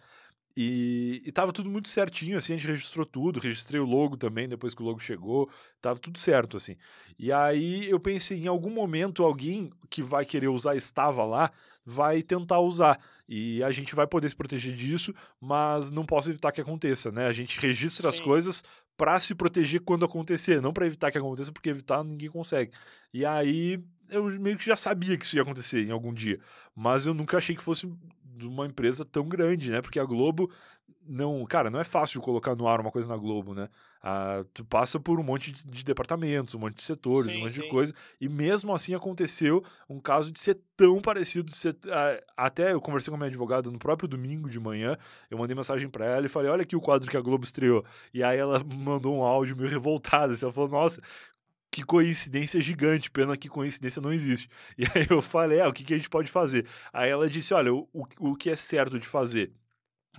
E, 0.54 1.22
e 1.24 1.32
tava 1.32 1.52
tudo 1.52 1.70
muito 1.70 1.88
certinho, 1.88 2.36
assim, 2.36 2.54
a 2.54 2.56
gente 2.56 2.66
registrou 2.66 3.04
tudo, 3.06 3.40
registrei 3.40 3.80
o 3.80 3.84
logo 3.84 4.16
também 4.16 4.48
depois 4.48 4.74
que 4.74 4.82
o 4.82 4.84
logo 4.84 4.98
chegou, 5.00 5.50
tava 5.80 5.98
tudo 5.98 6.18
certo, 6.18 6.58
assim. 6.58 6.76
E 7.18 7.32
aí 7.32 7.88
eu 7.88 8.00
pensei, 8.00 8.38
em 8.38 8.46
algum 8.46 8.70
momento 8.70 9.22
alguém 9.22 9.70
que 9.88 10.02
vai 10.02 10.24
querer 10.24 10.48
usar 10.48 10.74
estava 10.74 11.24
lá, 11.24 11.50
vai 11.84 12.22
tentar 12.22 12.60
usar. 12.60 12.98
E 13.28 13.62
a 13.62 13.70
gente 13.70 13.94
vai 13.94 14.06
poder 14.06 14.28
se 14.28 14.36
proteger 14.36 14.74
disso, 14.74 15.14
mas 15.40 15.90
não 15.90 16.06
posso 16.06 16.30
evitar 16.30 16.52
que 16.52 16.60
aconteça, 16.60 17.10
né? 17.10 17.26
A 17.26 17.32
gente 17.32 17.60
registra 17.60 18.10
Sim. 18.10 18.18
as 18.18 18.20
coisas 18.24 18.62
para 18.96 19.18
se 19.20 19.34
proteger 19.34 19.80
quando 19.80 20.04
acontecer, 20.04 20.60
não 20.60 20.72
para 20.72 20.86
evitar 20.86 21.10
que 21.10 21.18
aconteça, 21.18 21.52
porque 21.52 21.68
evitar 21.68 22.02
ninguém 22.02 22.30
consegue. 22.30 22.72
E 23.12 23.24
aí 23.24 23.82
eu 24.08 24.24
meio 24.40 24.56
que 24.56 24.64
já 24.64 24.76
sabia 24.76 25.16
que 25.16 25.24
isso 25.24 25.36
ia 25.36 25.42
acontecer 25.42 25.86
em 25.86 25.90
algum 25.90 26.12
dia, 26.12 26.40
mas 26.74 27.06
eu 27.06 27.14
nunca 27.14 27.38
achei 27.38 27.54
que 27.54 27.62
fosse 27.62 27.86
de 28.36 28.46
uma 28.46 28.66
empresa 28.66 29.04
tão 29.04 29.28
grande, 29.28 29.70
né? 29.70 29.80
Porque 29.80 29.98
a 29.98 30.04
Globo 30.04 30.50
não, 31.08 31.44
cara, 31.46 31.70
não 31.70 31.80
é 31.80 31.84
fácil 31.84 32.20
colocar 32.20 32.54
no 32.54 32.66
ar 32.68 32.80
uma 32.80 32.90
coisa 32.90 33.08
na 33.08 33.16
Globo, 33.16 33.54
né? 33.54 33.68
Ah, 34.02 34.44
tu 34.54 34.64
passa 34.64 35.00
por 35.00 35.18
um 35.18 35.22
monte 35.22 35.50
de, 35.50 35.64
de 35.64 35.84
departamentos, 35.84 36.54
um 36.54 36.58
monte 36.58 36.76
de 36.76 36.82
setores, 36.82 37.32
Sim, 37.32 37.38
um 37.38 37.42
monte 37.42 37.54
sim. 37.54 37.62
de 37.62 37.68
coisa, 37.68 37.94
e 38.20 38.28
mesmo 38.28 38.74
assim 38.74 38.94
aconteceu 38.94 39.64
um 39.88 39.98
caso 39.98 40.30
de 40.30 40.38
ser 40.38 40.58
tão 40.76 41.00
parecido, 41.00 41.50
de 41.50 41.56
ser, 41.56 41.76
ah, 41.88 42.22
até 42.36 42.72
eu 42.72 42.80
conversei 42.80 43.10
com 43.10 43.16
a 43.16 43.18
minha 43.18 43.28
advogada 43.28 43.70
no 43.70 43.78
próprio 43.78 44.08
domingo 44.08 44.48
de 44.48 44.60
manhã, 44.60 44.96
eu 45.30 45.38
mandei 45.38 45.56
mensagem 45.56 45.88
pra 45.88 46.06
ela 46.06 46.26
e 46.26 46.28
falei, 46.28 46.50
olha 46.50 46.62
aqui 46.62 46.76
o 46.76 46.80
quadro 46.80 47.10
que 47.10 47.16
a 47.16 47.20
Globo 47.20 47.44
estreou, 47.44 47.84
e 48.12 48.22
aí 48.22 48.38
ela 48.38 48.62
mandou 48.64 49.16
um 49.16 49.22
áudio 49.22 49.56
meio 49.56 49.68
revoltado, 49.68 50.34
assim, 50.34 50.44
ela 50.44 50.52
falou, 50.52 50.70
nossa, 50.70 51.00
que 51.70 51.82
coincidência 51.82 52.60
gigante, 52.60 53.10
pena 53.10 53.36
que 53.36 53.48
coincidência 53.48 54.00
não 54.00 54.12
existe. 54.12 54.48
E 54.78 54.84
aí 54.84 55.06
eu 55.10 55.20
falei, 55.20 55.60
ah, 55.60 55.68
o 55.68 55.72
que, 55.72 55.84
que 55.84 55.92
a 55.92 55.96
gente 55.96 56.08
pode 56.08 56.30
fazer? 56.30 56.66
Aí 56.92 57.10
ela 57.10 57.28
disse, 57.28 57.52
olha, 57.52 57.74
o, 57.74 57.86
o 58.18 58.34
que 58.34 58.48
é 58.50 58.56
certo 58.56 58.98
de 58.98 59.06
fazer? 59.06 59.52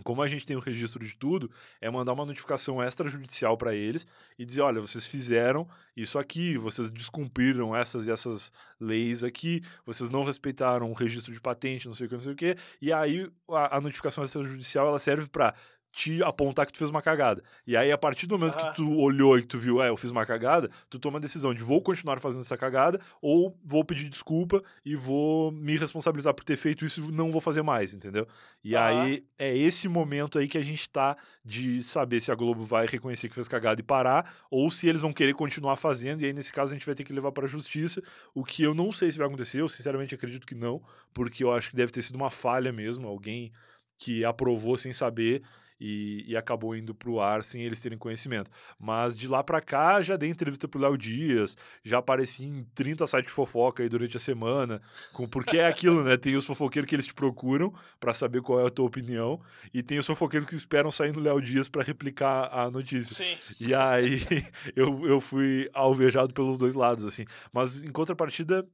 Como 0.04 0.22
a 0.22 0.28
gente 0.28 0.46
tem 0.46 0.56
o 0.56 0.60
registro 0.60 1.04
de 1.06 1.16
tudo, 1.16 1.50
é 1.82 1.90
mandar 1.90 2.14
uma 2.14 2.26
notificação 2.26 2.84
extrajudicial 2.84 3.58
para 3.58 3.76
eles 3.76 4.06
e 4.38 4.46
dizer: 4.46 4.62
olha, 4.62 4.82
vocês 4.82 5.06
fizeram 5.06 5.68
isso 5.96 6.20
aqui, 6.20 6.58
vocês 6.58 6.90
descumpriram 6.90 7.76
essas 7.76 8.08
e 8.08 8.12
essas 8.12 8.52
leis 8.80 9.24
aqui, 9.24 9.62
vocês 9.86 10.10
não 10.10 10.24
respeitaram 10.24 10.90
o 10.90 10.94
registro 10.94 11.34
de 11.34 11.42
patente, 11.42 11.88
não 11.88 11.94
sei 11.94 12.06
o 12.06 12.10
que, 12.10 12.16
não 12.16 12.22
sei 12.22 12.34
o 12.34 12.36
que. 12.36 12.56
E 12.82 12.94
aí 12.94 13.30
a, 13.50 13.78
a 13.78 13.82
notificação 13.82 14.24
extrajudicial 14.24 14.88
ela 14.88 15.00
serve 15.00 15.28
para 15.28 15.54
te 15.98 16.22
apontar 16.22 16.68
que 16.68 16.72
tu 16.72 16.78
fez 16.78 16.92
uma 16.92 17.02
cagada. 17.02 17.44
E 17.66 17.76
aí, 17.76 17.92
a 17.92 17.98
partir 17.98 18.28
do 18.28 18.38
momento 18.38 18.56
Aham. 18.56 18.70
que 18.70 18.76
tu 18.76 19.00
olhou 19.00 19.36
e 19.36 19.42
que 19.42 19.48
tu 19.48 19.58
viu, 19.58 19.82
é, 19.82 19.90
eu 19.90 19.98
fiz 19.98 20.12
uma 20.12 20.28
cagada, 20.28 20.70
tu 20.92 21.00
toma 21.00 21.18
a 21.18 21.20
decisão 21.20 21.56
de 21.56 21.64
vou 21.64 21.82
continuar 21.82 22.20
fazendo 22.20 22.42
essa 22.42 22.56
cagada 22.56 23.02
ou 23.20 23.58
vou 23.66 23.84
pedir 23.84 24.08
desculpa 24.08 24.62
e 24.86 24.96
vou 24.96 25.52
me 25.52 25.76
responsabilizar 25.76 26.36
por 26.36 26.44
ter 26.44 26.56
feito 26.56 26.86
isso 26.86 27.02
e 27.02 27.12
não 27.12 27.32
vou 27.32 27.42
fazer 27.42 27.64
mais, 27.64 27.96
entendeu? 27.96 28.28
E 28.64 28.76
Aham. 28.76 28.86
aí 28.86 29.26
é 29.40 29.58
esse 29.58 29.88
momento 29.88 30.38
aí 30.38 30.48
que 30.48 30.60
a 30.60 30.62
gente 30.62 30.88
tá 30.88 31.18
de 31.44 31.82
saber 31.82 32.22
se 32.22 32.32
a 32.32 32.36
Globo 32.36 32.64
vai 32.64 32.86
reconhecer 32.86 33.28
que 33.28 33.34
fez 33.34 33.48
cagada 33.48 33.82
e 33.82 33.84
parar, 33.84 34.36
ou 34.52 34.70
se 34.70 34.88
eles 34.88 35.02
vão 35.02 35.12
querer 35.12 35.34
continuar 35.34 35.78
fazendo, 35.78 36.22
e 36.22 36.26
aí 36.26 36.34
nesse 36.34 36.54
caso 36.54 36.74
a 36.74 36.76
gente 36.76 36.86
vai 36.86 36.94
ter 36.94 37.06
que 37.06 37.12
levar 37.14 37.32
pra 37.32 37.48
justiça, 37.48 38.04
o 38.36 38.44
que 38.44 38.62
eu 38.62 38.76
não 38.76 38.92
sei 38.92 39.12
se 39.12 39.18
vai 39.18 39.26
acontecer, 39.26 39.62
eu 39.62 39.68
sinceramente 39.68 40.14
acredito 40.14 40.46
que 40.46 40.54
não, 40.54 40.80
porque 41.12 41.44
eu 41.44 41.52
acho 41.52 41.72
que 41.72 41.76
deve 41.76 41.92
ter 41.92 42.04
sido 42.04 42.18
uma 42.18 42.30
falha 42.30 42.72
mesmo, 42.72 43.08
alguém 43.08 43.52
que 43.98 44.24
aprovou 44.24 44.78
sem 44.78 44.94
saber 44.94 45.42
e, 45.80 46.24
e 46.28 46.36
acabou 46.36 46.76
indo 46.76 46.94
pro 46.94 47.20
ar 47.20 47.44
sem 47.44 47.62
eles 47.62 47.82
terem 47.82 47.98
conhecimento. 47.98 48.50
Mas 48.80 49.18
de 49.18 49.28
lá 49.28 49.44
pra 49.44 49.62
cá, 49.62 50.02
já 50.02 50.16
dei 50.16 50.30
entrevista 50.30 50.68
pro 50.68 50.80
Léo 50.80 50.98
Dias, 50.98 51.58
já 51.84 52.00
apareci 52.00 52.46
em 52.46 52.64
30 52.76 53.06
sites 53.08 53.28
de 53.28 53.34
fofoca 53.34 53.84
aí 53.84 53.90
durante 53.90 54.18
a 54.18 54.20
semana, 54.20 54.82
com, 55.14 55.28
porque 55.28 55.58
é 55.58 55.68
aquilo, 55.68 56.04
né? 56.04 56.18
Tem 56.18 56.36
os 56.36 56.46
fofoqueiros 56.46 56.88
que 56.88 56.96
eles 56.96 57.08
te 57.08 57.14
procuram 57.14 57.74
pra 58.00 58.14
saber 58.14 58.42
qual 58.42 58.62
é 58.62 58.68
a 58.68 58.72
tua 58.72 58.86
opinião, 58.86 59.40
e 59.74 59.84
tem 59.84 59.98
os 59.98 60.06
fofoqueiros 60.06 60.50
que 60.50 60.56
esperam 60.56 60.92
sair 60.92 61.14
no 61.14 61.20
Léo 61.20 61.42
Dias 61.42 61.70
pra 61.70 61.84
replicar 61.84 62.50
a 62.52 62.70
notícia. 62.70 63.16
Sim. 63.16 63.38
E 63.60 63.74
aí 63.74 64.22
eu, 64.76 65.06
eu 65.08 65.20
fui 65.20 65.70
alvejado 65.74 66.34
pelos 66.34 66.58
dois 66.58 66.76
lados, 66.76 67.06
assim. 67.06 67.26
Mas 67.52 67.84
em 67.84 67.92
contrapartida, 67.92 68.68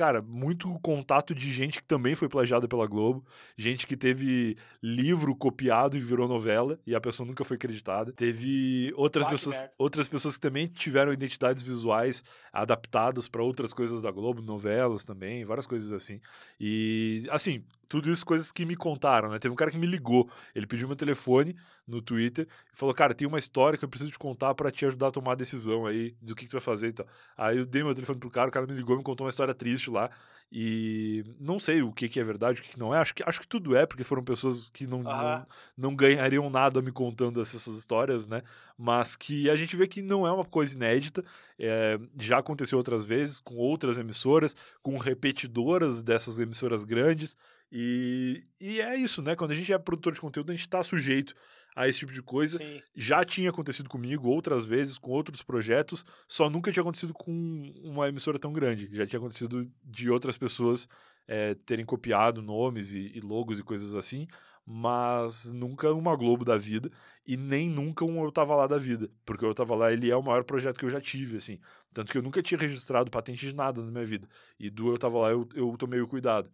cara, 0.00 0.22
muito 0.22 0.66
contato 0.80 1.34
de 1.34 1.52
gente 1.52 1.82
que 1.82 1.86
também 1.86 2.14
foi 2.14 2.26
plagiada 2.26 2.66
pela 2.66 2.86
Globo, 2.86 3.22
gente 3.54 3.86
que 3.86 3.94
teve 3.94 4.56
livro 4.82 5.36
copiado 5.36 5.94
e 5.94 6.00
virou 6.00 6.26
novela 6.26 6.80
e 6.86 6.94
a 6.94 7.00
pessoa 7.02 7.26
nunca 7.26 7.44
foi 7.44 7.56
acreditada. 7.56 8.10
Teve 8.10 8.94
outras 8.96 9.28
pessoas, 9.28 9.68
outras 9.76 10.08
pessoas 10.08 10.36
que 10.36 10.40
também 10.40 10.66
tiveram 10.68 11.12
identidades 11.12 11.62
visuais 11.62 12.24
adaptadas 12.50 13.28
para 13.28 13.42
outras 13.42 13.74
coisas 13.74 14.00
da 14.00 14.10
Globo, 14.10 14.40
novelas 14.40 15.04
também, 15.04 15.44
várias 15.44 15.66
coisas 15.66 15.92
assim. 15.92 16.18
E 16.58 17.26
assim, 17.28 17.62
tudo 17.90 18.10
isso 18.10 18.24
coisas 18.24 18.52
que 18.52 18.64
me 18.64 18.76
contaram, 18.76 19.28
né? 19.30 19.38
Teve 19.40 19.52
um 19.52 19.56
cara 19.56 19.70
que 19.70 19.76
me 19.76 19.86
ligou, 19.86 20.30
ele 20.54 20.66
pediu 20.66 20.86
meu 20.86 20.96
telefone 20.96 21.56
no 21.86 22.00
Twitter 22.00 22.46
e 22.72 22.76
falou: 22.76 22.94
"Cara, 22.94 23.12
tem 23.12 23.26
uma 23.26 23.38
história 23.38 23.76
que 23.76 23.84
eu 23.84 23.88
preciso 23.88 24.12
te 24.12 24.18
contar 24.18 24.54
para 24.54 24.70
te 24.70 24.86
ajudar 24.86 25.08
a 25.08 25.10
tomar 25.10 25.32
a 25.32 25.34
decisão 25.34 25.86
aí 25.86 26.14
do 26.22 26.34
que, 26.36 26.44
que 26.44 26.50
tu 26.50 26.52
vai 26.52 26.60
fazer 26.60 26.88
e 26.88 26.92
tal". 26.92 27.06
Aí 27.36 27.58
eu 27.58 27.66
dei 27.66 27.82
meu 27.82 27.92
telefone 27.94 28.20
pro 28.20 28.30
cara, 28.30 28.48
o 28.48 28.52
cara 28.52 28.66
me 28.66 28.74
ligou, 28.74 28.96
me 28.96 29.02
contou 29.02 29.26
uma 29.26 29.30
história 29.30 29.52
triste 29.54 29.90
lá. 29.90 30.08
E 30.52 31.22
não 31.38 31.60
sei 31.60 31.80
o 31.80 31.92
que, 31.92 32.08
que 32.08 32.18
é 32.18 32.24
verdade, 32.24 32.60
o 32.60 32.64
que, 32.64 32.70
que 32.70 32.78
não 32.78 32.92
é. 32.92 32.98
Acho 32.98 33.14
que, 33.14 33.22
acho 33.24 33.40
que 33.40 33.46
tudo 33.46 33.76
é, 33.76 33.86
porque 33.86 34.02
foram 34.02 34.24
pessoas 34.24 34.68
que 34.70 34.84
não, 34.84 35.00
não, 35.00 35.12
Aham. 35.12 35.46
não 35.76 35.94
ganhariam 35.94 36.50
nada 36.50 36.82
me 36.82 36.90
contando 36.90 37.40
essas, 37.40 37.62
essas 37.62 37.76
histórias, 37.78 38.26
né? 38.26 38.42
Mas 38.76 39.14
que 39.14 39.48
a 39.48 39.54
gente 39.54 39.76
vê 39.76 39.86
que 39.86 40.02
não 40.02 40.26
é 40.26 40.32
uma 40.32 40.44
coisa 40.44 40.74
inédita. 40.74 41.24
é, 41.58 41.98
já 42.18 42.38
aconteceu 42.38 42.78
outras 42.78 43.04
vezes 43.04 43.38
com 43.38 43.54
outras 43.56 43.96
emissoras, 43.98 44.56
com 44.82 44.96
repetidoras 44.98 46.02
dessas 46.02 46.38
emissoras 46.38 46.84
grandes. 46.84 47.36
E, 47.72 48.44
e 48.60 48.80
é 48.80 48.96
isso, 48.96 49.22
né? 49.22 49.36
Quando 49.36 49.52
a 49.52 49.54
gente 49.54 49.72
é 49.72 49.78
produtor 49.78 50.12
de 50.12 50.20
conteúdo, 50.20 50.50
a 50.50 50.54
gente 50.54 50.66
está 50.66 50.82
sujeito 50.82 51.34
a 51.74 51.88
esse 51.88 52.00
tipo 52.00 52.12
de 52.12 52.22
coisa. 52.22 52.58
Sim. 52.58 52.82
Já 52.94 53.24
tinha 53.24 53.50
acontecido 53.50 53.88
comigo 53.88 54.28
outras 54.28 54.66
vezes, 54.66 54.98
com 54.98 55.10
outros 55.10 55.42
projetos, 55.42 56.04
só 56.26 56.50
nunca 56.50 56.72
tinha 56.72 56.82
acontecido 56.82 57.14
com 57.14 57.72
uma 57.82 58.08
emissora 58.08 58.38
tão 58.38 58.52
grande. 58.52 58.88
Já 58.92 59.06
tinha 59.06 59.18
acontecido 59.18 59.70
de 59.84 60.10
outras 60.10 60.36
pessoas 60.36 60.88
eh, 61.28 61.54
terem 61.64 61.84
copiado 61.84 62.42
nomes 62.42 62.92
e, 62.92 63.12
e 63.14 63.20
logos 63.20 63.58
e 63.58 63.62
coisas 63.62 63.94
assim, 63.94 64.26
mas 64.66 65.52
nunca 65.52 65.92
uma 65.92 66.16
Globo 66.16 66.44
da 66.44 66.56
vida 66.56 66.90
e 67.26 67.36
nem 67.36 67.68
nunca 67.68 68.04
um 68.04 68.22
Eu 68.24 68.32
Tava 68.32 68.54
Lá 68.54 68.66
da 68.66 68.78
vida, 68.78 69.10
porque 69.24 69.44
o 69.44 69.48
Eu 69.48 69.54
Tava 69.54 69.74
Lá 69.74 69.92
ele 69.92 70.10
é 70.10 70.16
o 70.16 70.22
maior 70.22 70.44
projeto 70.44 70.78
que 70.78 70.84
eu 70.84 70.90
já 70.90 71.00
tive, 71.00 71.36
assim. 71.36 71.60
Tanto 71.92 72.10
que 72.10 72.18
eu 72.18 72.22
nunca 72.22 72.42
tinha 72.42 72.58
registrado 72.58 73.10
patente 73.10 73.46
de 73.46 73.54
nada 73.54 73.82
na 73.82 73.90
minha 73.90 74.04
vida. 74.04 74.28
E 74.58 74.68
do 74.68 74.90
Eu 74.90 74.98
Tava 74.98 75.18
Lá 75.18 75.30
eu, 75.30 75.48
eu 75.54 75.76
tomei 75.76 76.00
o 76.00 76.08
cuidado. 76.08 76.50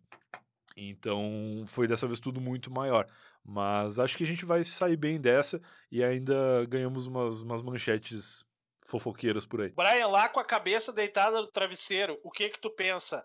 Então 0.76 1.64
foi 1.66 1.86
dessa 1.88 2.06
vez 2.06 2.20
tudo 2.20 2.40
muito 2.40 2.70
maior. 2.70 3.06
Mas 3.44 3.98
acho 3.98 4.16
que 4.16 4.24
a 4.24 4.26
gente 4.26 4.44
vai 4.44 4.62
sair 4.64 4.96
bem 4.96 5.20
dessa 5.20 5.60
e 5.90 6.02
ainda 6.02 6.66
ganhamos 6.66 7.06
umas, 7.06 7.42
umas 7.42 7.62
manchetes 7.62 8.44
fofoqueiras 8.86 9.46
por 9.46 9.60
aí. 9.60 9.70
Brian 9.70 10.08
lá 10.08 10.28
com 10.28 10.40
a 10.40 10.44
cabeça 10.44 10.92
deitada 10.92 11.40
no 11.40 11.46
travesseiro, 11.46 12.18
o 12.22 12.30
que 12.30 12.48
que 12.50 12.60
tu 12.60 12.70
pensa? 12.70 13.24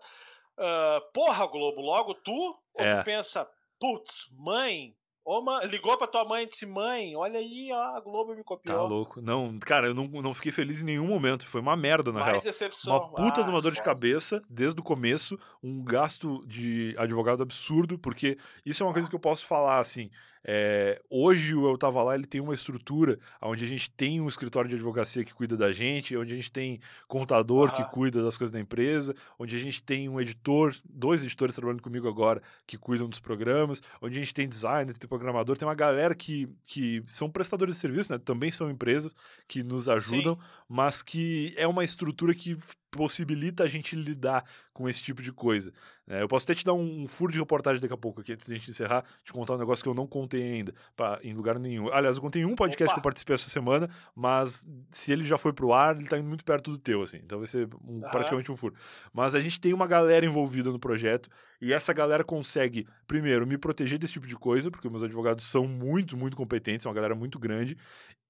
Ah, 0.56 1.00
porra, 1.12 1.46
Globo, 1.46 1.80
logo 1.80 2.14
tu? 2.14 2.32
Ou 2.74 2.84
É. 2.84 2.98
tu 2.98 3.04
pensa, 3.04 3.48
putz, 3.80 4.28
mãe, 4.32 4.94
ô, 5.24 5.40
ligou 5.66 5.96
pra 5.96 6.06
tua 6.06 6.24
mãe 6.24 6.44
e 6.44 6.48
disse, 6.48 6.66
mãe, 6.66 7.14
olha 7.16 7.38
aí, 7.38 7.70
ó, 7.72 7.96
a 7.96 8.00
Globo 8.00 8.34
me 8.34 8.42
copiou. 8.44 8.76
Tá 8.76 8.82
louco. 8.82 9.20
Não, 9.20 9.58
cara, 9.58 9.88
eu 9.88 9.94
não, 9.94 10.06
não 10.08 10.34
fiquei 10.34 10.52
feliz 10.52 10.82
em 10.82 10.84
nenhum 10.84 11.06
momento. 11.06 11.46
Foi 11.46 11.60
uma 11.60 11.76
merda, 11.76 12.12
na 12.12 12.20
Mais 12.20 12.32
real. 12.32 12.42
decepção. 12.42 12.92
Uma 12.96 13.08
puta 13.08 13.40
Ah, 13.40 13.44
de 13.44 13.50
uma 13.50 13.60
dor 13.62 13.72
de 13.72 13.82
cabeça 13.82 14.40
desde 14.48 14.80
o 14.80 14.82
começo, 14.84 15.38
um 15.62 15.82
gasto 15.82 16.44
de 16.46 16.94
advogado 16.98 17.42
absurdo, 17.42 17.98
porque 17.98 18.36
isso 18.64 18.82
é 18.82 18.86
uma 18.86 18.92
coisa 18.92 19.08
que 19.08 19.14
eu 19.14 19.20
posso 19.20 19.46
falar 19.46 19.78
assim. 19.78 20.10
é, 20.44 21.00
hoje 21.08 21.54
o 21.54 21.70
Eu 21.70 21.78
Tava 21.78 22.02
Lá 22.02 22.16
ele 22.16 22.26
tem 22.26 22.40
uma 22.40 22.52
estrutura 22.52 23.16
onde 23.40 23.64
a 23.64 23.68
gente 23.68 23.88
tem 23.92 24.20
um 24.20 24.26
escritório 24.26 24.68
de 24.68 24.74
advocacia 24.74 25.24
que 25.24 25.32
cuida 25.32 25.56
da 25.56 25.70
gente, 25.70 26.16
onde 26.16 26.32
a 26.32 26.36
gente 26.36 26.50
tem 26.50 26.80
contador 27.06 27.70
que 27.72 27.84
cuida 27.90 28.22
das 28.24 28.36
coisas 28.36 28.50
da 28.50 28.58
empresa, 28.58 29.14
onde 29.38 29.54
a 29.54 29.58
gente 29.60 29.80
tem 29.82 30.08
um 30.08 30.20
editor, 30.20 30.74
dois 30.84 31.22
editores 31.22 31.54
trabalhando 31.54 31.80
comigo 31.82 32.08
agora 32.08 32.42
que 32.66 32.76
cuidam 32.76 33.08
dos 33.08 33.20
programas, 33.20 33.80
onde 34.00 34.16
a 34.18 34.20
gente 34.20 34.34
tem 34.34 34.48
designer, 34.48 34.96
tem 34.98 35.08
programador, 35.12 35.58
tem 35.58 35.68
uma 35.68 35.74
galera 35.74 36.14
que, 36.14 36.48
que 36.64 37.02
são 37.06 37.30
prestadores 37.30 37.74
de 37.74 37.80
serviço, 37.82 38.10
né? 38.10 38.18
Também 38.18 38.50
são 38.50 38.70
empresas 38.70 39.14
que 39.46 39.62
nos 39.62 39.86
ajudam, 39.86 40.38
mas 40.66 41.02
que 41.02 41.52
é 41.54 41.66
uma 41.66 41.84
estrutura 41.84 42.34
que 42.34 42.56
possibilita 42.92 43.64
a 43.64 43.66
gente 43.66 43.96
lidar 43.96 44.44
com 44.72 44.88
esse 44.88 45.02
tipo 45.02 45.22
de 45.22 45.32
coisa. 45.32 45.72
né? 46.06 46.22
eu 46.22 46.28
posso 46.28 46.44
até 46.44 46.54
te 46.54 46.64
dar 46.64 46.74
um, 46.74 47.02
um 47.02 47.06
furo 47.08 47.32
de 47.32 47.38
reportagem 47.38 47.80
daqui 47.80 47.92
a 47.92 47.96
pouco, 47.96 48.20
aqui, 48.20 48.32
antes 48.34 48.46
de 48.46 48.52
a 48.52 48.58
gente 48.58 48.70
encerrar, 48.70 49.04
te 49.24 49.32
contar 49.32 49.54
um 49.54 49.58
negócio 49.58 49.82
que 49.82 49.88
eu 49.88 49.94
não 49.94 50.06
contei 50.06 50.42
ainda, 50.42 50.74
pra, 50.94 51.18
em 51.22 51.32
lugar 51.32 51.58
nenhum. 51.58 51.90
Aliás, 51.92 52.16
eu 52.16 52.22
contei 52.22 52.44
um 52.44 52.54
podcast 52.54 52.90
Opa! 52.90 52.94
que 52.94 52.98
eu 53.00 53.02
participei 53.02 53.34
essa 53.34 53.48
semana, 53.48 53.88
mas 54.14 54.66
se 54.90 55.10
ele 55.10 55.24
já 55.24 55.38
foi 55.38 55.52
pro 55.52 55.72
ar, 55.72 55.96
ele 55.96 56.06
tá 56.06 56.18
indo 56.18 56.28
muito 56.28 56.44
perto 56.44 56.70
do 56.70 56.78
teu, 56.78 57.02
assim. 57.02 57.18
Então 57.24 57.38
vai 57.38 57.46
ser 57.46 57.68
um- 57.82 58.02
Aham. 58.02 58.10
praticamente 58.10 58.52
um 58.52 58.56
furo. 58.56 58.74
Mas 59.12 59.34
a 59.34 59.40
gente 59.40 59.58
tem 59.58 59.72
uma 59.72 59.86
galera 59.86 60.24
envolvida 60.26 60.70
no 60.70 60.78
projeto, 60.78 61.30
e 61.60 61.72
essa 61.72 61.92
galera 61.92 62.22
consegue, 62.22 62.86
primeiro, 63.06 63.46
me 63.46 63.56
proteger 63.56 63.98
desse 63.98 64.12
tipo 64.12 64.26
de 64.26 64.36
coisa, 64.36 64.70
porque 64.70 64.88
meus 64.90 65.02
advogados 65.02 65.46
são 65.46 65.66
muito, 65.66 66.16
muito 66.16 66.36
competentes, 66.36 66.84
é 66.84 66.88
uma 66.88 66.94
galera 66.94 67.14
muito 67.14 67.38
grande. 67.38 67.76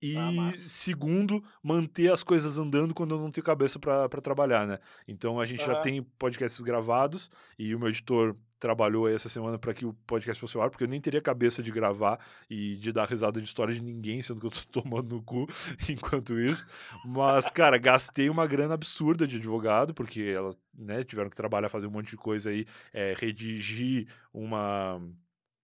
E, 0.02 0.16
Ah, 0.16 0.52
segundo, 0.66 1.42
manter 1.62 2.10
as 2.12 2.22
coisas 2.22 2.58
andando 2.58 2.92
quando 2.92 3.14
eu 3.14 3.20
não 3.20 3.30
tenho 3.30 3.44
cabeça 3.44 3.78
para 3.78 4.08
trabalhar, 4.20 4.66
né? 4.66 4.78
Então 5.06 5.40
a 5.40 5.44
gente 5.44 5.64
já 5.64 5.72
Aham. 5.72 5.82
tem 5.82 6.02
podcasts 6.18 6.60
gravados 6.60 7.30
e 7.58 7.74
o 7.74 7.78
meu 7.78 7.88
editor 7.88 8.34
trabalhou 8.58 9.06
aí 9.06 9.14
essa 9.14 9.28
semana 9.28 9.58
para 9.58 9.74
que 9.74 9.84
o 9.84 9.92
podcast 10.06 10.40
fosse 10.40 10.56
ao 10.56 10.62
ar, 10.62 10.70
porque 10.70 10.84
eu 10.84 10.88
nem 10.88 11.00
teria 11.00 11.20
cabeça 11.20 11.62
de 11.62 11.70
gravar 11.72 12.18
e 12.48 12.76
de 12.76 12.92
dar 12.92 13.08
risada 13.08 13.40
de 13.40 13.46
história 13.46 13.74
de 13.74 13.82
ninguém, 13.82 14.22
sendo 14.22 14.40
que 14.40 14.46
eu 14.46 14.50
tô 14.50 14.60
tomando 14.82 15.16
no 15.16 15.22
cu 15.22 15.46
enquanto 15.88 16.38
isso. 16.38 16.64
Mas, 17.04 17.50
cara, 17.50 17.76
gastei 17.78 18.28
uma 18.30 18.46
grana 18.46 18.74
absurda 18.74 19.26
de 19.26 19.36
advogado, 19.36 19.92
porque 19.94 20.22
elas 20.22 20.56
né, 20.76 21.02
tiveram 21.04 21.28
que 21.30 21.36
trabalhar, 21.36 21.68
fazer 21.68 21.86
um 21.86 21.90
monte 21.90 22.10
de 22.10 22.16
coisa 22.16 22.50
aí, 22.50 22.64
é, 22.92 23.14
redigir 23.16 24.06
uma 24.32 25.00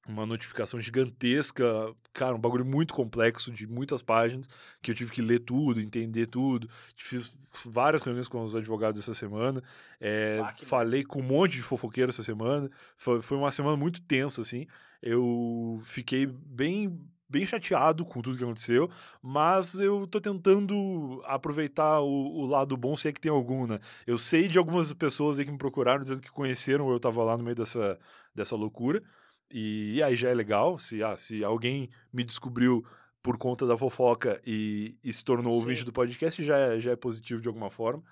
uma 0.09 0.25
notificação 0.25 0.81
gigantesca, 0.81 1.95
cara, 2.13 2.35
um 2.35 2.41
bagulho 2.41 2.65
muito 2.65 2.95
complexo, 2.95 3.53
de 3.53 3.67
muitas 3.67 4.03
páginas, 4.03 4.49
que 4.83 4.91
eu 4.91 4.95
tive 4.95 5.13
que 5.13 5.21
ler 5.21 5.41
tudo, 5.41 5.81
entender 5.81 6.27
tudo. 6.27 6.69
Fiz 6.97 7.37
várias 7.65 8.03
reuniões 8.03 8.27
com 8.27 8.43
os 8.43 8.57
advogados 8.57 9.01
essa 9.01 9.15
semana, 9.15 9.63
é, 10.01 10.41
Ah, 10.43 10.55
falei 10.63 11.05
com 11.05 11.21
um 11.21 11.25
monte 11.25 11.57
de 11.57 11.63
fofoqueiro 11.63 12.11
essa 12.11 12.23
semana. 12.23 12.71
Foi, 12.97 13.21
foi 13.21 13.37
uma 13.37 13.53
semana 13.53 13.77
muito 13.77 14.01
tensa, 14.01 14.41
assim. 14.41 14.67
Eu 15.03 15.81
fiquei 15.85 16.27
bem 16.27 16.99
bem 17.29 17.45
chateado 17.45 18.07
com 18.07 18.23
tudo 18.23 18.39
que 18.39 18.45
aconteceu, 18.45 18.91
mas 19.23 19.75
eu 19.75 20.07
tô 20.07 20.19
tentando 20.19 21.23
aproveitar 21.27 22.01
o, 22.01 22.07
o, 22.07 22.47
lado 22.47 22.75
bom, 22.75 22.97
se 22.97 23.07
é 23.07 23.13
que 23.13 23.21
tem 23.21 23.31
algum, 23.31 23.67
né? 23.67 23.79
Eu 24.07 24.17
sei 24.17 24.49
de 24.49 24.57
algumas 24.57 24.93
pessoas 24.95 25.39
aí 25.39 25.45
que 25.45 25.51
me 25.53 25.59
procuraram 25.59 26.03
dizendo 26.03 26.23
que 26.23 26.31
conheceram 26.31 26.91
eu 26.91 26.99
tava 26.99 27.23
lá 27.23 27.37
no 27.37 27.45
meio 27.45 27.55
dessa, 27.55 27.99
dessa 28.35 28.57
loucura, 28.57 29.03
e, 29.51 30.03
aí 30.03 30.15
já 30.15 30.29
é 30.29 30.35
legal, 30.35 30.79
se, 30.79 31.03
ah, 31.03 31.17
se 31.17 31.43
alguém 31.43 31.91
me 32.13 32.23
descobriu 32.25 32.85
por 33.23 33.37
conta 33.37 33.67
da 33.67 33.77
fofoca 33.77 34.41
e, 34.47 34.97
e 35.03 35.13
se 35.13 35.25
tornou 35.25 35.53
Sim. 35.53 35.59
ouvinte 35.59 35.85
do 35.85 35.93
podcast, 35.93 36.43
já 36.43 36.57
é, 36.57 36.81
já 36.81 36.93
é 36.93 36.97
positivo 36.97 37.41
de 37.41 37.49
alguma 37.49 37.71
forma. 37.71 38.03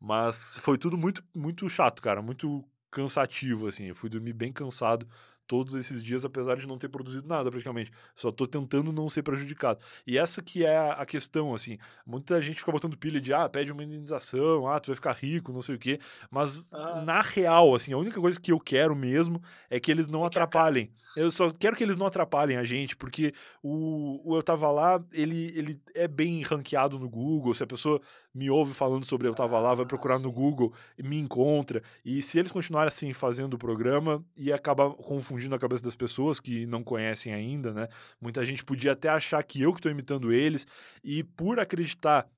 Mas 0.00 0.58
foi 0.58 0.76
tudo 0.76 0.96
muito, 0.96 1.22
muito 1.34 1.68
chato, 1.68 2.02
cara, 2.02 2.20
muito 2.20 2.64
cansativo, 2.90 3.66
assim. 3.66 3.86
Eu 3.86 3.94
fui 3.94 4.08
dormir 4.10 4.32
bem 4.32 4.52
cansado 4.52 5.06
todos 5.46 5.74
esses 5.74 6.02
dias, 6.02 6.24
apesar 6.24 6.56
de 6.56 6.66
não 6.66 6.78
ter 6.78 6.88
produzido 6.88 7.26
nada 7.26 7.50
praticamente. 7.50 7.90
Só 8.14 8.30
tô 8.30 8.46
tentando 8.46 8.92
não 8.92 9.08
ser 9.08 9.22
prejudicado. 9.22 9.80
E 10.06 10.18
essa 10.18 10.42
que 10.42 10.64
é 10.64 10.76
a 10.76 11.04
questão, 11.06 11.54
assim. 11.54 11.78
Muita 12.06 12.40
gente 12.40 12.60
fica 12.60 12.72
botando 12.72 12.96
pilha 12.96 13.20
de, 13.20 13.32
ah, 13.32 13.48
pede 13.48 13.72
uma 13.72 13.84
indenização, 13.84 14.68
ah, 14.68 14.80
tu 14.80 14.88
vai 14.88 14.96
ficar 14.96 15.12
rico, 15.12 15.52
não 15.52 15.62
sei 15.62 15.74
o 15.74 15.78
quê. 15.78 15.98
Mas, 16.30 16.68
ah. 16.72 17.02
na 17.02 17.20
real, 17.20 17.74
assim, 17.74 17.92
a 17.92 17.98
única 17.98 18.20
coisa 18.20 18.40
que 18.40 18.52
eu 18.52 18.60
quero 18.60 18.94
mesmo 18.94 19.42
é 19.70 19.78
que 19.78 19.90
eles 19.90 20.08
não 20.08 20.24
atrapalhem. 20.24 20.90
Eu 21.16 21.30
só 21.30 21.50
quero 21.50 21.76
que 21.76 21.84
eles 21.84 21.96
não 21.96 22.06
atrapalhem 22.06 22.56
a 22.56 22.64
gente, 22.64 22.96
porque 22.96 23.32
o, 23.62 24.20
o 24.24 24.36
Eu 24.36 24.42
Tava 24.42 24.70
Lá, 24.70 25.02
ele, 25.12 25.52
ele 25.56 25.80
é 25.94 26.08
bem 26.08 26.42
ranqueado 26.42 26.98
no 26.98 27.08
Google. 27.08 27.54
Se 27.54 27.62
a 27.62 27.66
pessoa 27.66 28.00
me 28.34 28.50
ouve 28.50 28.74
falando 28.74 29.04
sobre 29.04 29.28
Eu 29.28 29.34
Tava 29.34 29.60
Lá, 29.60 29.74
vai 29.74 29.86
procurar 29.86 30.18
no 30.18 30.32
Google, 30.32 30.72
me 30.98 31.18
encontra. 31.18 31.82
E 32.04 32.20
se 32.20 32.38
eles 32.38 32.50
continuarem 32.50 32.88
assim 32.88 33.12
fazendo 33.12 33.54
o 33.54 33.58
programa, 33.58 34.24
e 34.36 34.52
acaba 34.52 34.90
confundindo 34.90 35.33
a 35.54 35.58
cabeça 35.58 35.82
das 35.82 35.96
pessoas 35.96 36.40
que 36.40 36.66
não 36.66 36.82
conhecem 36.82 37.32
ainda, 37.32 37.72
né? 37.72 37.88
Muita 38.20 38.44
gente 38.44 38.64
podia 38.64 38.92
até 38.92 39.08
achar 39.08 39.42
que 39.42 39.60
eu 39.60 39.72
que 39.72 39.78
estou 39.78 39.90
imitando 39.90 40.32
eles, 40.32 40.66
e 41.02 41.22
por 41.22 41.58
acreditar 41.58 42.28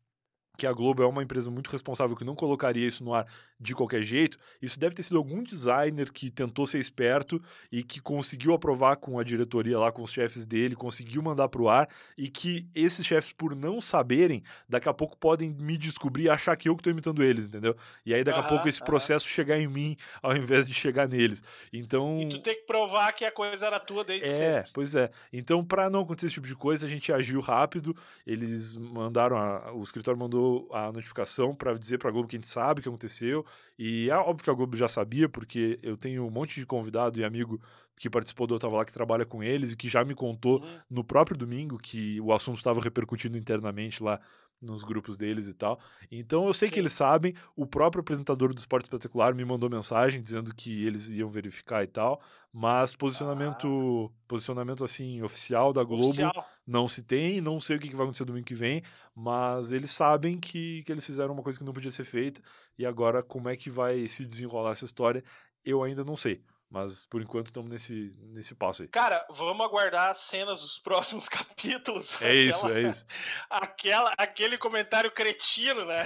que 0.56 0.66
a 0.66 0.72
Globo 0.72 1.02
é 1.02 1.06
uma 1.06 1.22
empresa 1.22 1.50
muito 1.50 1.70
responsável 1.70 2.16
que 2.16 2.24
não 2.24 2.34
colocaria 2.34 2.86
isso 2.86 3.04
no 3.04 3.14
ar 3.14 3.26
de 3.58 3.74
qualquer 3.74 4.02
jeito, 4.02 4.38
isso 4.60 4.78
deve 4.78 4.94
ter 4.94 5.02
sido 5.02 5.16
algum 5.16 5.42
designer 5.42 6.12
que 6.12 6.30
tentou 6.30 6.66
ser 6.66 6.78
esperto 6.78 7.42
e 7.72 7.82
que 7.82 8.00
conseguiu 8.00 8.52
aprovar 8.52 8.96
com 8.96 9.18
a 9.18 9.24
diretoria 9.24 9.78
lá, 9.78 9.90
com 9.90 10.02
os 10.02 10.12
chefes 10.12 10.44
dele, 10.44 10.76
conseguiu 10.76 11.22
mandar 11.22 11.48
para 11.48 11.62
o 11.62 11.68
ar 11.68 11.88
e 12.18 12.28
que 12.28 12.66
esses 12.74 13.06
chefes, 13.06 13.32
por 13.32 13.56
não 13.56 13.80
saberem, 13.80 14.42
daqui 14.68 14.88
a 14.88 14.94
pouco 14.94 15.16
podem 15.16 15.50
me 15.50 15.78
descobrir 15.78 16.24
e 16.24 16.28
achar 16.28 16.54
que 16.56 16.68
eu 16.68 16.76
que 16.76 16.80
estou 16.80 16.90
imitando 16.90 17.22
eles, 17.22 17.46
entendeu? 17.46 17.74
E 18.04 18.12
aí 18.12 18.22
daqui 18.22 18.38
a 18.38 18.42
pouco 18.42 18.68
esse 18.68 18.82
processo 18.82 19.26
chegar 19.28 19.58
em 19.58 19.66
mim 19.66 19.96
ao 20.22 20.36
invés 20.36 20.66
de 20.66 20.74
chegar 20.74 21.08
neles. 21.08 21.42
Então. 21.72 22.20
E 22.20 22.28
tu 22.28 22.38
tem 22.40 22.54
que 22.54 22.66
provar 22.66 23.12
que 23.12 23.24
a 23.24 23.32
coisa 23.32 23.66
era 23.66 23.80
tua 23.80 24.04
desde 24.04 24.26
É, 24.28 24.58
sempre. 24.58 24.70
pois 24.74 24.94
é. 24.94 25.10
Então, 25.32 25.64
para 25.64 25.88
não 25.88 26.00
acontecer 26.00 26.26
esse 26.26 26.34
tipo 26.34 26.46
de 26.46 26.54
coisa, 26.54 26.86
a 26.86 26.88
gente 26.88 27.12
agiu 27.12 27.40
rápido. 27.40 27.96
Eles 28.26 28.74
mandaram, 28.74 29.36
a, 29.36 29.72
o 29.72 29.82
escritório 29.82 30.18
mandou 30.18 30.45
a 30.72 30.92
notificação 30.92 31.54
para 31.54 31.74
dizer 31.74 31.98
para 31.98 32.08
a 32.08 32.12
Globo 32.12 32.28
que 32.28 32.36
a 32.36 32.38
gente 32.38 32.48
sabe 32.48 32.80
o 32.80 32.82
que 32.82 32.88
aconteceu. 32.88 33.44
E 33.78 34.10
é 34.10 34.16
óbvio 34.16 34.44
que 34.44 34.50
a 34.50 34.54
Globo 34.54 34.76
já 34.76 34.88
sabia, 34.88 35.28
porque 35.28 35.78
eu 35.82 35.96
tenho 35.96 36.26
um 36.26 36.30
monte 36.30 36.60
de 36.60 36.66
convidado 36.66 37.18
e 37.18 37.24
amigo 37.24 37.60
que 37.96 38.10
participou 38.10 38.46
do 38.46 38.54
Eu 38.54 38.58
Tava 38.58 38.76
Lá, 38.76 38.84
que 38.84 38.92
trabalha 38.92 39.24
com 39.24 39.42
eles 39.42 39.72
e 39.72 39.76
que 39.76 39.88
já 39.88 40.04
me 40.04 40.14
contou 40.14 40.60
uhum. 40.60 40.78
no 40.90 41.04
próprio 41.04 41.36
domingo 41.36 41.78
que 41.78 42.20
o 42.20 42.32
assunto 42.32 42.58
estava 42.58 42.80
repercutindo 42.80 43.38
internamente 43.38 44.02
lá 44.02 44.20
nos 44.60 44.82
grupos 44.82 45.16
deles 45.16 45.46
e 45.48 45.54
tal. 45.54 45.78
Então 46.10 46.46
eu 46.46 46.54
sei 46.54 46.68
Sim. 46.68 46.74
que 46.74 46.80
eles 46.80 46.92
sabem. 46.92 47.34
O 47.54 47.66
próprio 47.66 48.00
apresentador 48.00 48.54
do 48.54 48.58
Esporte 48.58 48.84
Espetacular 48.84 49.34
me 49.34 49.44
mandou 49.44 49.68
mensagem 49.68 50.20
dizendo 50.20 50.54
que 50.54 50.84
eles 50.86 51.08
iam 51.08 51.28
verificar 51.28 51.84
e 51.84 51.86
tal. 51.86 52.20
Mas 52.52 52.94
posicionamento, 52.94 54.10
ah. 54.10 54.22
posicionamento 54.26 54.82
assim 54.82 55.22
oficial 55.22 55.72
da 55.72 55.84
Globo 55.84 56.08
oficial. 56.08 56.48
não 56.66 56.88
se 56.88 57.02
tem. 57.02 57.40
Não 57.40 57.60
sei 57.60 57.76
o 57.76 57.78
que 57.78 57.94
vai 57.94 58.04
acontecer 58.04 58.24
domingo 58.24 58.46
que 58.46 58.54
vem, 58.54 58.82
mas 59.14 59.72
eles 59.72 59.90
sabem 59.90 60.38
que, 60.38 60.82
que 60.84 60.92
eles 60.92 61.04
fizeram 61.04 61.34
uma 61.34 61.42
coisa 61.42 61.58
que 61.58 61.64
não 61.64 61.72
podia 61.72 61.90
ser 61.90 62.04
feita. 62.04 62.40
E 62.78 62.86
agora 62.86 63.22
como 63.22 63.48
é 63.48 63.56
que 63.56 63.70
vai 63.70 64.08
se 64.08 64.24
desenrolar 64.24 64.72
essa 64.72 64.84
história? 64.84 65.22
Eu 65.64 65.82
ainda 65.82 66.04
não 66.04 66.16
sei. 66.16 66.40
Mas 66.68 67.04
por 67.04 67.22
enquanto 67.22 67.46
estamos 67.46 67.70
nesse, 67.70 68.12
nesse 68.18 68.54
passo 68.54 68.82
aí. 68.82 68.88
Cara, 68.88 69.24
vamos 69.30 69.64
aguardar 69.64 70.10
as 70.10 70.18
cenas 70.18 70.62
dos 70.62 70.78
próximos 70.82 71.28
capítulos. 71.28 72.14
É 72.14 72.26
aquela, 72.26 72.34
isso, 72.34 72.68
é 72.68 72.82
isso. 72.82 73.06
Aquela, 73.48 74.12
aquele 74.18 74.58
comentário 74.58 75.10
cretino, 75.10 75.84
né? 75.84 75.98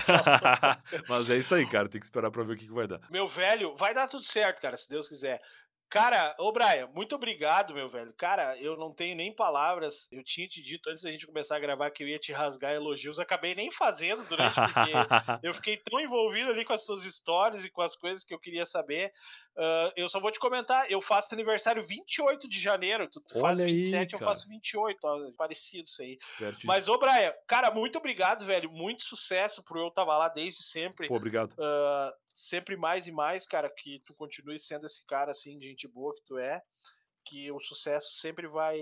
Mas 1.08 1.30
é 1.30 1.36
isso 1.36 1.54
aí, 1.54 1.66
cara. 1.66 1.88
Tem 1.88 2.00
que 2.00 2.06
esperar 2.06 2.30
pra 2.30 2.42
ver 2.42 2.54
o 2.54 2.56
que, 2.56 2.66
que 2.66 2.72
vai 2.72 2.86
dar. 2.86 3.00
Meu 3.10 3.26
velho, 3.26 3.74
vai 3.76 3.94
dar 3.94 4.06
tudo 4.08 4.22
certo, 4.22 4.60
cara, 4.60 4.76
se 4.76 4.88
Deus 4.88 5.08
quiser. 5.08 5.40
Cara, 5.90 6.36
ô 6.38 6.52
Brian, 6.52 6.86
muito 6.94 7.16
obrigado, 7.16 7.74
meu 7.74 7.88
velho. 7.88 8.14
Cara, 8.16 8.56
eu 8.58 8.76
não 8.76 8.94
tenho 8.94 9.16
nem 9.16 9.34
palavras. 9.34 10.08
Eu 10.12 10.22
tinha 10.22 10.46
te 10.46 10.62
dito 10.62 10.88
antes 10.88 11.02
da 11.02 11.10
gente 11.10 11.26
começar 11.26 11.56
a 11.56 11.60
gravar 11.60 11.90
que 11.90 12.04
eu 12.04 12.06
ia 12.06 12.18
te 12.18 12.32
rasgar 12.32 12.72
elogios. 12.72 13.18
Acabei 13.18 13.56
nem 13.56 13.72
fazendo 13.72 14.22
durante, 14.28 14.54
porque 14.54 14.92
eu 15.42 15.52
fiquei 15.52 15.78
tão 15.78 15.98
envolvido 15.98 16.48
ali 16.48 16.64
com 16.64 16.72
as 16.72 16.84
suas 16.84 17.02
histórias 17.02 17.64
e 17.64 17.70
com 17.70 17.82
as 17.82 17.96
coisas 17.96 18.24
que 18.24 18.32
eu 18.32 18.38
queria 18.38 18.64
saber. 18.64 19.12
Uh, 19.56 19.92
eu 19.96 20.08
só 20.08 20.20
vou 20.20 20.30
te 20.30 20.38
comentar, 20.38 20.90
eu 20.90 21.02
faço 21.02 21.34
aniversário 21.34 21.82
28 21.82 22.48
de 22.48 22.58
janeiro. 22.58 23.08
Tu, 23.08 23.20
tu 23.20 23.40
faz 23.40 23.58
27, 23.58 24.14
aí, 24.14 24.20
eu 24.20 24.24
faço 24.24 24.48
28. 24.48 24.98
Ó, 25.02 25.32
parecido 25.36 25.84
isso 25.84 26.02
aí. 26.02 26.18
Certíssimo. 26.38 26.72
Mas, 26.72 26.88
ô 26.88 26.96
Brian, 26.98 27.34
cara, 27.46 27.70
muito 27.70 27.98
obrigado, 27.98 28.44
velho. 28.44 28.70
Muito 28.70 29.04
sucesso 29.04 29.62
por 29.62 29.76
eu 29.76 29.88
estar 29.88 30.04
lá 30.04 30.28
desde 30.28 30.62
sempre. 30.62 31.08
Pô, 31.08 31.16
obrigado. 31.16 31.52
Uh, 31.52 32.12
sempre 32.32 32.76
mais 32.76 33.06
e 33.06 33.12
mais, 33.12 33.46
cara, 33.46 33.68
que 33.68 34.00
tu 34.06 34.14
continue 34.14 34.58
sendo 34.58 34.86
esse 34.86 35.04
cara 35.06 35.32
assim, 35.32 35.58
de 35.58 35.68
gente 35.68 35.86
boa 35.86 36.14
que 36.14 36.22
tu 36.22 36.38
é, 36.38 36.62
que 37.24 37.50
o 37.52 37.60
sucesso 37.60 38.14
sempre 38.18 38.46
vai 38.46 38.78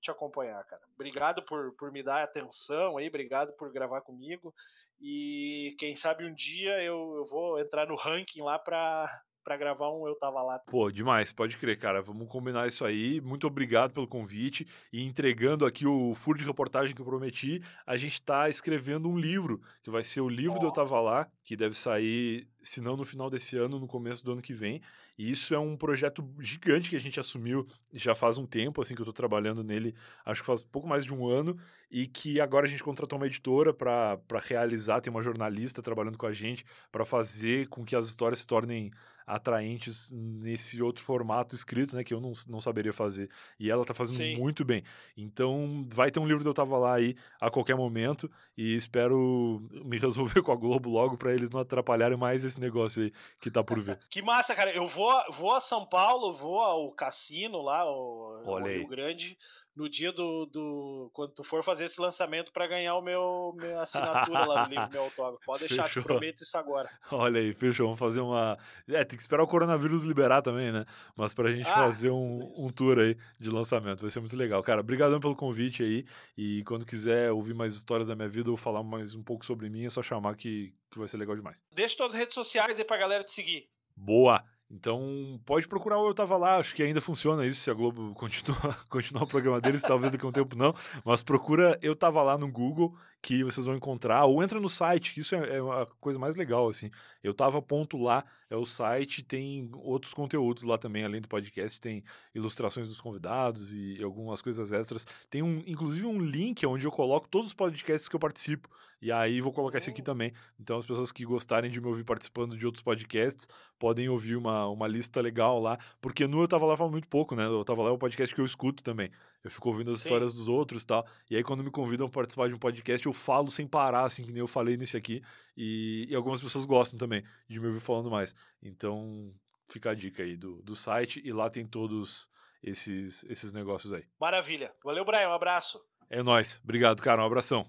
te 0.00 0.10
acompanhar, 0.10 0.64
cara. 0.64 0.82
Obrigado 0.94 1.42
por, 1.42 1.72
por 1.74 1.92
me 1.92 2.02
dar 2.02 2.22
atenção 2.22 2.96
aí, 2.96 3.08
obrigado 3.08 3.52
por 3.54 3.70
gravar 3.72 4.00
comigo. 4.00 4.54
E 5.00 5.74
quem 5.78 5.94
sabe 5.94 6.24
um 6.24 6.32
dia 6.32 6.80
eu, 6.82 7.16
eu 7.16 7.24
vou 7.26 7.58
entrar 7.58 7.86
no 7.86 7.96
ranking 7.96 8.40
lá 8.40 8.58
pra, 8.58 9.22
para 9.42 9.56
gravar 9.56 9.90
um 9.90 10.06
Eu 10.06 10.14
Tava 10.14 10.42
Lá. 10.42 10.58
Pô, 10.58 10.90
demais, 10.90 11.32
pode 11.32 11.56
crer, 11.56 11.78
cara. 11.78 12.00
Vamos 12.00 12.28
combinar 12.28 12.66
isso 12.66 12.84
aí. 12.84 13.20
Muito 13.20 13.46
obrigado 13.46 13.92
pelo 13.92 14.06
convite. 14.06 14.66
E 14.92 15.02
entregando 15.04 15.66
aqui 15.66 15.86
o 15.86 16.14
furo 16.14 16.38
de 16.38 16.44
reportagem 16.44 16.94
que 16.94 17.00
eu 17.00 17.06
prometi, 17.06 17.62
a 17.86 17.96
gente 17.96 18.14
está 18.14 18.48
escrevendo 18.48 19.08
um 19.08 19.18
livro, 19.18 19.60
que 19.82 19.90
vai 19.90 20.04
ser 20.04 20.20
o 20.20 20.28
livro 20.28 20.56
oh. 20.56 20.60
do 20.60 20.66
Eu 20.66 20.72
Tava 20.72 21.00
Lá, 21.00 21.28
que 21.44 21.56
deve 21.56 21.76
sair, 21.76 22.48
se 22.60 22.80
não 22.80 22.96
no 22.96 23.04
final 23.04 23.28
desse 23.28 23.56
ano, 23.56 23.78
no 23.78 23.86
começo 23.86 24.24
do 24.24 24.32
ano 24.32 24.42
que 24.42 24.54
vem. 24.54 24.80
E 25.18 25.30
isso 25.30 25.54
é 25.54 25.58
um 25.58 25.76
projeto 25.76 26.26
gigante 26.40 26.90
que 26.90 26.96
a 26.96 27.00
gente 27.00 27.20
assumiu 27.20 27.66
já 27.92 28.14
faz 28.14 28.38
um 28.38 28.46
tempo, 28.46 28.80
assim, 28.80 28.94
que 28.94 29.00
eu 29.00 29.04
estou 29.04 29.12
trabalhando 29.12 29.62
nele, 29.62 29.94
acho 30.24 30.40
que 30.40 30.46
faz 30.46 30.62
pouco 30.62 30.88
mais 30.88 31.04
de 31.04 31.12
um 31.12 31.28
ano, 31.28 31.58
e 31.90 32.06
que 32.06 32.40
agora 32.40 32.66
a 32.66 32.68
gente 32.68 32.82
contratou 32.82 33.18
uma 33.18 33.26
editora 33.26 33.74
para 33.74 34.18
realizar, 34.40 35.00
tem 35.00 35.10
uma 35.10 35.22
jornalista 35.22 35.82
trabalhando 35.82 36.16
com 36.16 36.26
a 36.26 36.32
gente 36.32 36.64
para 36.90 37.04
fazer 37.04 37.68
com 37.68 37.84
que 37.84 37.94
as 37.94 38.06
histórias 38.06 38.40
se 38.40 38.46
tornem 38.46 38.90
atraentes 39.26 40.10
nesse 40.12 40.82
outro 40.82 41.02
formato 41.02 41.54
escrito, 41.54 41.96
né, 41.96 42.04
que 42.04 42.14
eu 42.14 42.20
não, 42.20 42.32
não 42.48 42.60
saberia 42.60 42.92
fazer. 42.92 43.28
E 43.58 43.70
ela 43.70 43.84
tá 43.84 43.94
fazendo 43.94 44.16
Sim. 44.16 44.36
muito 44.36 44.64
bem. 44.64 44.82
Então, 45.16 45.86
vai 45.88 46.10
ter 46.10 46.20
um 46.20 46.26
livro 46.26 46.42
do 46.42 46.50
Eu 46.50 46.54
Tava 46.54 46.78
Lá 46.78 46.94
aí 46.94 47.16
a 47.40 47.50
qualquer 47.50 47.76
momento 47.76 48.30
e 48.56 48.74
espero 48.74 49.62
me 49.84 49.98
resolver 49.98 50.42
com 50.42 50.52
a 50.52 50.56
Globo 50.56 50.90
logo 50.90 51.16
para 51.16 51.32
eles 51.32 51.50
não 51.50 51.60
atrapalharem 51.60 52.16
mais 52.18 52.44
esse 52.44 52.60
negócio 52.60 53.02
aí 53.02 53.12
que 53.40 53.50
tá 53.50 53.62
por 53.62 53.80
vir. 53.80 53.98
que 54.08 54.22
massa, 54.22 54.54
cara. 54.54 54.70
Eu 54.74 54.86
vou, 54.86 55.12
vou 55.30 55.54
a 55.54 55.60
São 55.60 55.86
Paulo, 55.86 56.32
vou 56.32 56.60
ao 56.60 56.90
cassino 56.92 57.60
lá, 57.62 57.84
o, 57.84 58.62
Rio 58.64 58.88
Grande 58.88 59.36
no 59.74 59.88
dia 59.88 60.12
do, 60.12 60.46
do. 60.46 61.10
Quando 61.12 61.32
tu 61.32 61.42
for 61.42 61.62
fazer 61.64 61.86
esse 61.86 62.00
lançamento 62.00 62.52
para 62.52 62.66
ganhar 62.66 62.94
o 62.96 63.02
meu 63.02 63.54
minha 63.56 63.82
assinatura 63.82 64.44
lá 64.44 64.64
no 64.64 64.70
livro, 64.70 64.90
meu 64.90 65.02
autógrafo. 65.04 65.44
Pode 65.44 65.66
deixar, 65.66 65.84
fechou. 65.84 66.02
te 66.02 66.06
prometo 66.06 66.42
isso 66.42 66.56
agora. 66.56 66.90
Olha 67.10 67.40
aí, 67.40 67.54
fechou. 67.54 67.86
Vamos 67.86 67.98
fazer 67.98 68.20
uma. 68.20 68.58
É, 68.88 69.04
tem 69.04 69.16
que 69.16 69.22
esperar 69.22 69.42
o 69.42 69.46
coronavírus 69.46 70.04
liberar 70.04 70.42
também, 70.42 70.70
né? 70.70 70.84
Mas 71.16 71.32
pra 71.32 71.50
gente 71.50 71.68
ah, 71.68 71.74
fazer 71.74 72.10
um, 72.10 72.52
um 72.56 72.70
tour 72.70 72.98
aí 72.98 73.16
de 73.38 73.50
lançamento. 73.50 74.00
Vai 74.00 74.10
ser 74.10 74.20
muito 74.20 74.36
legal. 74.36 74.62
Cara, 74.62 74.80
obrigadão 74.80 75.20
pelo 75.20 75.34
convite 75.34 75.82
aí. 75.82 76.04
E 76.36 76.62
quando 76.64 76.84
quiser 76.84 77.32
ouvir 77.32 77.54
mais 77.54 77.74
histórias 77.74 78.08
da 78.08 78.14
minha 78.14 78.28
vida 78.28 78.50
ou 78.50 78.56
falar 78.56 78.82
mais 78.82 79.14
um 79.14 79.22
pouco 79.22 79.44
sobre 79.44 79.68
mim, 79.68 79.86
é 79.86 79.90
só 79.90 80.02
chamar 80.02 80.36
que, 80.36 80.74
que 80.90 80.98
vai 80.98 81.08
ser 81.08 81.16
legal 81.16 81.34
demais. 81.34 81.62
Deixa 81.72 81.96
tuas 81.96 82.12
redes 82.12 82.34
sociais 82.34 82.78
aí 82.78 82.84
pra 82.84 82.96
galera 82.98 83.24
te 83.24 83.32
seguir. 83.32 83.68
Boa! 83.96 84.44
Então, 84.72 85.38
pode 85.44 85.68
procurar 85.68 85.98
o 85.98 86.06
Eu 86.08 86.14
Tava 86.14 86.34
Lá, 86.38 86.56
acho 86.56 86.74
que 86.74 86.82
ainda 86.82 87.00
funciona 87.00 87.44
isso, 87.46 87.60
se 87.60 87.70
a 87.70 87.74
Globo 87.74 88.14
continuar, 88.16 88.82
continuar 88.88 89.24
o 89.24 89.26
programa 89.26 89.60
deles, 89.60 89.82
talvez 89.82 90.10
daqui 90.10 90.24
a 90.24 90.28
um 90.28 90.32
tempo 90.32 90.56
não, 90.56 90.74
mas 91.04 91.22
procura 91.22 91.78
Eu 91.82 91.94
Tava 91.94 92.22
Lá 92.22 92.38
no 92.38 92.50
Google, 92.50 92.96
que 93.22 93.44
vocês 93.44 93.64
vão 93.64 93.76
encontrar, 93.76 94.24
ou 94.24 94.42
entra 94.42 94.58
no 94.58 94.68
site, 94.68 95.14
que 95.14 95.20
isso 95.20 95.36
é, 95.36 95.58
é 95.58 95.60
a 95.60 95.86
coisa 96.00 96.18
mais 96.18 96.34
legal, 96.34 96.68
assim. 96.68 96.90
Eu 97.22 97.32
tava 97.32 97.62
ponto 97.62 97.96
lá, 97.96 98.24
é 98.50 98.56
o 98.56 98.64
site, 98.64 99.22
tem 99.22 99.70
outros 99.74 100.12
conteúdos 100.12 100.64
lá 100.64 100.76
também, 100.76 101.04
além 101.04 101.20
do 101.20 101.28
podcast, 101.28 101.80
tem 101.80 102.02
ilustrações 102.34 102.88
dos 102.88 103.00
convidados 103.00 103.72
e 103.72 104.02
algumas 104.02 104.42
coisas 104.42 104.72
extras. 104.72 105.06
Tem 105.30 105.40
um, 105.40 105.62
inclusive 105.68 106.04
um 106.04 106.18
link 106.20 106.66
onde 106.66 106.84
eu 106.84 106.90
coloco 106.90 107.28
todos 107.28 107.46
os 107.48 107.54
podcasts 107.54 108.08
que 108.08 108.16
eu 108.16 108.20
participo. 108.20 108.68
E 109.00 109.10
aí 109.10 109.40
vou 109.40 109.52
colocar 109.52 109.78
esse 109.78 109.90
aqui 109.90 110.00
Oh. 110.00 110.04
também. 110.04 110.32
Então 110.60 110.78
as 110.78 110.86
pessoas 110.86 111.10
que 111.10 111.24
gostarem 111.24 111.70
de 111.70 111.80
me 111.80 111.88
ouvir 111.88 112.04
participando 112.04 112.56
de 112.56 112.64
outros 112.64 112.84
podcasts 112.84 113.48
podem 113.76 114.08
ouvir 114.08 114.36
uma, 114.36 114.68
uma 114.68 114.86
lista 114.86 115.20
legal 115.20 115.58
lá. 115.60 115.76
Porque 116.00 116.26
no 116.28 116.40
eu 116.40 116.46
tava 116.46 116.66
lá 116.66 116.76
faz 116.76 116.88
muito 116.88 117.08
pouco, 117.08 117.34
né? 117.34 117.44
Eu 117.46 117.64
tava 117.64 117.82
lá 117.82 117.90
é 117.90 117.92
um 117.92 117.98
podcast 117.98 118.32
que 118.32 118.40
eu 118.40 118.44
escuto 118.44 118.82
também. 118.82 119.10
Eu 119.44 119.50
fico 119.50 119.68
ouvindo 119.68 119.90
as 119.90 120.00
Sim. 120.00 120.06
histórias 120.06 120.32
dos 120.32 120.48
outros 120.48 120.82
e 120.82 120.86
tal. 120.86 121.06
E 121.30 121.36
aí, 121.36 121.42
quando 121.42 121.64
me 121.64 121.70
convidam 121.70 122.08
pra 122.08 122.22
participar 122.22 122.48
de 122.48 122.54
um 122.54 122.58
podcast, 122.58 123.06
eu 123.06 123.12
falo 123.12 123.50
sem 123.50 123.66
parar, 123.66 124.04
assim, 124.04 124.22
que 124.22 124.32
nem 124.32 124.40
eu 124.40 124.46
falei 124.46 124.76
nesse 124.76 124.96
aqui. 124.96 125.22
E, 125.56 126.06
e 126.08 126.14
algumas 126.14 126.40
pessoas 126.40 126.64
gostam 126.64 126.98
também 126.98 127.24
de 127.48 127.58
me 127.58 127.66
ouvir 127.66 127.80
falando 127.80 128.10
mais. 128.10 128.34
Então, 128.62 129.34
fica 129.68 129.90
a 129.90 129.94
dica 129.94 130.22
aí 130.22 130.36
do, 130.36 130.62
do 130.62 130.76
site 130.76 131.20
e 131.24 131.32
lá 131.32 131.50
tem 131.50 131.66
todos 131.66 132.30
esses, 132.62 133.24
esses 133.24 133.52
negócios 133.52 133.92
aí. 133.92 134.04
Maravilha. 134.20 134.72
Valeu, 134.84 135.04
Brian. 135.04 135.28
Um 135.28 135.34
abraço. 135.34 135.80
É 136.08 136.22
nóis. 136.22 136.60
Obrigado, 136.62 137.02
cara. 137.02 137.22
Um 137.22 137.26
abração. 137.26 137.66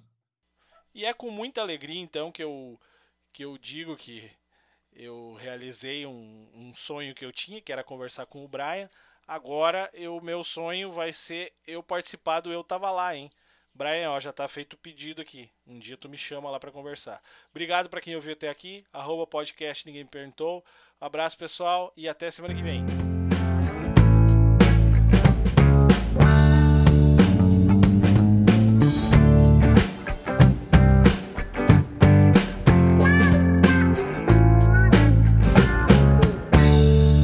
E 0.93 1.05
é 1.05 1.13
com 1.13 1.31
muita 1.31 1.61
alegria, 1.61 1.99
então, 1.99 2.31
que 2.31 2.43
eu, 2.43 2.79
que 3.31 3.43
eu 3.43 3.57
digo 3.57 3.97
que 3.97 4.29
eu 4.91 5.33
realizei 5.33 6.05
um, 6.05 6.49
um 6.53 6.75
sonho 6.75 7.15
que 7.15 7.25
eu 7.25 7.31
tinha, 7.31 7.59
que 7.59 7.71
era 7.71 7.83
conversar 7.83 8.27
com 8.27 8.45
o 8.45 8.47
Brian. 8.47 8.89
Agora, 9.27 9.89
o 10.09 10.21
meu 10.21 10.43
sonho 10.43 10.91
vai 10.91 11.13
ser 11.13 11.53
eu 11.65 11.81
participar 11.81 12.41
do 12.41 12.51
Eu 12.51 12.63
Tava 12.63 12.91
Lá, 12.91 13.15
hein? 13.15 13.31
Brian, 13.73 14.11
ó, 14.11 14.19
já 14.19 14.31
tá 14.31 14.47
feito 14.47 14.73
o 14.73 14.77
pedido 14.77 15.21
aqui. 15.21 15.49
Um 15.65 15.79
dia 15.79 15.97
tu 15.97 16.07
me 16.07 16.17
chama 16.17 16.49
lá 16.49 16.59
pra 16.59 16.71
conversar. 16.71 17.21
Obrigado 17.49 17.89
pra 17.89 18.01
quem 18.01 18.15
ouviu 18.15 18.33
até 18.33 18.49
aqui. 18.49 18.85
Arroba 18.93 19.25
podcast 19.25 19.85
Ninguém 19.85 20.03
Me 20.03 20.09
Perguntou. 20.09 20.63
Abraço, 21.01 21.37
pessoal, 21.37 21.91
e 21.97 22.07
até 22.07 22.29
semana 22.29 22.53
que 22.53 22.61
vem. 22.61 23.12